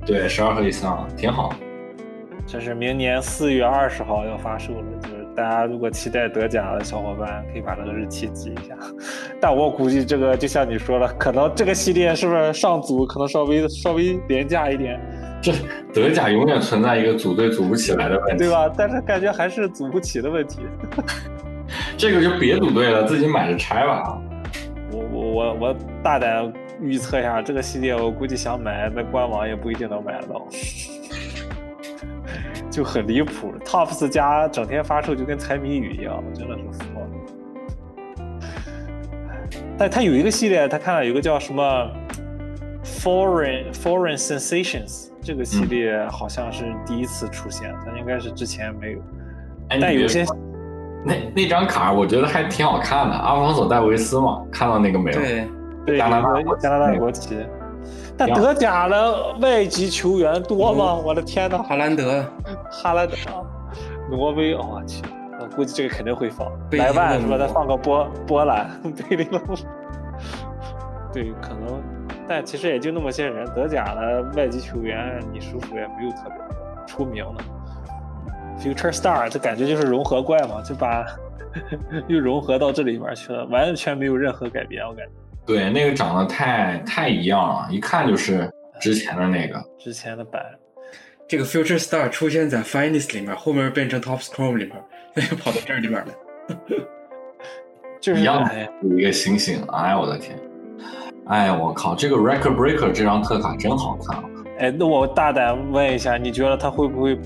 [0.05, 1.55] 对，十二盒一箱，挺好。
[2.45, 8.75] 这是明年四月二十号要发售了，就是大家如果期待德甲的小伙伴，可以把那个日期记一下。
[9.41, 14.99] 但我估计这个就像你说了，可能这个系列是不是上组可能稍微稍微廉价一点，
[15.41, 15.51] 这
[15.93, 18.49] 德甲永远存在一个组队组不起来的问题，对？
[18.51, 18.71] 吧？
[18.77, 20.59] 但是感觉还是组不起的问题。
[21.97, 24.19] 这个就别组队了，自己买着拆吧。
[24.91, 30.47] 我我我我大胆预测一下，这个系列我估计想买，那官网也不一定能买得到，
[32.73, 33.53] 就很离谱。
[33.63, 37.07] Tops 家整天发售就跟猜谜语一样，真的是服了。
[39.77, 41.63] 但它有一个系列，他看到有一个叫什么
[42.83, 48.99] Foreign Foreign Sensations，这个系列好像是第一次出现，它应该是之前没有。
[49.69, 50.25] 哎，但有些
[51.05, 55.19] 那那张卡，我觉得还挺好看的，阿方索戴维斯嘛，看到那个没有？
[55.19, 55.47] 对，
[55.85, 57.37] 对，加拿大加拿大国旗。
[58.17, 60.93] 但德甲的外籍球员多吗？
[60.95, 62.23] 我的天呐，哈兰德、
[62.71, 63.15] 哈兰德、
[64.09, 65.01] 挪威，哦我去，
[65.39, 66.47] 我估计这个肯定会放。
[66.69, 67.37] 贝利莱万是吧？
[67.37, 68.69] 再放个波波兰、
[69.09, 69.55] 贝利勒姆。
[71.11, 71.81] 对，可能，
[72.27, 73.45] 但其实也就那么些人。
[73.55, 76.35] 德甲的外籍球员，你数数也没有特别
[76.87, 77.43] 出名的。
[78.59, 81.05] Future Star，这感觉就是融合怪嘛，就把
[82.07, 85.11] 又融合到这里面去了，完全没有任何改变，我感觉。
[85.45, 88.49] 对，那个长得太太一样了，一看就是
[88.79, 89.63] 之前的那个。
[89.77, 90.41] 之前的版。
[91.27, 94.75] 这个 Future Star 出现在 Finest 里面，后面变成 Tops Chrome 里面，
[95.31, 96.55] 又跑到这里面来。
[98.01, 100.37] 就是一样哎有一个星星，哎我的天，
[101.27, 104.23] 哎我靠，这个 Record Breaker 这张特卡真好看啊！
[104.59, 107.17] 哎，那我大胆问一下，你觉得他会不会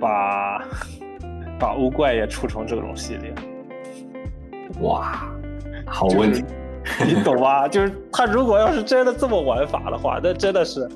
[0.00, 0.64] 把
[1.58, 3.34] 把欧怪也出成这种系列？
[4.80, 5.28] 哇，
[5.84, 6.44] 好问题，
[7.06, 7.68] 你懂吧？
[7.68, 10.88] 就是他如果要是真的这么玩法的话，那真的是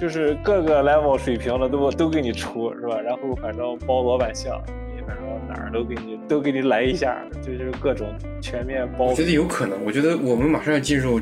[0.00, 2.98] 就是各个 level 水平的都都给你出是吧？
[3.00, 4.60] 然后反正包罗万象，
[4.94, 8.08] 你反正哪儿都给你都给你来一下，就是各种
[8.40, 11.20] 全面包我觉得有可能，我觉得我们马上要进入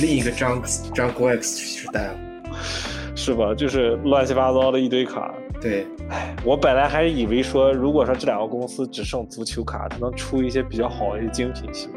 [0.00, 0.62] 另一个张
[0.94, 2.14] 张国 X 时代了。
[3.14, 3.54] 是吧？
[3.54, 5.34] 就是乱七八糟的一堆卡。
[5.58, 11.96] 对，哎我本来还以为说，如果说这两个公司只剩足球卡，它能出一些比较好的精品系列，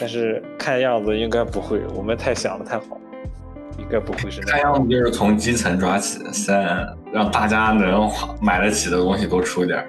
[0.00, 2.98] 但是看样子应该不会，我们太想的太好，
[3.78, 4.40] 应该不会是。
[4.42, 6.54] 看样子就是从基层抓起，先
[7.12, 8.10] 让大家能
[8.40, 9.86] 买得起的东西多出点儿。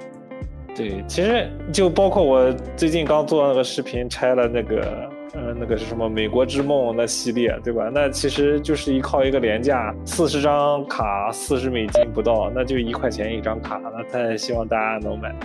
[0.76, 7.92] 对，其实就包括我最近刚做那个视频，拆了那个，呃，那个是什么《美国之梦》那系列，对吧？
[7.94, 15.36] 那其实就是依靠一个廉价，四十张卡四十美金不到，那就一块钱一张卡，那太希望大家能买，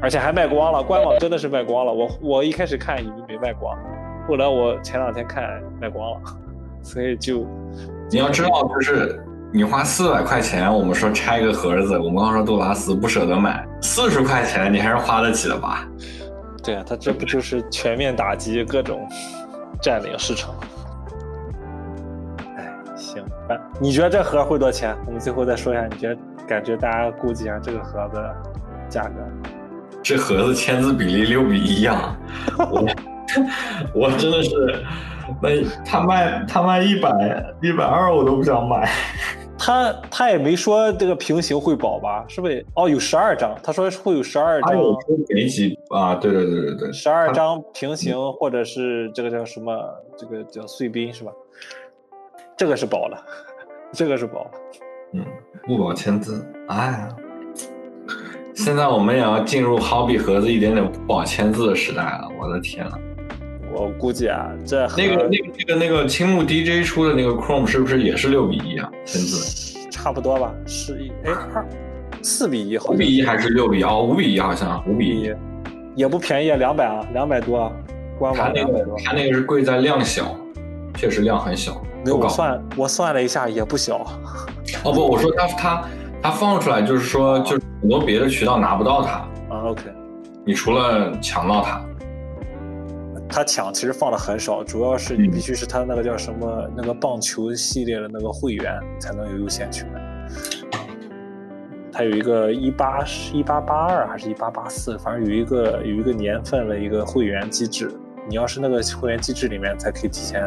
[0.00, 1.92] 而且还卖光了，官网真的是卖光了。
[1.92, 3.76] 我我一开始看以为没卖光，
[4.28, 6.20] 后来我前两天看卖光了，
[6.82, 7.46] 所以就
[8.10, 15.88] 你要知道，就是你花四百块钱，我们说拆个盒子，我们刚说杜拉斯不舍得买，四十块钱你还是花得起的吧？
[16.62, 19.08] 对啊，他这不就是全面打击各种
[19.80, 20.54] 占领市场？
[22.56, 24.94] 哎，行，那你觉得这盒会多少钱？
[25.06, 26.16] 我们最后再说一下，你觉得
[26.46, 28.20] 感觉大家估计一下这个盒子
[28.90, 29.14] 价格？
[30.08, 32.16] 这盒子签字比例六比一啊！
[32.70, 32.86] 我
[33.92, 34.84] 我真的是，
[35.42, 35.50] 那
[35.84, 37.10] 他卖他卖一百
[37.60, 38.88] 一百二我都不想买。
[39.58, 42.24] 他他也没说这个平行会保吧？
[42.28, 42.64] 是不是？
[42.74, 46.14] 哦，有十二张，他说会有十二张，他有说给几啊？
[46.14, 49.76] 对对对对对，十二张平行或者是这个叫什么？
[50.16, 51.32] 这个叫碎冰是吧？
[52.56, 53.20] 这个是保了，
[53.90, 54.50] 这个是保了。
[55.14, 55.24] 嗯，
[55.66, 57.08] 不保签字，哎呀，
[58.56, 62.98] 现在我们也要进入好比盒子一点点不保签字的时代了，我的天呐！
[63.70, 68.90] 我估计啊，这那个那个那个那个青木 DJ 出的那个 Chrome 是不是也是六比一啊？
[69.04, 71.66] 签字差不多吧，是一哎二
[72.22, 73.82] 四比一，五比一还是六比一？
[73.82, 75.30] 哦，五比一好像五比一。
[75.94, 77.72] 也不便宜，两百啊，两百多啊，
[78.18, 78.96] 官它那个网两百多。
[79.04, 80.34] 它那个是贵在量小，
[80.94, 82.16] 确实量很小，没有。
[82.16, 83.98] 我算我算了一下，也不小。
[84.82, 85.84] 哦不，我说它它
[86.22, 89.10] 它放出来就是说， 就是很多别的渠道拿不到它，
[89.54, 89.82] 啊，OK，
[90.44, 91.84] 你除了抢到它，
[93.28, 99.86] 它抢其实放的很少，主要是你必须是它那个叫什么那个棒球系列的那个会员才能有优先权。
[101.92, 107.90] 它有一个一八一八八二还是一八八四，反正有一个有一个年份的一个会员机制，
[108.28, 110.42] 你要是那个会员机制里面才可以提前，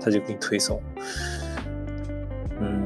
[0.00, 0.80] 他就给你推送。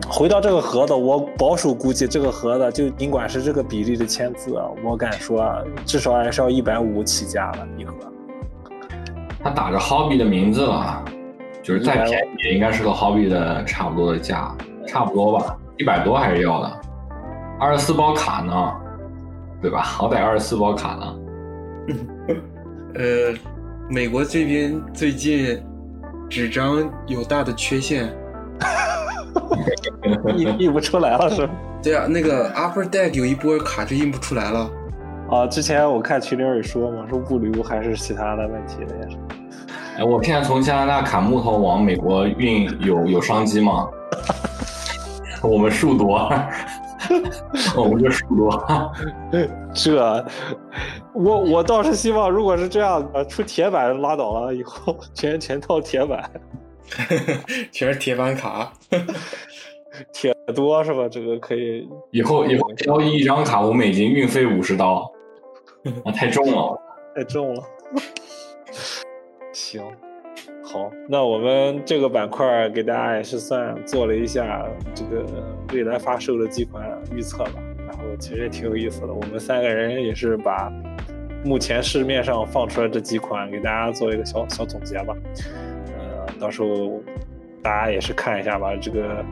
[0.06, 7.94] 嗯，回到这个盒子，我保守估计这个盒子就尽管是这个比例的签字啊，我敢说啊至少还是要一百五起价了一盒。
[9.42, 11.04] 它打着 Hobby 的名字了，
[11.62, 14.54] 就是再便宜也应该是个 Hobby 的差不多的价，
[14.86, 16.80] 差不多吧，一百多还是要的。
[17.58, 18.72] 二十四包卡呢，
[19.62, 19.80] 对吧？
[19.82, 21.16] 好歹二十四包卡呢。
[22.96, 23.34] 呃，
[23.88, 25.62] 美国这边最近
[26.28, 28.12] 纸张有大的缺陷。
[30.36, 31.52] 印印不出来了是吧？
[31.82, 34.70] 对啊，那个 Upper Deck 有一波卡就印不出来了。
[35.30, 39.16] 啊，之前我看群里也说嘛，说物流还是其他的问题的也是。
[39.98, 43.88] 哎，我现在从加拿大砍木头往美国运有有商机吗？
[45.42, 46.28] 我们树多，
[47.76, 48.92] 我们就树多。
[49.72, 50.24] 这，
[51.12, 56.28] 我我倒是希望，如果是这样，呃，出铁板拉倒了，以后全全套铁板，
[57.72, 58.72] 全是铁板卡。
[60.12, 61.08] 铁多是吧？
[61.10, 61.88] 这个可以。
[62.10, 65.10] 以后以后交易一张卡五美金，运费五十刀，
[66.04, 66.78] 啊，太重了，
[67.14, 67.62] 太重了。
[69.54, 69.82] 行，
[70.62, 75.24] 好，那我们这个板块给大家也是算做了一下这个
[75.72, 77.52] 未来发售的几款预测吧，
[77.88, 79.06] 然后其实也挺有意思的。
[79.14, 80.70] 我们三个人也是把
[81.42, 85.16] 目前市面上放出来这几款给大家做一个小小总结吧。
[86.38, 87.00] 到时候
[87.62, 89.24] 大家也是看一下吧，这个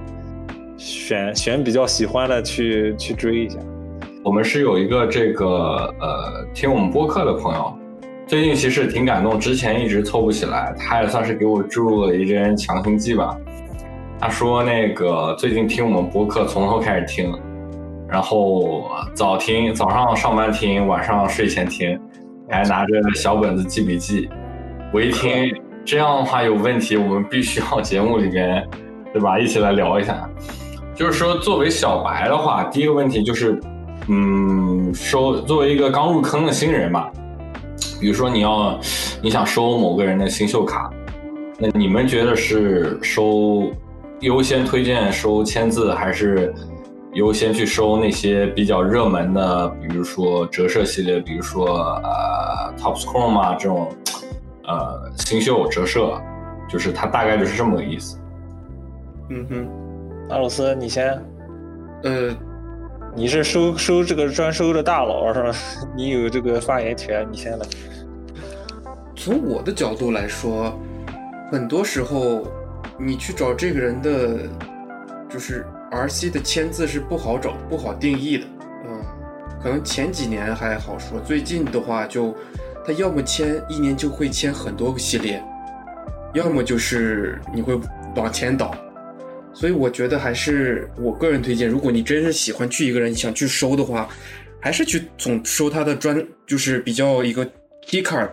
[0.77, 3.59] 选选比较喜欢的去去追一下。
[4.25, 5.47] 我们是有一个这个
[6.01, 7.77] 呃听我们播客的朋友，
[8.27, 13.37] 最近其实挺感动，之前一直凑不起来，他也算是给我注入了一针强心剂吧。
[14.19, 17.39] 他说那个最近听我们播客从头开始听，
[18.09, 22.01] 然后早听早上上班听，晚上睡前听，
[22.49, 24.31] 还拿着小本子记笔记。
[24.93, 25.55] 我一听
[25.85, 28.67] 这样的话有问题，我们必须要节目里面，
[29.13, 29.39] 对吧？
[29.39, 30.29] 一起来聊一下。
[30.95, 33.61] 就是说，作为小白的话，第一个问题就是，
[34.09, 37.11] 嗯，收作为一个刚入坑的新人吧，
[38.01, 38.79] 比如说你要
[39.21, 40.91] 你想收某个人的新秀卡，
[41.59, 43.71] 那你们觉得是收
[44.21, 46.55] 优先推荐收签字，还是
[47.13, 51.67] 优先去收那些比较热门的，比如说折射系列，比如说
[52.03, 53.89] 呃 top score 嘛这种
[54.67, 56.21] 呃星宿折射，
[56.69, 58.19] 就是它大概就是这么个意思。
[59.31, 59.69] 嗯哼，
[60.31, 61.21] 阿鲁斯，你先。
[62.03, 62.31] 呃，
[63.15, 65.53] 你是收收这个专收的大佬是吧？
[65.97, 67.67] 你有这个发言权，你先来。
[69.17, 70.79] 从我的角度来说，
[71.51, 72.47] 很多时候
[72.99, 74.41] 你去找这个人的，
[75.31, 78.45] 就是 RC 的签字是不好找、不好定义的。
[78.87, 79.01] 嗯，
[79.63, 82.35] 可能前几年还好说，最近的话就，
[82.87, 85.43] 他要么签一年就会签很多个系列，
[86.35, 87.79] 要么就是你会
[88.17, 88.75] 往前倒。
[89.53, 94.09] 所以我觉得还是我个人推荐，如果你真是喜欢去一个人想去收的话，
[94.61, 97.45] 还是去总收他的专，就是比较一个
[97.87, 98.31] key card，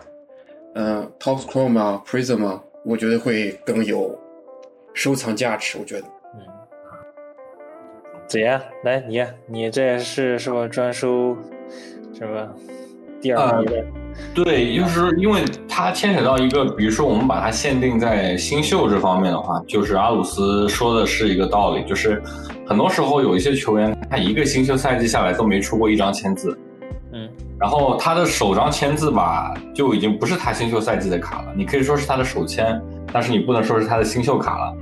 [0.74, 4.18] 呃，Top Chrome 啊，Prism 啊，我觉得会更有
[4.94, 5.78] 收藏价值。
[5.78, 6.40] 我觉得，嗯
[8.26, 10.66] 子言，来你，你这是什么？
[10.68, 11.36] 专收
[12.12, 12.52] 什么
[13.20, 14.01] 第二名的？
[14.34, 22.22] 对，就是因为它牵扯到一个，比如说我们把它限定在新秀这方面的话，就是阿鲁斯说的是一个道理，就是
[22.66, 26.58] 很多时候有一些球员他一个新秀赛季下来都没出过一张签字，
[27.12, 27.28] 嗯，
[27.58, 32.80] 然后他的首张签字吧就已经不是他新秀赛季的卡了，你可以说是他的首签，
[33.12, 34.74] 但是你不能说是他的新秀卡了，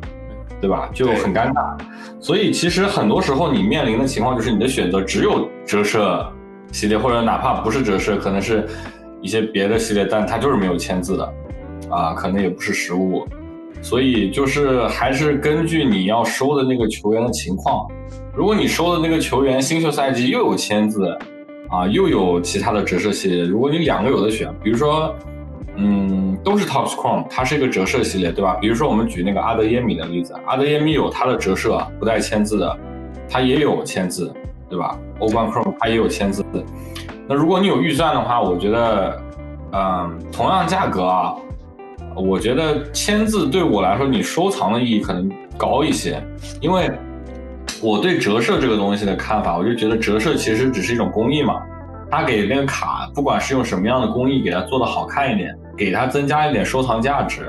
[0.61, 0.89] 对吧？
[0.95, 1.77] 就很尴尬。
[2.21, 6.25] 所以其实很多时候你面临的情况就是你的选择只有折射
[6.71, 8.69] 系列，或者哪怕不是折射，可能是。
[9.21, 11.35] 一些别的系列，但它就是没有签字的，
[11.91, 13.27] 啊，可能也不是实物，
[13.83, 17.87] 所以就是还是根据你要收的那个球员的情况。
[18.35, 21.17] 如果你收的那个球员新秀赛季又有签字，
[21.69, 25.15] 啊，又有其他的折射系列，如果你两个有的选，比如说，
[25.77, 28.55] 嗯，都是 tops chrome，它是一个折射系列，对吧？
[28.61, 32.79] 比如说我们举那个阿德耶米的例子，阿德耶米有它的折射不带签字的，
[33.29, 34.33] 它也有签字，
[34.69, 34.99] 对吧？
[35.19, 36.45] 欧冠 Chrome 它也有签字。
[37.31, 39.23] 那如果你有预算的话，我觉得，
[39.71, 41.33] 嗯，同样价格啊，
[42.17, 46.21] 我觉得签字对我来说，你收藏的意义可能高一些，
[46.61, 46.91] 因为
[47.81, 51.63] 我对折射这个东西的看法，我就觉得折射其实只是一种工艺嘛，
[52.11, 57.49] 它给那个卡，不管是用什么样的工艺给它做的好看一点，给它增加一点收藏价值，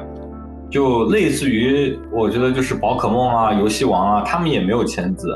[0.69, 5.35] 就类似于我觉得就是宝可梦啊、游戏王啊，他们也没有签字。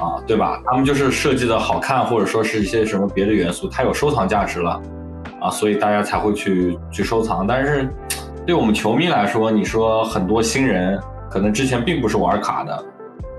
[0.00, 0.60] 啊，对吧？
[0.64, 4.80] 他们就是设计的好看，或者说是一些什么别的元素，它有收藏价值了，
[5.40, 7.46] 啊，所以大家才会去去收藏。
[7.46, 7.88] 但是，
[8.46, 10.98] 对我们球迷来说，你说很多新人
[11.30, 12.84] 可能之前并不是玩卡的，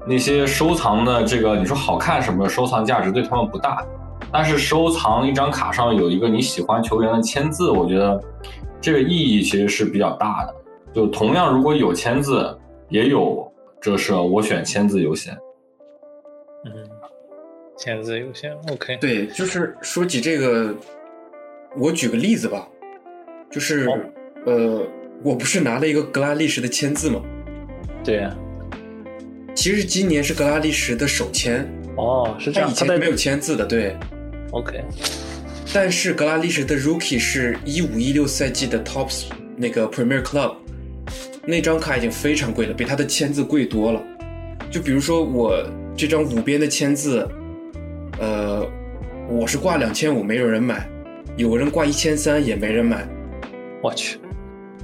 [0.05, 3.83] 那些收藏的这个，你说好看什么，收藏价值对他们不大。
[4.31, 8.21] 但是收藏一张卡上有一个你喜欢球员的签字，我觉得
[8.79, 10.53] 这个意义其实是比较大的。
[10.93, 12.55] 就同样，如果有签字，
[12.87, 13.51] 也有
[13.81, 15.35] 折射，我选签字优先。
[17.81, 18.97] 嗯，签字优先，OK。
[18.97, 20.75] 对，就是说起这个，
[21.75, 22.67] 我举个例子吧，
[23.49, 23.89] 就是
[24.45, 24.87] 呃，
[25.23, 27.21] 我不是拿了一个格拉利什的签字吗？
[28.03, 28.37] 对呀。
[29.55, 31.67] 其实今年是格拉利什的首签。
[31.97, 32.69] 哦，是这样。
[32.69, 33.95] 他以前没有签字的，对。
[34.51, 34.83] OK。
[35.73, 39.25] 但是格拉利什的 Rookie 是一五一六赛季的 Tops
[39.57, 40.55] 那个 Premier Club，
[41.45, 44.01] 那张卡已经非常贵了，比他的签字贵多了。
[44.69, 45.67] 就比如说我。
[45.93, 47.27] 这张五边的签字，
[48.21, 48.63] 呃，
[49.27, 50.75] 我是挂两千五，没有人买；
[51.37, 53.03] 有人挂一千三，也没人买。
[53.81, 54.19] 我去！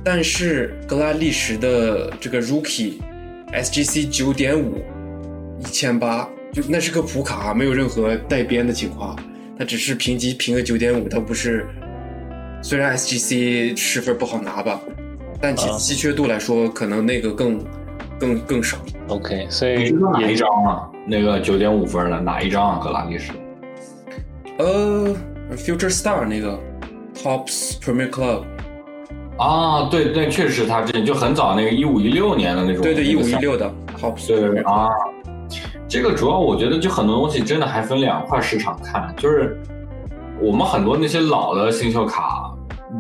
[0.04, 2.94] 但是格拉利什的这个 Rookie
[3.54, 4.84] SGC 九点五，
[5.60, 9.16] 一千八，就那是个普卡，没有任何带边的情况，
[9.56, 11.64] 它只是评级评个九点五，它不是。
[12.64, 14.82] 虽然 SGC 十分不好拿吧，
[15.40, 17.64] 但其稀缺度来说，可能那个更
[18.20, 18.78] 更更少。
[19.08, 20.90] OK，所以哪一张啊？
[21.06, 22.80] 那个九点五分的哪一张啊？
[22.84, 23.34] 格拉利什？
[24.58, 25.16] 呃
[25.56, 26.60] ，Future Star 那个
[27.16, 28.44] Tops Premier Club。
[29.38, 32.82] 啊，对对，确实他这就很早那个一五一六年的那种。
[32.82, 34.28] 对对，一五一六的 Tops。
[34.28, 34.90] 对啊，
[35.88, 39.56] 这个主要我觉得就很多东西真的还分两块市场看，就是
[40.40, 42.47] 我们很多那些老的新秀卡。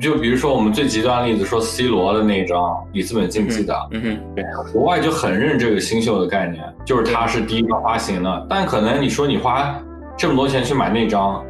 [0.01, 4.43] 就比如说我们最极端的例子，说 C 罗的那张里斯本竞技的，嗯哼，对，
[4.73, 8.47] 国外就很认这个新秀的概念，就是他是第一个发行的。
[8.49, 9.73] 但可能你说你花
[10.17, 11.41] 这么多钱去买那张，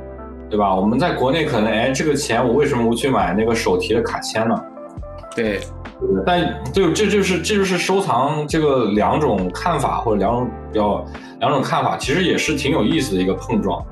[0.51, 0.73] 对吧？
[0.75, 4.55] 我们在国内可能，哎，这个钱我为什么不去买那个手提的卡签呢？
[5.35, 5.59] 对，
[6.23, 11.03] 但就这就是这就是收藏这个两种看法或者两种比较
[11.39, 13.83] 两种看法，其实也是挺有意思的一个碰撞。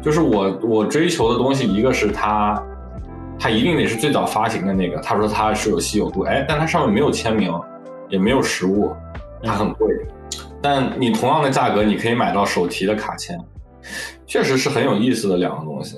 [0.00, 2.60] 就是我我追求的东西，一个是它。
[3.42, 4.98] 它一定得是最早发行的那个。
[4.98, 7.52] 他说它是有稀有度，哎，但它上面没有签名，
[8.08, 8.94] 也没有实物，
[9.42, 9.88] 它很贵。
[10.62, 13.36] 但你同样的价格，你可以买到手提的卡签，
[14.28, 15.96] 确实是很有意思的两个东西。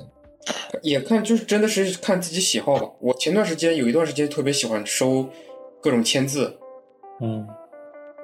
[0.81, 2.89] 也看就是真的是看自己喜好吧。
[2.99, 5.29] 我前段时间有一段时间特别喜欢收
[5.79, 6.57] 各种签字，
[7.21, 7.47] 嗯，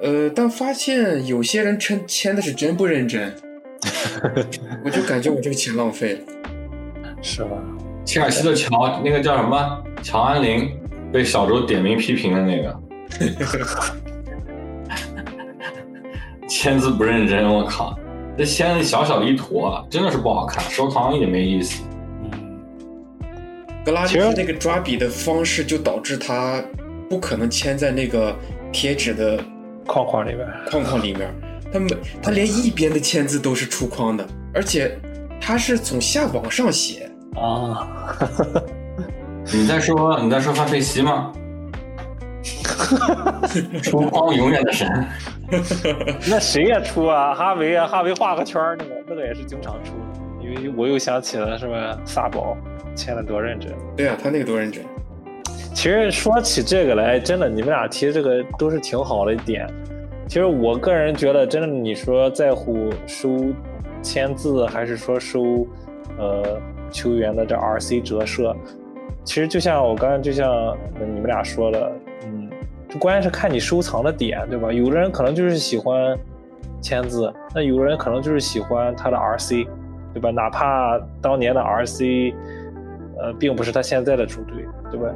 [0.02, 3.32] 呃，但发现有些人签签的是真不认真，
[4.84, 6.20] 我就感觉我这个钱浪费了，
[7.22, 7.52] 是吧？
[8.04, 9.84] 切尔西的乔，那个叫什么？
[10.02, 10.70] 乔安林
[11.12, 12.82] 被小周点名批评的那个，
[16.50, 17.98] 签字不认真，我靠！
[18.38, 21.84] 这签的小小的一坨，真的是不好看，收藏也没意思。
[23.86, 26.64] 格拉利其实斯那个抓笔的方式就导致他
[27.10, 28.36] 不可能签在那个
[28.72, 29.44] 贴纸的
[29.86, 30.48] 框框里面。
[30.70, 31.30] 框框里面，
[31.72, 31.90] 他每
[32.22, 34.98] 他连一边的签字都是出框的，而且
[35.40, 37.88] 他是从下往上写，啊，
[39.54, 41.32] 你在说你在说范佩西吗？
[43.82, 44.88] 出框永远的神，
[46.30, 47.34] 那谁也出啊？
[47.34, 50.02] 哈维啊，哈维画个圈儿，那个那个也是经常出的。
[50.42, 51.98] 因为我又想起了什么？
[52.04, 52.58] 萨宝
[52.96, 53.72] 签的多认真。
[53.96, 54.84] 对啊，他那个多认真。
[55.74, 59.66] 其实说起这个来，真的，你们俩提这个都是挺好的一点。
[60.28, 63.38] 其实我个人觉得，真的，你说在乎收
[64.02, 65.66] 签字，还是说收
[66.18, 66.60] 呃
[66.92, 68.56] 球员的这 RC 折射，
[69.24, 71.92] 其实就像我刚才就像你们俩说的，
[72.26, 72.50] 嗯，
[72.90, 74.72] 就关键是看你收藏的点，对吧？
[74.72, 76.18] 有的人可能就是喜欢
[76.82, 79.68] 签字，那有的人可能就是喜欢他的 RC，
[80.14, 80.30] 对吧？
[80.32, 82.34] 哪怕当年的 RC，
[83.20, 85.08] 呃，并不是他现在的主队，对吧？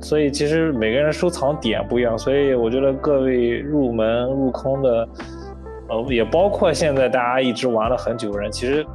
[0.00, 5.08] 所以其实每个人收藏点不一样，所以我觉得各位入门入坑的，
[5.88, 8.86] 呃，也包括现在大家一直玩了很久的人，其实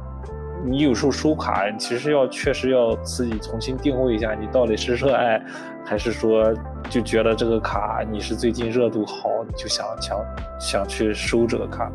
[0.64, 5.42] 你有时候收卡，其实要确实要自己重新定位一下，你到底是热爱，
[5.84, 6.54] 还是说
[6.88, 10.24] 就觉得这个卡你是最近热度好，你就想想
[10.60, 11.90] 想去收这个卡，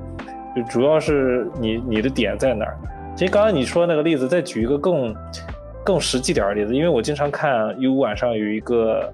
[0.53, 2.77] 就主要是你你的点在哪儿。
[3.15, 5.15] 其实刚刚你说那个例子，再举一个更
[5.84, 9.14] 更实际点的例子，因为我经常看 U 晚上有一个，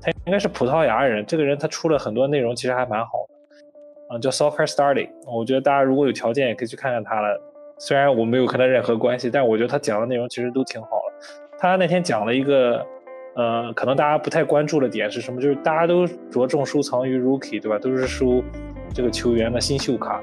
[0.00, 5.10] 他应该是葡萄牙人，这个人他出了很多内容，其实还蛮好的，啊，叫 Soccer Study。
[5.26, 7.40] 我觉得大家如果有条件也可以去看看他了。
[7.78, 11.26] 虽然我没有跟他任何关系，但我觉得他讲的内容其实都挺好的。
[11.58, 12.84] 他那天讲了一个，
[13.34, 15.40] 呃，可能大家不太关注的点是什么？
[15.40, 17.78] 就是大家都着重收藏于 Rookie，对吧？
[17.78, 18.42] 都是收
[18.92, 20.22] 这个球员的新秀卡。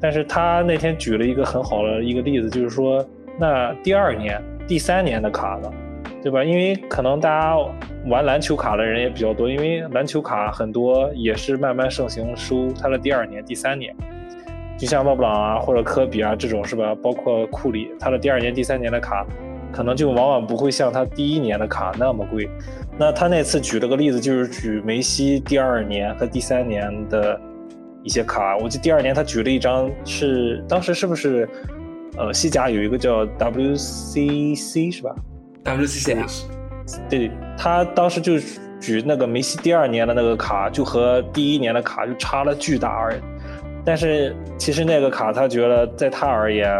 [0.00, 3.04] 但是他那天举了一个很好的一个例子，就是说，
[3.38, 5.72] 那第二年、第三年的卡呢，
[6.22, 6.44] 对吧？
[6.44, 7.56] 因为可能大家
[8.06, 13.94] 玩篮球卡的人也比较多，因为篮球卡很多也是慢慢盛行收它的第二年、第三年。
[14.76, 16.94] 就像勒布朗啊或者科比啊这种是吧？
[17.02, 19.24] 包括库里，他的第二年、第三年的卡，
[19.72, 22.48] 可能就往往不会像他第一年的卡那么贵。
[22.98, 27.40] 那他那次举了个例子，就是举梅西第二年和第三年的
[28.02, 28.56] 一些卡。
[28.58, 31.48] 我记得第二年他举了一张是当时是不是
[32.16, 35.14] 呃西甲有一个叫 WCC 是吧
[35.64, 36.26] ？WCC 啊，
[37.08, 38.38] 对他当时就
[38.80, 43.16] 举那个梅西第二年的那个卡，就和第一年的卡就差了巨大而已。
[43.84, 46.70] 但是其实那个卡，他觉得在他而言，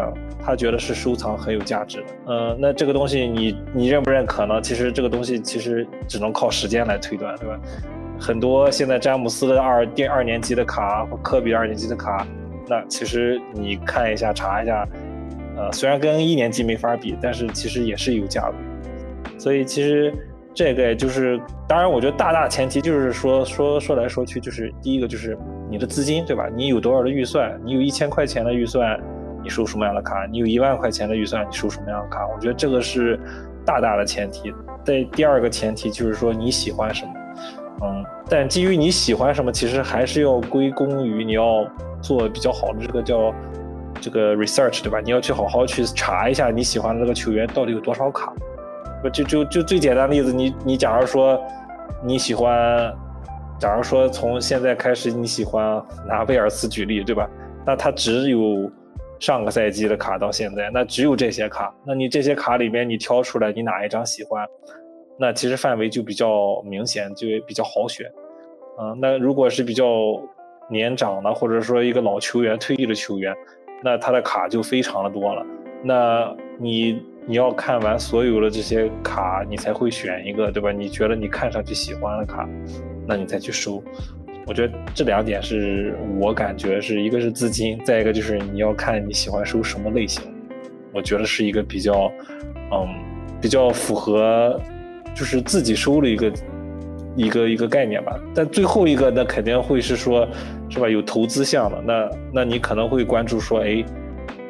[0.43, 2.05] 他觉得是收藏很有价值的。
[2.29, 4.61] 嗯、那这个东西你你认不认可呢？
[4.61, 7.61] 其实这个东西其实只能靠时间来推断，对吧？
[8.19, 12.27] 很多现在詹姆斯的二第二年级的卡或科比二年级的卡，
[12.69, 14.87] 那其实你看一下查一下，
[15.57, 18.55] 呃，虽然跟一年级没法比，但是其实也是有价的。
[19.37, 20.15] 所以其实
[20.55, 25.37] 这个就是，当然我觉得大大前提就是说说说来说去，就是第一个就是
[25.75, 26.49] 你的资金对吧？
[26.55, 27.61] 你有多少的预算？
[27.65, 28.97] 你有一千块钱的预算，
[29.43, 30.25] 你收什么样的卡？
[30.31, 32.25] 你有一万块钱的预算，你收什么样的卡？
[32.33, 33.19] 我觉得这个是
[33.67, 34.55] 大大的前提。
[34.85, 37.13] 在第二个前提就是说你喜欢什么，
[37.83, 41.67] 嗯，但基于你喜欢什么，其实还是要归功于你要
[42.01, 43.35] 做比较好的这个叫
[44.01, 45.01] 这个 research 对吧？
[45.01, 48.33] 你要去好好去查一下你喜欢的这个球员到底有多少卡。
[49.13, 51.43] 就就就最简单的例子，你你假如说
[52.01, 52.95] 你喜欢，
[53.59, 57.29] 假如说从现在开始你喜欢拿威尔斯举例，对吧？
[57.67, 58.71] 那他只有
[59.19, 64.47] 上个赛季的卡到现在，那只有这些卡，那你这些卡里面你挑出来你哪一张喜欢，
[65.19, 68.07] 那其实范围就比较明显，就比较好选。
[68.79, 69.87] 嗯、那如果是比较
[70.69, 73.33] 年长的，或者说一个老球员、退役的球员，
[73.83, 75.47] 那他的卡就非常的多了。
[75.83, 80.73] 那你你要看完所有的这些卡，你才会选一个，对吧？
[80.73, 82.49] 你觉得你看上去喜欢的卡，
[83.07, 83.83] 那你再去收。
[84.47, 90.23] 我觉得这两点是我感觉是一个是资金，再一个就是你要看你喜欢收什么类型。
[90.93, 92.13] 我觉得是一个比较，
[92.71, 92.87] 嗯，
[93.41, 94.61] 比较符合
[95.15, 96.33] 就是自己收的一个
[97.17, 98.21] 一个一个概念吧。
[98.35, 100.29] 但最后一个那肯定会是说，
[100.69, 100.89] 是吧？
[100.89, 103.83] 有投资项的，那那你可能会关注说，哎，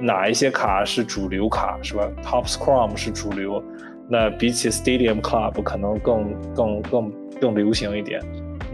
[0.01, 3.62] 哪一些卡是主流卡，是吧？Top Scrum 是主流，
[4.09, 8.20] 那比起 Stadium Club 可能更更更更流行一点。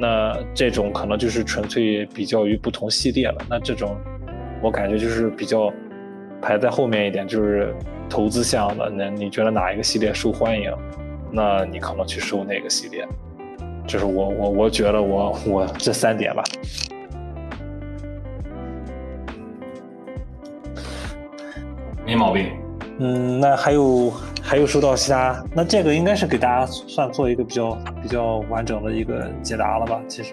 [0.00, 3.36] 那这种可能就是纯粹比较于不同系列了。
[3.50, 3.94] 那这种
[4.62, 5.70] 我感觉就是比较
[6.40, 7.74] 排在后面一点，就是
[8.08, 8.88] 投资项的。
[8.88, 10.72] 那你觉得哪一个系列受欢迎？
[11.30, 13.06] 那你可能去收那个系列。
[13.86, 16.42] 就是我我我觉得我我这三点吧。
[22.06, 22.50] 没毛病。
[22.98, 24.12] 嗯，那还有
[24.50, 30.00] 还有收到其他，那这个应该是给大家算做一个比较比较完整的一个解答了吧？
[30.08, 30.32] 其实，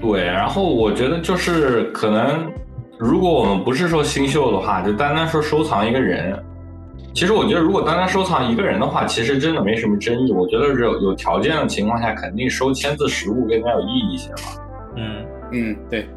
[0.00, 2.48] 对，然后我觉得就是可能，
[2.96, 6.40] 如果我们不是说新秀的话，就单单说收藏一个人，
[7.12, 10.30] 其实我觉得如果单单收藏一个人的话，其实真的没什么争议。
[10.30, 14.36] 我觉得有有条件的情况下，肯定收签字实物更加有意义一些嘛。
[14.94, 16.08] 嗯嗯，对，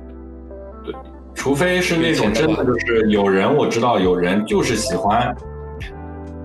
[1.34, 5.36] 除非是那种真的就是有人，我知道有人就是喜欢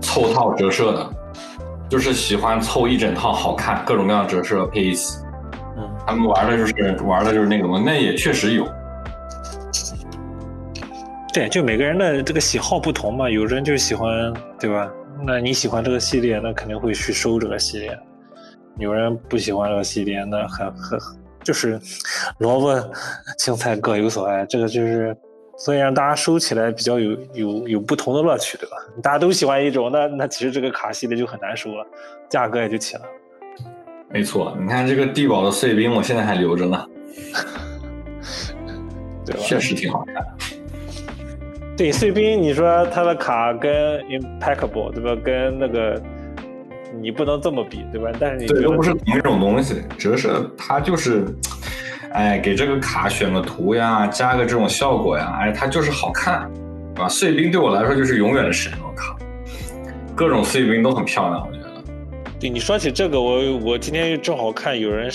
[0.00, 1.10] 凑套折射的，
[1.88, 5.18] 就是喜欢凑一整套好看，各种各样折射配一起。
[5.78, 8.66] 嗯，他们玩的就是玩的就是那种，那也确实有。
[11.34, 14.90] 对，就每个人的这个喜好不同嘛，有人就喜欢，对吧？
[15.22, 17.98] 那你喜欢这个系列，那肯定会去收这个系列。
[18.78, 20.98] 有人不喜欢这个系列，那很很
[21.42, 21.80] 就是
[22.38, 22.90] 萝卜
[23.38, 25.16] 青菜各有所爱，这个就是
[25.56, 28.76] 所以让大家收起来比较有有有不同的乐趣，对吧？
[29.02, 31.86] 大家都喜欢一种，那那其实这个卡系列就很难收了，
[32.28, 33.08] 价格也就起来了。
[34.10, 36.86] 没错，你看这个地堡的碎冰，我现在还留着呢，
[39.24, 39.40] 对吧？
[39.42, 40.24] 确实挺好看。
[41.76, 45.14] 对碎冰，你说它的卡跟 Impeccable 对吧？
[45.22, 46.00] 跟那个
[47.00, 48.10] 你不能这么比对吧？
[48.18, 51.24] 但是你对，觉得都不是同一种东西，只是它就是，
[52.12, 56.50] 哎，给这个卡选个图呀，加个这种效果呀，哎，它就是好看，
[56.94, 57.08] 对吧？
[57.08, 59.16] 碎冰对我来说就是永远的神，我靠，
[60.14, 61.66] 各种碎冰都很漂亮，我觉得。
[62.38, 65.10] 对你说起这个，我我今天正好看有人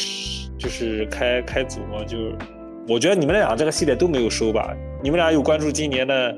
[0.57, 2.17] 就是开开组嘛，就
[2.87, 4.73] 我觉得你们俩这个系列都没有收吧？
[5.03, 6.37] 你们俩有关注今年的，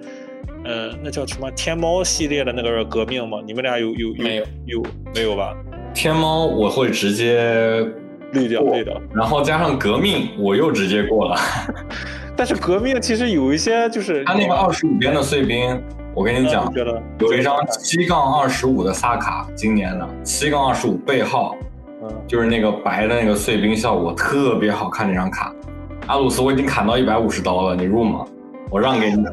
[0.66, 3.40] 呃，那叫什么天猫系列的那个革命吗？
[3.46, 4.84] 你们俩有有有没有有
[5.16, 5.54] 没有吧？
[5.94, 7.86] 天猫我会直接
[8.34, 9.00] 过绿掉绿掉。
[9.14, 11.36] 然后加上革命我又直接过了。
[12.36, 15.80] 但是革命其实有一些就是他那个二十五边的碎冰，
[16.16, 21.56] 我跟你讲嗯，有一张七杠二十五的萨卡，今年的七杠二十五背号，
[22.02, 25.54] 嗯就是那个白的那个碎冰效果特别好看那张卡。
[26.08, 28.26] 阿鲁斯我已经砍到一百五十刀了，你入吗？
[28.70, 29.24] 我让给你。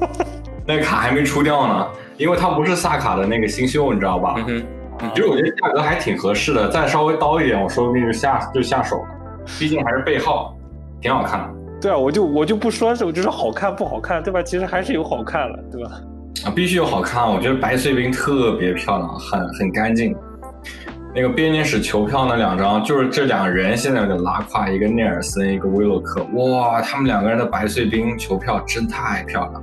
[0.66, 4.34] 那个卡还没出掉呢，因为它不是萨卡的那个新秀，你知道吧？
[4.46, 4.62] 嗯
[4.98, 9.08] 哼，其实我觉得价格还挺合适的，再稍微高一点，我说不定就下就下手了。
[9.58, 10.54] 毕竟还是背号，
[11.00, 14.42] 挺好看的对啊，我就我就不说是，我就是好看不好看，对吧？
[14.42, 15.90] 其实还是有好看了，对吧？
[16.44, 17.26] 啊，必须有好看。
[17.26, 20.14] 我觉得白碎冰特别漂亮，很很干净。
[21.14, 26.22] 那个编年史球票那两张，就是这两人现在有点拉胯，一个内尔森，一个威洛克。
[26.34, 29.62] 哇，他们两个人的白碎冰球票真太漂亮了。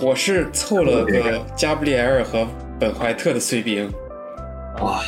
[0.00, 2.46] 我是凑了个加布里埃尔和
[2.78, 3.90] 本怀特的碎冰，
[4.80, 5.00] 哇，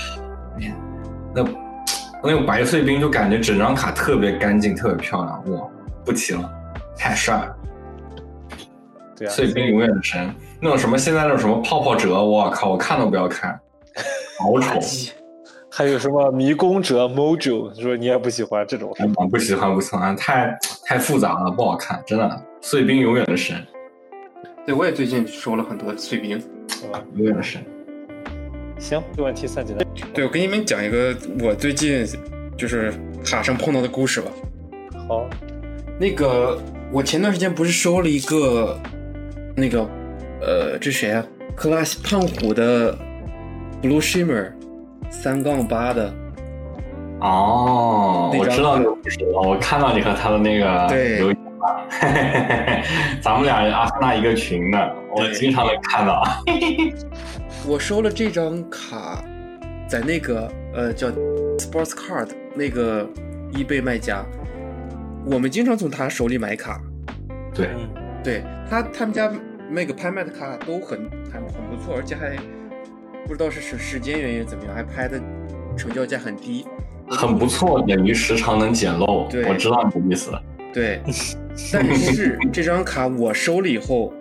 [1.34, 1.44] 那
[2.22, 5.50] 那个白碎冰就感觉整张卡特别干净，特别漂亮。
[5.52, 5.68] 哇，
[6.04, 6.50] 不提了，
[6.96, 7.56] 太帅了。
[9.16, 10.34] 对啊，碎冰永远的神。
[10.60, 13.60] 那种什么现在那种什么泡泡折，我靠，我看都不要看，
[14.40, 14.80] 好丑。
[15.70, 18.90] 还有什么迷宫者 Mojo，你说你也不喜欢这种
[19.30, 22.42] 不喜欢，不喜欢，太太复杂了，不好看，真的。
[22.60, 23.64] 碎冰永远的神，
[24.66, 26.42] 对我也最近收了很多碎冰。
[27.14, 27.64] 永远的神。
[28.78, 29.86] 行，这个问题算简单。
[30.14, 32.06] 对，我给你们讲一个我最近
[32.56, 32.92] 就是
[33.24, 34.30] 卡上碰到的故事吧。
[35.08, 35.26] 好，
[35.98, 36.60] 那个
[36.92, 38.78] 我前段时间不是收了一个
[39.56, 39.80] 那个
[40.40, 41.24] 呃，这谁啊？
[41.56, 42.96] 克拉西胖虎的
[43.82, 44.52] Blue Shimmer
[45.10, 46.14] 三杠八的，
[47.20, 51.84] 哦，我知道那个故事了，我看到你和他的那个对留言了，
[53.20, 56.22] 咱们俩阿森纳一个群的，我经常能看到。
[57.66, 59.22] 我收了这张卡，
[59.88, 61.08] 在那个呃叫
[61.58, 63.06] Sports Card 那个
[63.52, 64.24] eBay 卖家，
[65.26, 66.80] 我们经常从他手里买卡。
[67.54, 67.88] 对，嗯，
[68.22, 69.30] 对他他们家
[69.70, 70.98] 那个拍卖的卡都很
[71.32, 72.36] 很很不错，而且还
[73.26, 75.20] 不知道是时时间原因怎么样，还拍的
[75.76, 76.66] 成交价很低。
[77.10, 79.26] 很不错，等于时常能捡漏。
[79.30, 80.30] 对我知道你的意思。
[80.72, 81.00] 对，
[81.72, 84.12] 但是这张卡我收了以后，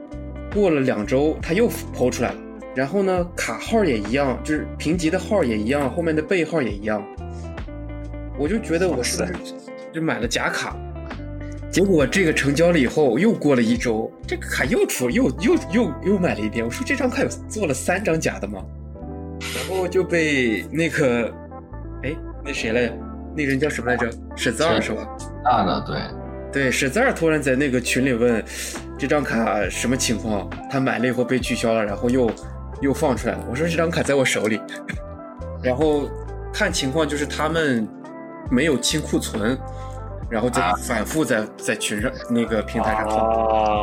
[0.53, 2.35] 过了两周它又抛出来了，
[2.77, 7.03] 然后呢卡号也一样，就是评级的号也一样，后面的背号也一样，
[8.37, 9.33] 我就觉得我是不是
[9.91, 10.77] 就买了假卡？
[11.71, 16.63] 结果这个成交了以后，又过了一周，这个卡又出，又又又又买了一遍。
[16.63, 18.63] 我说这张卡有做了三张假的吗？
[19.55, 21.33] 然后就被那个，
[22.03, 22.93] 哎，那谁来着？
[23.35, 24.07] 那人叫什么来着？
[24.35, 25.17] 史兹尔是吧？
[25.43, 25.83] 大的
[26.53, 28.43] 对，对，史兹尔突然在那个群里问
[28.99, 32.29] 这张卡什么情况，他买了以后被取消了，然后又
[32.81, 33.39] 又放出来了。
[33.49, 34.59] 我说这张卡在我手里，
[35.63, 36.01] 然后
[36.53, 37.87] 看情况就是他们
[38.49, 39.57] 没有清库存，
[40.29, 43.17] 然后再啊反复在在群上那个平台上放。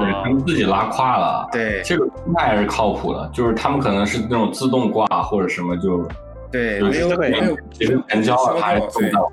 [0.00, 1.48] 对，啊他，们自己拉胯了。
[1.52, 6.06] 对这个心态是靠谱的，就是他们可能是那种自动挂或者什么就
[6.52, 9.32] 对，就是没有这个没有其实成交了，他还对送到。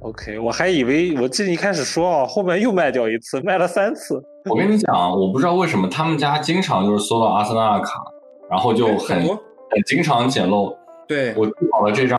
[0.00, 4.22] OK，我还以为我记得一开始说啊，后面又卖掉一次，卖了三次。
[4.50, 8.04] 我跟你讲，我不知道为什么他们家经常就是搜到阿森纳的卡，
[8.50, 10.76] 然后就很很经常捡漏。
[11.06, 12.18] 对我记好了这张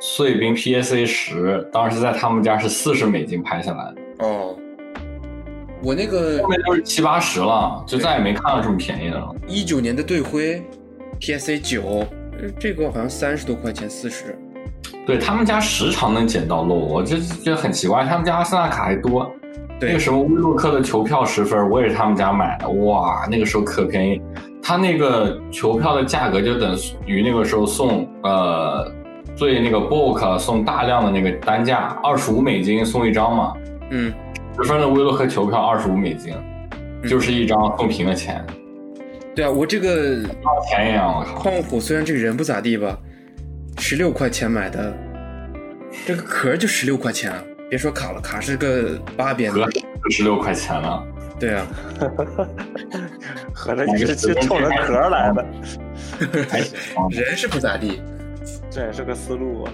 [0.00, 4.56] 碎冰 PSA 十，当时在他们家是四十美金拍下来的，哦，
[5.82, 9.34] 我那个后面都是七八十了，就再也没看到这么便宜的了。
[9.46, 10.62] 一九年的队徽
[11.20, 12.04] PSA 九，
[12.40, 14.36] 呃这个好像三十多块钱，四十。
[15.06, 19.30] 对他们家时常能捡到漏，我就觉得很奇怪，他们家阿森纳卡还多。
[19.80, 24.22] 那对个什么威洛克的球票十分，我也是他们家买的，哇，那个时候可便宜。
[24.72, 26.74] 他那个球票的价格就等
[27.04, 28.90] 于那个时候送呃
[29.36, 33.52] 最那个 Book 送大量的那个单价，二十五美金送一张嘛，
[33.90, 34.10] 嗯，
[34.56, 36.34] 十分的威洛克球票二十五美金，
[37.02, 37.06] 嗯。
[37.06, 38.42] 就是一张送平的钱，
[39.36, 41.42] 对啊，我这个花钱一样，我靠。
[41.42, 42.98] 胖虎虽然这个人不咋地吧，
[43.76, 44.90] 十六块钱买的，
[46.06, 47.44] 这个壳就十六块钱啊！
[47.68, 49.68] 别说卡了，卡是个八边的，
[50.08, 51.04] 十六块钱了，
[51.38, 51.66] 对啊，
[53.54, 55.46] 合着你是去冲着壳来的，
[56.48, 57.06] 还行啊。
[57.10, 58.00] 人是不咋地。
[58.70, 59.72] 这也是个思路啊。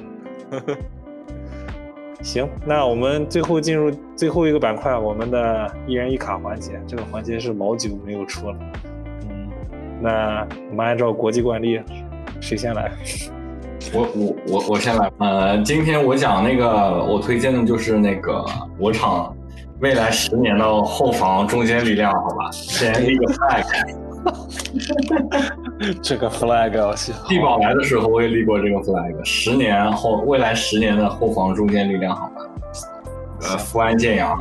[2.20, 6.72] 行，那我们最后进入最后一个板块，我们的一人一卡环节。
[6.86, 8.56] 这个环节是老久没有出了，
[9.30, 9.48] 嗯，
[10.02, 11.80] 那我们按照国际惯例，
[12.40, 12.90] 谁先来？
[13.94, 16.66] 我我我我先来，呃，今天我讲那个，
[17.04, 18.44] 我推荐的就是那个
[18.76, 19.34] 我厂
[19.80, 22.50] 未来十年的后防中坚力量，好吧？
[22.50, 23.64] 先立个 flag。
[26.02, 32.42] 这个 flag 我去，地保来的时候我也立过这个 flag，十年后未来十年的后防中坚力量，好吧？
[33.42, 34.36] 呃，福安建阳。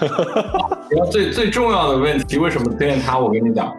[0.00, 3.18] 然后最最重要的问题，为什么推荐他？
[3.18, 3.72] 我跟你讲，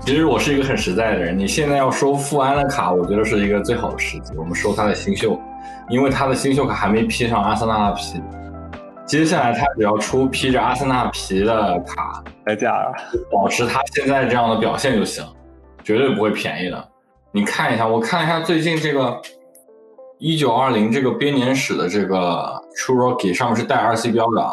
[0.00, 1.36] 其实我是一个很实在的人。
[1.36, 4.32] 你现在要收富安的卡，我觉得是一个最好的时机。
[4.36, 5.38] 我们收他的新秀，
[5.90, 8.22] 因为他的新秀卡还没披上阿森纳的皮。
[9.08, 12.92] 接下来他只要出披着阿森纳皮的卡，代价啊，
[13.32, 15.24] 保持他现在这样的表现就行，
[15.82, 16.88] 绝对不会便宜的。
[17.32, 19.18] 你看一下，我看一下最近这个
[20.18, 24.52] 一九二零这个编年史的这个 True Rookie 上面是带 RC 标的啊。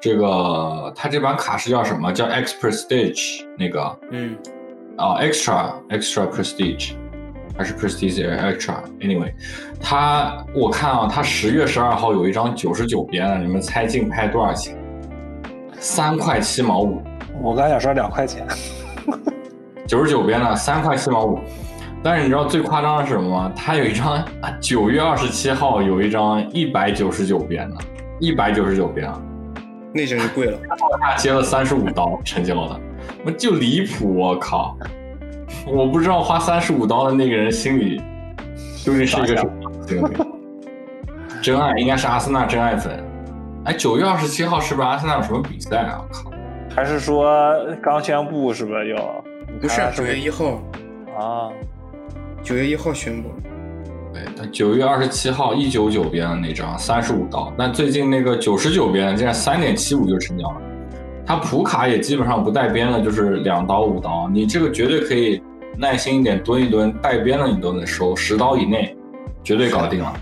[0.00, 2.10] 这个它这版卡是叫什么？
[2.12, 4.36] 叫 X Prestige 那个嗯，
[4.96, 6.96] 啊、Extra Extra Prestige
[7.60, 9.34] 还是 Prestige Extra？Anyway，
[9.78, 14.74] 它我看啊，它十月十二号有一张九十九边的，你们猜竞拍多少钱？
[15.78, 17.02] 三块七毛五。
[17.42, 18.46] 我刚想说两块钱，
[19.86, 21.38] 九十九边的三块七毛五。
[22.02, 23.52] 但是你知道最夸张的是什么吗？
[23.54, 27.76] 它有一张啊九月二十七号有一张一百九十九边的，
[28.20, 29.20] 一百九十九边啊，
[29.92, 30.58] 那真是贵了。
[30.98, 32.80] 他接了三十五刀成交的，
[33.22, 34.16] 我就离谱！
[34.16, 34.78] 我靠，
[35.66, 38.00] 我不知道花三十五刀的那个人心里
[38.84, 40.16] 究竟是一个什么心理？
[41.42, 43.02] 真爱应该是阿森纳真爱粉。
[43.64, 46.02] 哎，九月二十七号是不是阿森纳有什么比赛啊？
[46.02, 46.30] 我靠！
[46.74, 49.24] 还是说刚宣布是不是要？
[49.60, 50.60] 不是九月一号，
[51.18, 51.50] 啊，
[52.42, 53.28] 九月一号宣布。
[54.12, 60.60] 对，他九月二十七号一九九边的那张三十五刀，但最近那个九十九边竟然三点七五就成交了。
[61.30, 65.40] 它普卡也基本上不带边的，就是两刀五刀，你这个绝对可以
[65.78, 68.96] 耐心一点蹲一蹲，带边的你都能收，十刀以内
[69.44, 70.12] 绝对搞定了，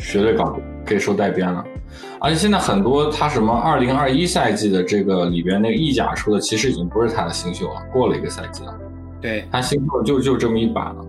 [0.00, 1.64] 绝对搞定，可以收带边了。
[2.18, 8.74] 而且现在很多他什么二零二一赛季的这个里边那个意甲出的，其实已经不是他的新秀了，过了一个赛季了，
[9.20, 11.06] 对，他新秀就就这么一版了，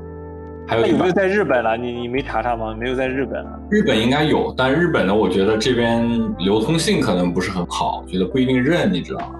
[0.67, 1.77] 还有没有在日本了？
[1.77, 2.75] 你你没查查吗？
[2.77, 3.59] 没有在日本了？
[3.71, 6.05] 日本应该有，但日本的我觉得这边
[6.39, 9.35] 流通性可能不是很好，觉得不一定认，你知道吗？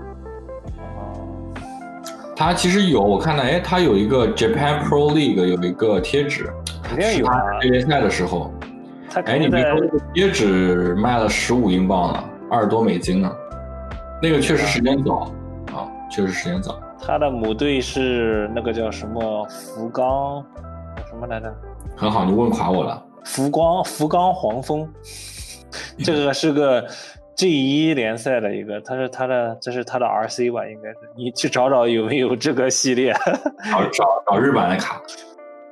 [2.34, 6.50] 它其实有，我看到，哎，它有一个 Japan Pro League 有一个贴纸，
[6.82, 8.54] 肯定有啊是它世界赛的时候，
[9.10, 13.30] 他哎，肯定在你别说，这个贴纸卖了十五英镑了，二十多美金呢，
[14.24, 15.30] 那个确实时间早
[15.76, 16.80] 啊，确实时间早。
[17.06, 20.77] 他的母队是那个叫什么福冈什
[21.18, 21.54] 么来着？
[21.96, 23.04] 很好，你问垮我了。
[23.24, 24.88] 福光福冈黄蜂，
[26.04, 26.86] 这个是个
[27.36, 33.14] G 一联赛的一个，它是它的这是它的 RC 吧，应该是你去找找有没有这个系列。
[33.72, 35.02] 找找找日版的卡，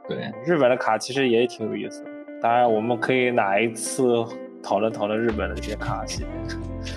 [0.07, 2.09] 对，日本的卡其实也挺有意思的，
[2.41, 4.03] 当然我们可以哪一次
[4.61, 6.29] 讨论讨论日本的这些卡系列。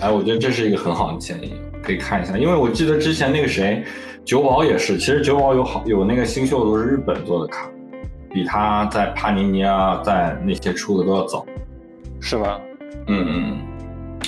[0.01, 2.37] 哎，我觉得这是一个很好的建议，可以看一下。
[2.37, 3.83] 因为我记得之前那个谁，
[4.25, 7.69] 九保也是，其实九保有好有那个新秀都是日本做的卡，
[8.31, 11.45] 比他在帕尼尼啊，在那些出的都要早。
[12.21, 12.59] 是吗？
[13.07, 13.57] 嗯嗯，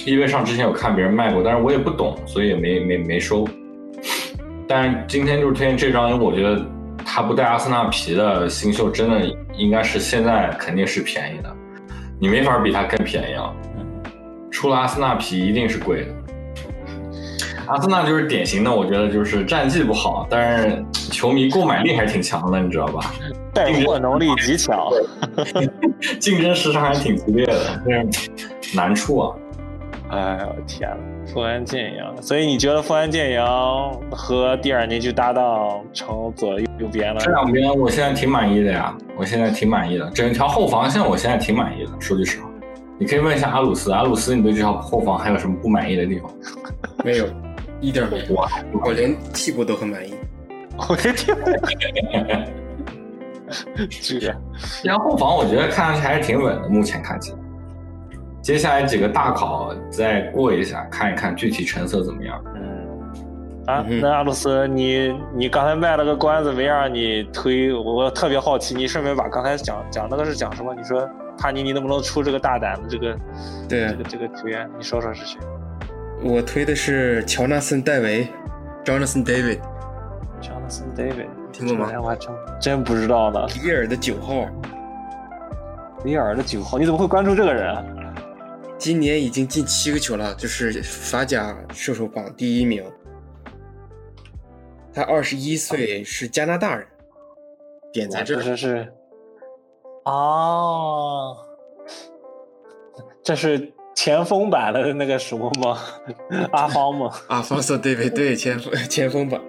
[0.06, 3.48] 因为上之前有看别人卖过，但是我也不懂，所以也没没没收。
[4.68, 6.66] 但是今天就是推荐这张，因为我觉得
[7.06, 9.22] 他不带阿森纳皮的新秀，真的
[9.56, 11.54] 应该是现在肯定是便宜的，
[12.20, 13.54] 你没法比他更便宜了。
[14.50, 16.08] 出了阿森纳皮一定是贵的。
[17.68, 23.14] 阿森纳就是典型的，我觉得就是战绩不好，但是球迷购买力还挺强的，你知道吧？
[23.54, 24.90] 带货能力极强。
[26.20, 28.32] 竞争市场还挺激烈的，但是
[28.76, 29.36] 难处啊。
[30.10, 30.98] 哎呦天呐，
[31.32, 37.20] 富安健洋，所以你觉得富安健洋和蒂尔尼去搭档成左右边了？
[37.22, 41.92] 这两边我现在挺满意的呀，我现在挺满意的，整条后防线我现在挺满意的。
[41.98, 42.50] 说句实话，
[43.00, 46.30] 你可以问一下阿鲁斯，阿鲁斯，你对这条后防还有什么不满意的地方？
[47.06, 47.26] 没有，
[47.80, 48.46] 一点没有。
[48.84, 50.14] 我连替补都很满意。
[50.90, 51.40] 我连替补。
[54.02, 54.36] 这个，
[54.84, 57.38] 然后后防我觉得看上去还是挺稳的，目前看起来。
[58.42, 62.44] 接下来几个大考再过一下，看一看具体成色怎么样。
[62.56, 70.74] 嗯，啊，那阿鲁斯，你你刚才卖了个关子，没让你推，我特别好奇，你顺便把刚才讲讲那个是讲什么？
[70.74, 71.08] 你说
[71.38, 73.16] 帕尼尼能不能出这个大胆的这个，
[73.70, 74.68] 对这个这个球员？
[74.76, 75.40] 你说说是谁？
[76.24, 78.28] 我推的是乔纳森·戴维
[78.84, 79.60] ，Jonathan David。
[80.42, 81.28] Jonathan David，
[81.66, 81.94] 听过吗？
[82.02, 83.46] 我还真真不知道呢。
[83.48, 84.46] 里尔的九号，
[86.04, 87.76] 里尔的九号，你怎么会关注这个人？
[88.78, 92.84] 今年已经进七个球了，就是法甲射手榜第一名。
[94.94, 96.88] 他二十一岁，是加拿大人，
[97.94, 98.42] 点在这儿。
[98.42, 98.92] 这是
[100.04, 101.36] 啊，
[103.24, 103.72] 这是
[104.04, 105.78] 前锋版的那个什么吗？
[106.54, 107.12] 阿方吗？
[107.28, 109.40] 阿方索对对对，前锋 前锋版。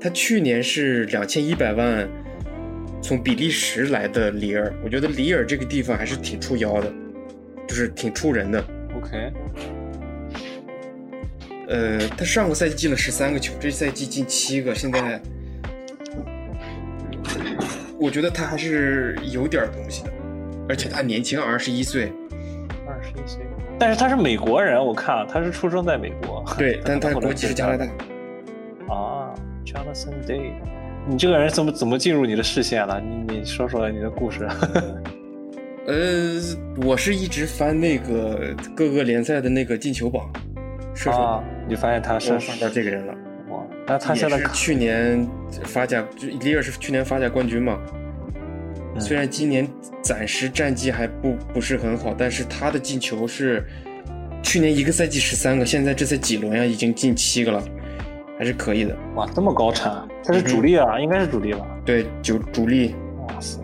[0.00, 2.08] 他去年是两千一百万
[3.00, 6.92] 从比利时来的里尔，我觉得里尔这个地方还是挺出妖的，
[7.68, 8.64] 就是挺出人的。
[8.96, 9.32] OK，
[11.68, 15.22] 呃，他上个赛季进了十三个球，这赛季进七个，现在
[17.96, 20.10] 我觉得他还是有点东西的，
[20.68, 22.12] 而且他年轻，二十一岁。
[22.88, 23.40] 二十一岁，
[23.80, 26.44] 但是他是美国人，我看他是出生在美国。
[26.58, 27.86] 对，但他国籍是加拿大。
[28.94, 29.32] 啊
[29.64, 30.52] ，Jonathan Day，
[31.06, 33.00] 你这个人怎么怎么进入你的视线了？
[33.00, 34.46] 你你说说你的故事。
[35.88, 36.38] 呃，
[36.84, 40.30] 我是一直翻那个各个联赛的那个进球榜，
[40.94, 43.14] 射手，啊，你发现他是我翻到这个人了。
[43.48, 45.26] 哇，那他现在是去年
[45.64, 47.78] 发甲，就里尔是去年发甲冠军嘛。
[48.94, 49.00] 嗯。
[49.00, 49.68] 虽然今年
[50.02, 53.64] 暂时战绩还不不是很好，但是他的进球是
[54.42, 57.62] 去年一个赛季十三个，现在这才几轮呀，已经进七个了，
[58.38, 58.96] 还是可以的。
[59.14, 61.66] 哇这么高产，他是主力啊，应该是主力吧？
[61.84, 62.94] 对，就主力，
[63.28, 63.60] 哇塞，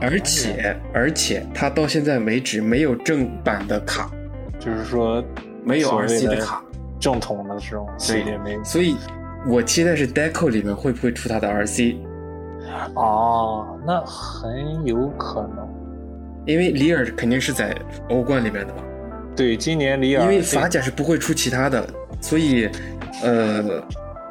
[0.00, 4.10] 而且而且他到现在为止没有正版的卡，
[4.58, 5.24] 就是说
[5.64, 6.62] 没有 RC 的的卡，
[7.00, 8.96] 正统的这种系列没有所以
[9.48, 11.96] 我期待是 Deco 里面会不会出他的 RC，
[12.94, 15.68] 哦，那很有可能。
[16.44, 17.74] 因为里尔肯定是在
[18.10, 18.82] 欧冠里面的嘛。
[19.36, 21.86] 对，今年里尔因为法甲是不会出其他的，
[22.20, 22.68] 所以，
[23.22, 23.82] 呃，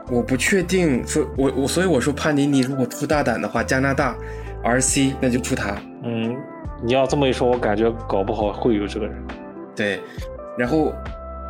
[0.09, 4.15] 我不确定说，我我所以我说帕尼尼如果出大胆的话，加拿大
[4.63, 6.35] RC 那就出他，嗯，
[6.83, 9.15] 你要这么一说，我感觉搞不好会有这个人。
[9.75, 10.01] 对，
[10.57, 10.93] 然后，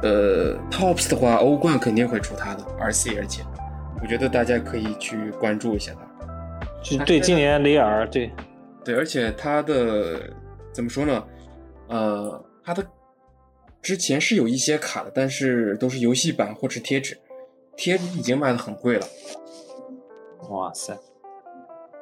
[0.04, 3.42] 呃，Tops 的话，欧冠肯定会出他的 RC，而且
[4.00, 6.11] 我觉得大家可以去关注一下他。
[6.82, 8.32] 就对，今年雷尔对，
[8.84, 10.22] 对，而且他的
[10.72, 11.24] 怎么说呢？
[11.88, 12.86] 呃，他的
[13.82, 17.18] 之前是有一些卡的，但是都是游戏版或是贴纸，
[17.78, 19.06] 贴纸已经卖的很贵了。
[20.50, 20.98] 哇塞，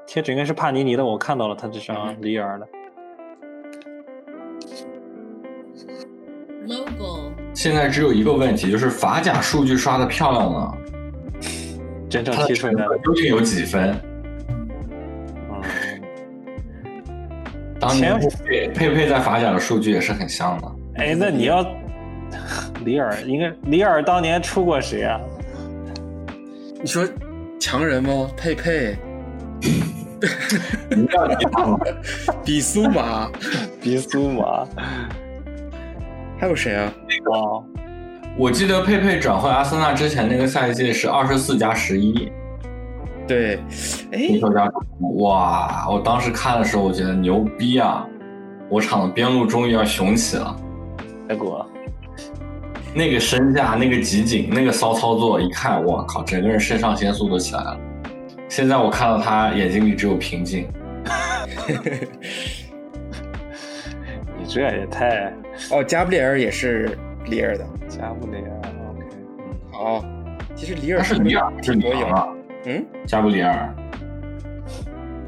[0.08, 2.68] 贴纸应该是帕尼尼的，我看到了他这张雷尔的。
[6.68, 10.78] logo, 现在只有一个问题，就是法甲数据刷的漂亮吗，
[12.10, 14.00] 真正它的踢出来的，究竟有几分？
[17.80, 20.68] 当年佩佩佩在法甲的数据也是很像的。
[20.96, 21.66] 哎，那你要
[22.86, 25.20] 里尔应该里尔当年出过谁啊？
[26.82, 27.08] 你说
[27.60, 28.30] 强人吗？
[28.38, 28.98] 佩佩、
[30.90, 31.80] 你要提他吗？
[32.44, 33.30] 比苏马，
[33.82, 34.66] 比苏马
[36.40, 36.84] 还有谁啊？
[36.86, 37.64] 啊，
[38.38, 42.32] 我记得佩佩转会阿森纳之前那个赛季是二十四加十一，
[43.30, 43.60] 对，
[44.12, 44.72] 哎足，球加
[45.18, 45.88] 哇！
[45.88, 48.04] 我当时看的时候，我觉得牛逼啊！
[48.68, 50.56] 我场的边路终于要雄起了。
[51.28, 51.64] 结果
[52.96, 57.80] 那个身价、那个集锦、那个骚操作，一看，我靠，整个人肾上腺素都起来了。
[58.48, 60.68] 现在我看到他眼睛里只有平静。
[64.40, 65.32] 你这也太
[65.70, 67.64] 哦，加布里尔也是里尔的。
[67.88, 69.06] 加布里尔，OK，
[69.74, 70.04] 哦，
[70.56, 72.00] 其实里尔他是里尔，挺多有。
[72.00, 72.28] 里昂啊，
[72.65, 73.73] 嗯，加布里尔，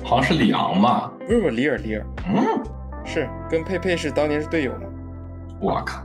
[0.03, 1.11] 好像是里昂吧？
[1.27, 2.63] 不是不是里尔里尔嗯，
[3.05, 4.81] 是跟佩佩是当年是队友嘛？
[5.59, 6.03] 我靠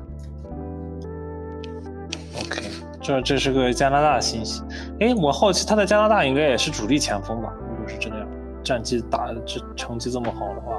[2.38, 2.62] ，OK，
[3.00, 4.62] 这这是个加拿大信息。
[5.00, 7.52] 哎，我好奇他在加拿大应该也是主力前锋吧？
[7.70, 8.28] 如果是这样，
[8.62, 10.78] 战绩打的这成绩这么好的话，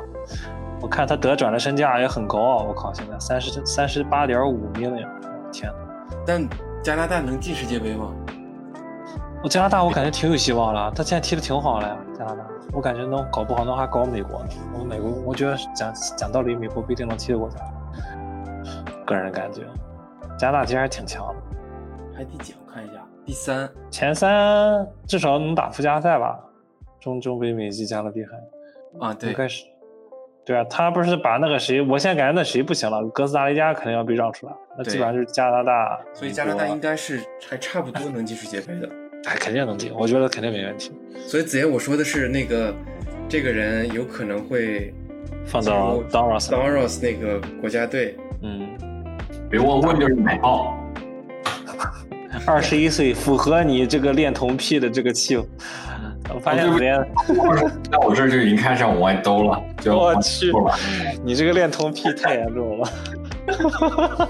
[0.79, 2.63] 我看他得转的身价也很高啊！
[2.63, 5.07] 我靠，现在三十三十八点五 million，
[5.51, 6.15] 天呐！
[6.25, 6.47] 但
[6.83, 8.13] 加拿大能进世界杯吗？
[9.47, 14.49] 我加拿大我感觉挺有希望了，他现在踢的挺好了呀，加拿大，我感觉能搞不好能还搞美国呢。
[14.77, 19.61] 我美国，我觉得讲讲道理，美国不一定能踢得过加拿大，个人感觉，
[20.37, 21.35] 加拿大其实还挺强的。
[22.13, 22.55] 排第几？
[22.59, 22.95] 我看一下，
[23.25, 23.69] 第三。
[23.89, 26.37] 前三至少能打附加赛吧，
[26.99, 28.31] 中中北美及加勒比海
[28.99, 29.63] 啊，对应，该是。
[30.43, 35.97] 对啊，他不是把那个谁，我现在感觉那谁不行了，哥斯达黎加肯定要被让出来，那基本上就是加拿大。
[36.13, 38.89] 所以加拿大应该是还差不多能进世界杯的。
[39.26, 40.91] 哎肯定能进，我觉得肯定没问题。
[41.27, 42.73] 所以子言我说的是那个，
[43.27, 44.94] 这个人有可能会
[45.45, 48.15] 放到 Donruss Donruss 那个国家队。
[48.41, 48.69] 嗯，
[49.49, 50.77] 别问问就是买爆。
[52.45, 55.38] 二十一岁，符合你这个恋童癖的这个气。
[56.34, 56.95] 我发现子言，
[57.91, 60.52] 在我这儿就已经开始往外兜了，就要往我去。
[61.23, 62.89] 你这个恋童癖太严重了，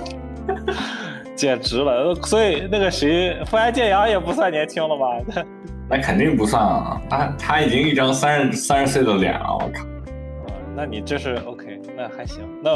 [1.37, 2.13] 简直了。
[2.23, 5.45] 所以那个谁，富安健洋也不算年轻了吧？
[5.89, 9.85] 那肯定不算啊，他他已经一张三十三十岁的脸了，我靠！
[9.85, 12.43] 啊那你这是 OK，那还行。
[12.61, 12.71] 那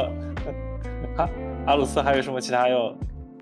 [1.18, 1.30] 阿
[1.66, 2.96] 阿鲁斯还有什么其他要？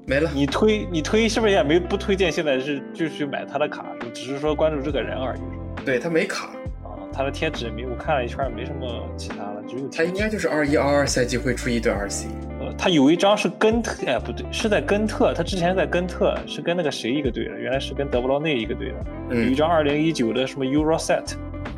[0.08, 2.32] 没了，你推你推是不是也没不推荐？
[2.32, 5.42] 现在是继续买他的卡，只是说关注这个人而已。
[5.86, 6.48] 对他没卡，
[6.84, 12.26] 啊，他的贴纸没我看了一圈，没什么其他的，只有他应该就是二一二二赛季会出一对 RC。
[12.59, 19.36] 呃，他有一张是根特，哎，不对，是在根特，他之前在根特是跟那个谁一个队的，原来是跟德布劳内一个队的。
[19.36, 21.34] 有一嗯，张二零一九的什么 Euroset，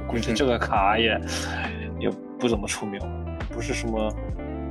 [0.08, 1.20] 估计嗯这个卡也
[2.00, 3.02] 也不怎么出名，
[3.50, 4.14] 不是什么，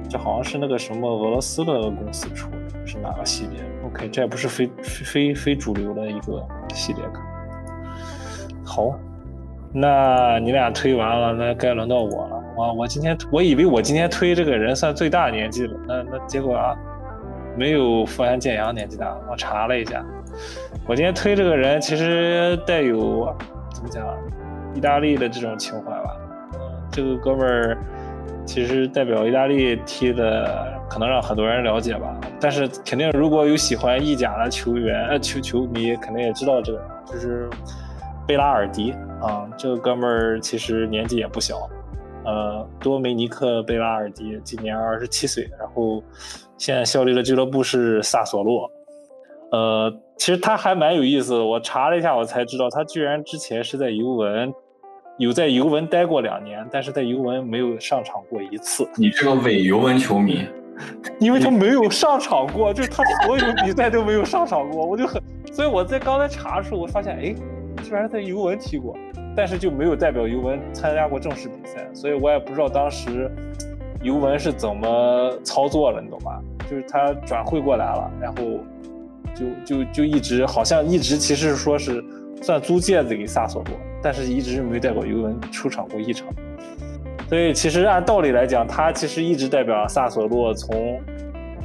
[0.08, 7.20] 这好像是那个什么俄罗斯的公司出的，是哪个系列？OK，这也不是非非非非主流的一个系列卡。
[8.64, 8.96] 好，
[9.72, 12.39] 那你俩推完了，那该轮到我了。
[12.60, 16.76] 我我今天我以为我今天推这个人算最大年纪了，那那结果啊，
[17.56, 19.16] 没有富安建阳年纪大。
[19.30, 20.04] 我查了一下，
[20.86, 23.34] 我今天推这个人其实带有
[23.72, 24.04] 怎么讲，
[24.74, 26.14] 意大利的这种情怀吧。
[26.92, 27.78] 这个哥们儿
[28.44, 32.14] 其实代表意大利踢的，可能让很多人了解吧。
[32.38, 37.48] 但是肯定如果有喜欢意甲的球员呃球球迷，肯定也知道这个人，就是
[38.26, 38.92] 贝拉尔迪
[39.22, 39.48] 啊。
[39.56, 41.56] 这个哥们儿其实年纪也不小，
[42.24, 46.02] 呃，多梅尼克·贝拉尔迪今年二十七岁，然后
[46.58, 48.70] 现在效力的俱乐部是萨索洛。
[49.52, 54.52] 呃，其实他还蛮有意思的，我查了一下，我才知道他居然之前是在尤文，
[55.18, 60.46] 有在尤文待过两年，但是在尤文没有上场过一次，你这个伪尤文球迷，
[61.18, 65.20] 因为他没有上场过，就是他所有比赛都没有上场过，我就很，
[65.52, 67.34] 所以我在刚才查的时候，我发现，哎，
[67.82, 68.94] 居然在尤文踢过，
[69.36, 73.30] 但是就没有代表尤文参加过正式比赛，所以我也不知道当时
[74.02, 76.40] 尤文是怎么操作的，你懂吧？
[76.68, 78.36] 就是他转会过来了，然后
[79.34, 82.04] 就就就一直好像一直其实说是
[82.42, 86.28] 算租借子给萨索洛，但是一直没代表尤文出场过一场。
[87.28, 91.00] 所以其实按道理来讲，他其实一直代表萨索洛从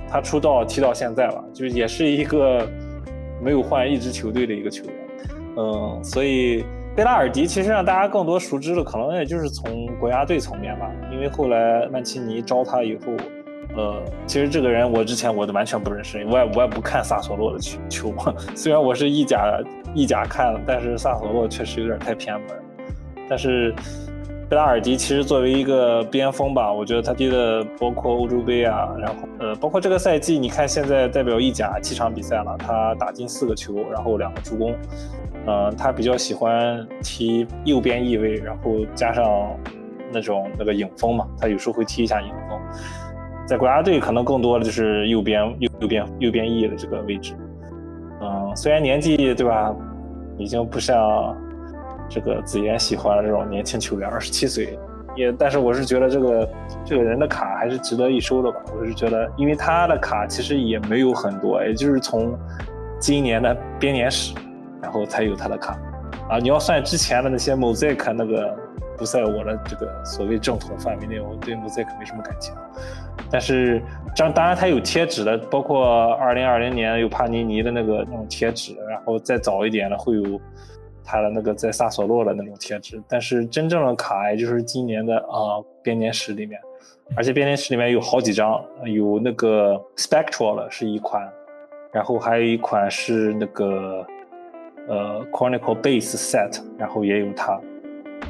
[0.08, 2.68] 他出道踢到现在了，就是也是一个
[3.42, 4.94] 没有换一支球队的一个球员。
[5.58, 6.64] 嗯，所以
[6.96, 13.12] 贝拉尔迪其实让大家更多熟知的，可能也就是从国家队层面吧，因为后来曼奇尼招他以后，
[13.76, 18.14] 呃，其实这个人我之前我都完全不认识，我也我也不看萨索洛的球球，
[18.56, 19.62] 虽然我是意甲
[19.94, 22.50] 意甲看了，但是萨索洛确实有点太偏门。
[23.28, 23.76] 但是
[24.48, 34.76] 贝拉尔迪其实作为一个边锋吧，我觉得他踢的包括欧洲杯啊，然后呃，包括这个赛季，你看现在代表意甲七场比赛了，他打进四个球，然后两个助攻。
[35.48, 39.26] 呃，他比较喜欢踢右边翼位，然后加上
[40.12, 42.60] 那种那个影锋嘛，他有时候会踢一下影锋。
[43.48, 47.36] 在国家队可能更多的就是右边右右边右边翼的这个位置。
[48.22, 49.76] 嗯，虽然年纪对吧，
[50.38, 51.36] 已经不像
[52.10, 54.78] 这个紫妍喜欢的这种年轻球员，二十七岁，
[55.16, 56.50] 也，但是我是觉得这个
[56.86, 58.60] 这个人的卡还是值得一收的吧。
[58.78, 62.38] 我是觉得，因为他的卡其实也没有很多，也就是从
[63.00, 64.34] 今年的编年史，
[64.82, 65.78] 然后才有他的卡。
[66.30, 68.56] 啊，你要算之前的那些 Mosaic 那个
[68.98, 72.54] 不在我的这个所谓正统范围内，我对 Mosaic 没什么感情。
[73.30, 73.82] 但是
[74.16, 80.42] 这当然他有贴纸的，包括二零二零年有帕尼尼的那个那种贴纸，然后再早一点的会有
[81.06, 83.02] 它的那个在萨索洛的那种贴纸。
[83.08, 86.60] 但是真正的卡也就是今年的啊、编年史里面，
[87.16, 91.32] 而且编年史里面有好几张，有那个 Spectral 的是一款，
[91.92, 94.06] 然后还有一款是那个
[94.88, 97.60] 呃 Chronicle Base Set，然后也有它。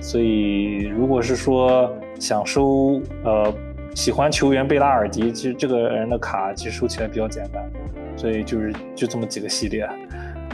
[0.01, 1.89] 所以如果是说
[2.19, 3.53] 想收呃
[3.95, 7.71] 喜欢球员贝拉尔迪，其实这个人的卡其实收起来比较简单，
[8.17, 9.87] 所以就是就这么几个系列。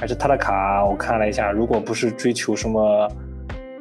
[0.01, 3.07] 还是他的卡我看了一下，如果不是追求什么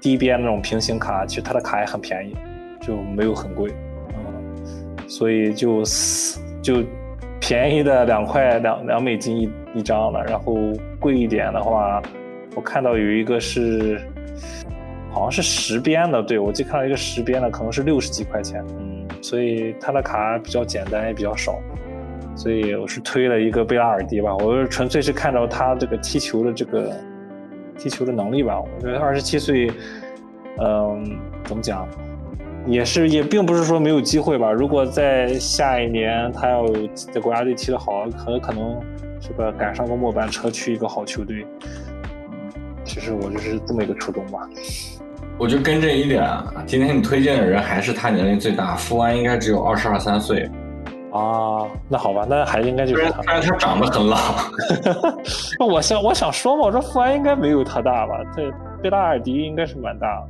[0.03, 2.37] 低边那种平行卡，其实他的卡也很便宜，
[2.79, 3.73] 就没有很贵。
[4.11, 5.83] 嗯，所以就
[6.61, 6.85] 就
[7.41, 10.55] 便宜的两块两两美金一一张了，然后
[10.99, 12.03] 贵一点的话，
[12.55, 13.99] 我看到有一个是
[15.11, 21.59] 好像是十边的，对我记得看到一个十边的，可能是六十几块钱，嗯，所以他的卡比较简单也比较少，
[22.41, 26.91] 所以我是推了一个贝拉尔迪吧，我是纯粹是看到他这个踢球的这个
[27.77, 29.71] 踢球的能力吧，我觉得二十七岁，
[30.59, 31.87] 嗯，怎么讲？
[32.67, 34.51] 也是，也并不是说没有机会吧。
[34.51, 38.81] 如果在下一年他要在国家队踢得好，很可能
[39.21, 41.45] 是吧赶上个末班车去一个好球队。
[42.87, 44.49] 其实我就是这么一个初衷吧。
[45.37, 50.49] 我就更正一点啊，今天你推荐的人还是他年龄最大，富安应该只有二十二三岁，
[51.13, 53.23] 啊，那好吧，那还应该就是他。
[53.23, 54.17] 虽然他长得很老，
[55.59, 58.15] 那 我想我想说嘛，我说富安应该没有他大吧？
[58.35, 58.51] 对，
[58.83, 60.23] 贝拉尔迪应该是蛮大。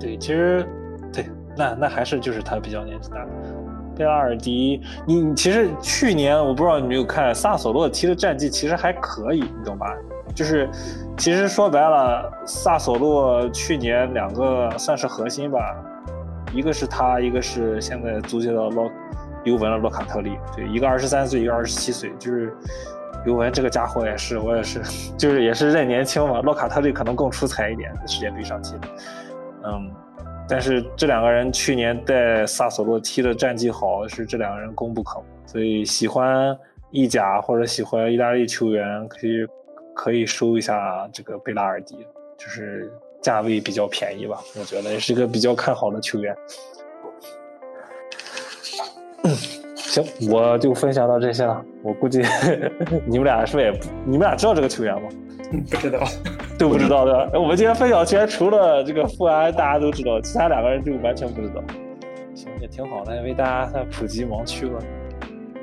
[0.00, 0.66] 对，其实
[1.12, 1.26] 对，
[1.56, 3.24] 那那还是就是他比较年纪大。
[3.96, 9.86] 贝拉尔迪，你你其实去年我不知道你没有看萨索洛踢的战绩，其实还可以，你懂吧？
[10.34, 10.68] 就是
[11.16, 15.60] 其实说白了，萨索洛去年两个算是核心吧，
[16.52, 18.90] 一个是他，一个是现在租借的洛
[19.44, 22.52] 尤文的洛卡特利，对，一个二十三岁，一个二十七岁，就是
[23.26, 24.80] 尤文这个家伙也是，我也是，
[25.16, 26.40] 就是也是认年轻嘛。
[26.40, 28.88] 洛卡特利可能更出彩一点，在世界杯上踢的，
[29.64, 29.90] 嗯，
[30.48, 35.26] 但是这两个人去年在萨索洛踢的战绩好，是这两个人功不可没。
[35.46, 36.56] 所以喜欢
[36.90, 39.46] 意甲或者喜欢意大利球员，可以
[39.94, 41.96] 可以收一下这个贝拉尔迪，
[42.36, 42.90] 就是
[43.22, 46.34] 价位比较便宜吧，我觉得也是一个比较看好的球员。
[49.76, 51.62] 行，我就分享到这些了。
[51.82, 52.22] 我估计
[53.06, 55.08] 你们俩是不是也不，你们俩知道这个球员吗？
[55.70, 56.00] 不知道，
[56.58, 57.28] 都不知道对吧？
[57.34, 61.62] 哎我们今天分享球员除了这个富安大家都知道，其他两个人就完全不知道。
[62.34, 64.78] 行，也挺好的，为大家普及盲区吧。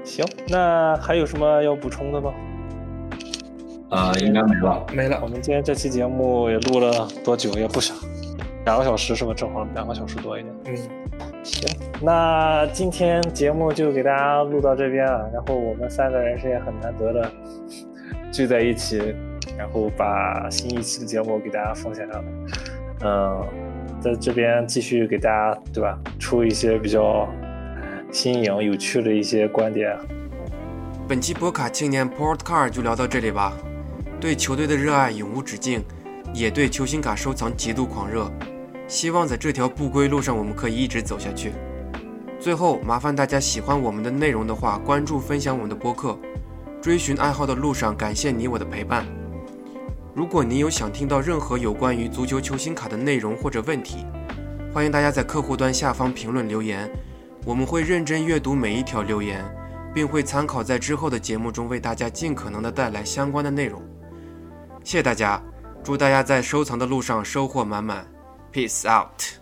[0.04, 2.34] 行，那还有什么要补充的吗？
[3.90, 4.86] 呃，应该没了。
[4.94, 5.28] 没了我。
[5.28, 7.52] 们今天这期节目也录了多久？
[7.60, 7.94] 也不少，
[8.66, 9.34] 两个小时是吧？
[9.36, 10.56] 正好两个小时多一点。
[10.66, 10.78] 嗯，
[11.44, 11.68] 行，
[12.02, 15.30] 那今天节目就给大家录到这边了。
[15.34, 17.32] 然后我们三个人是也很难得的
[18.32, 19.16] 聚在一起，
[19.58, 22.32] 然后把新一期的节目给大家奉献上来。
[23.04, 23.48] 嗯，
[24.00, 27.28] 在这边继续给大家对吧，出一些比较
[28.12, 29.98] 新颖、有趣的一些观点。
[31.08, 33.54] 本期博卡青年 Port Car 就聊到这里吧。
[34.20, 35.84] 对球队的热爱永无止境，
[36.34, 38.32] 也对球星卡收藏极度狂热。
[38.92, 41.54] 希望在这条不归路上，我们可以一直走下去。
[42.42, 46.20] 最后，麻烦大家喜欢我们的内容的话，关注分享我们的播客。
[46.82, 49.08] 追寻爱好的路上，感谢你我的陪伴。
[50.14, 54.06] 如果你有想听到任何有关于足球球星卡的内容或者问题，
[54.74, 56.92] 欢迎大家在客户端下方评论留言，
[57.46, 59.42] 我们会认真阅读每一条留言，
[59.94, 63.82] 并会参考在之后的节目中为大家尽可能的带来相关的内容。
[64.84, 65.42] 谢谢大家，
[65.82, 68.06] 祝大家在收藏的路上收获满满
[68.52, 69.41] ，Peace out。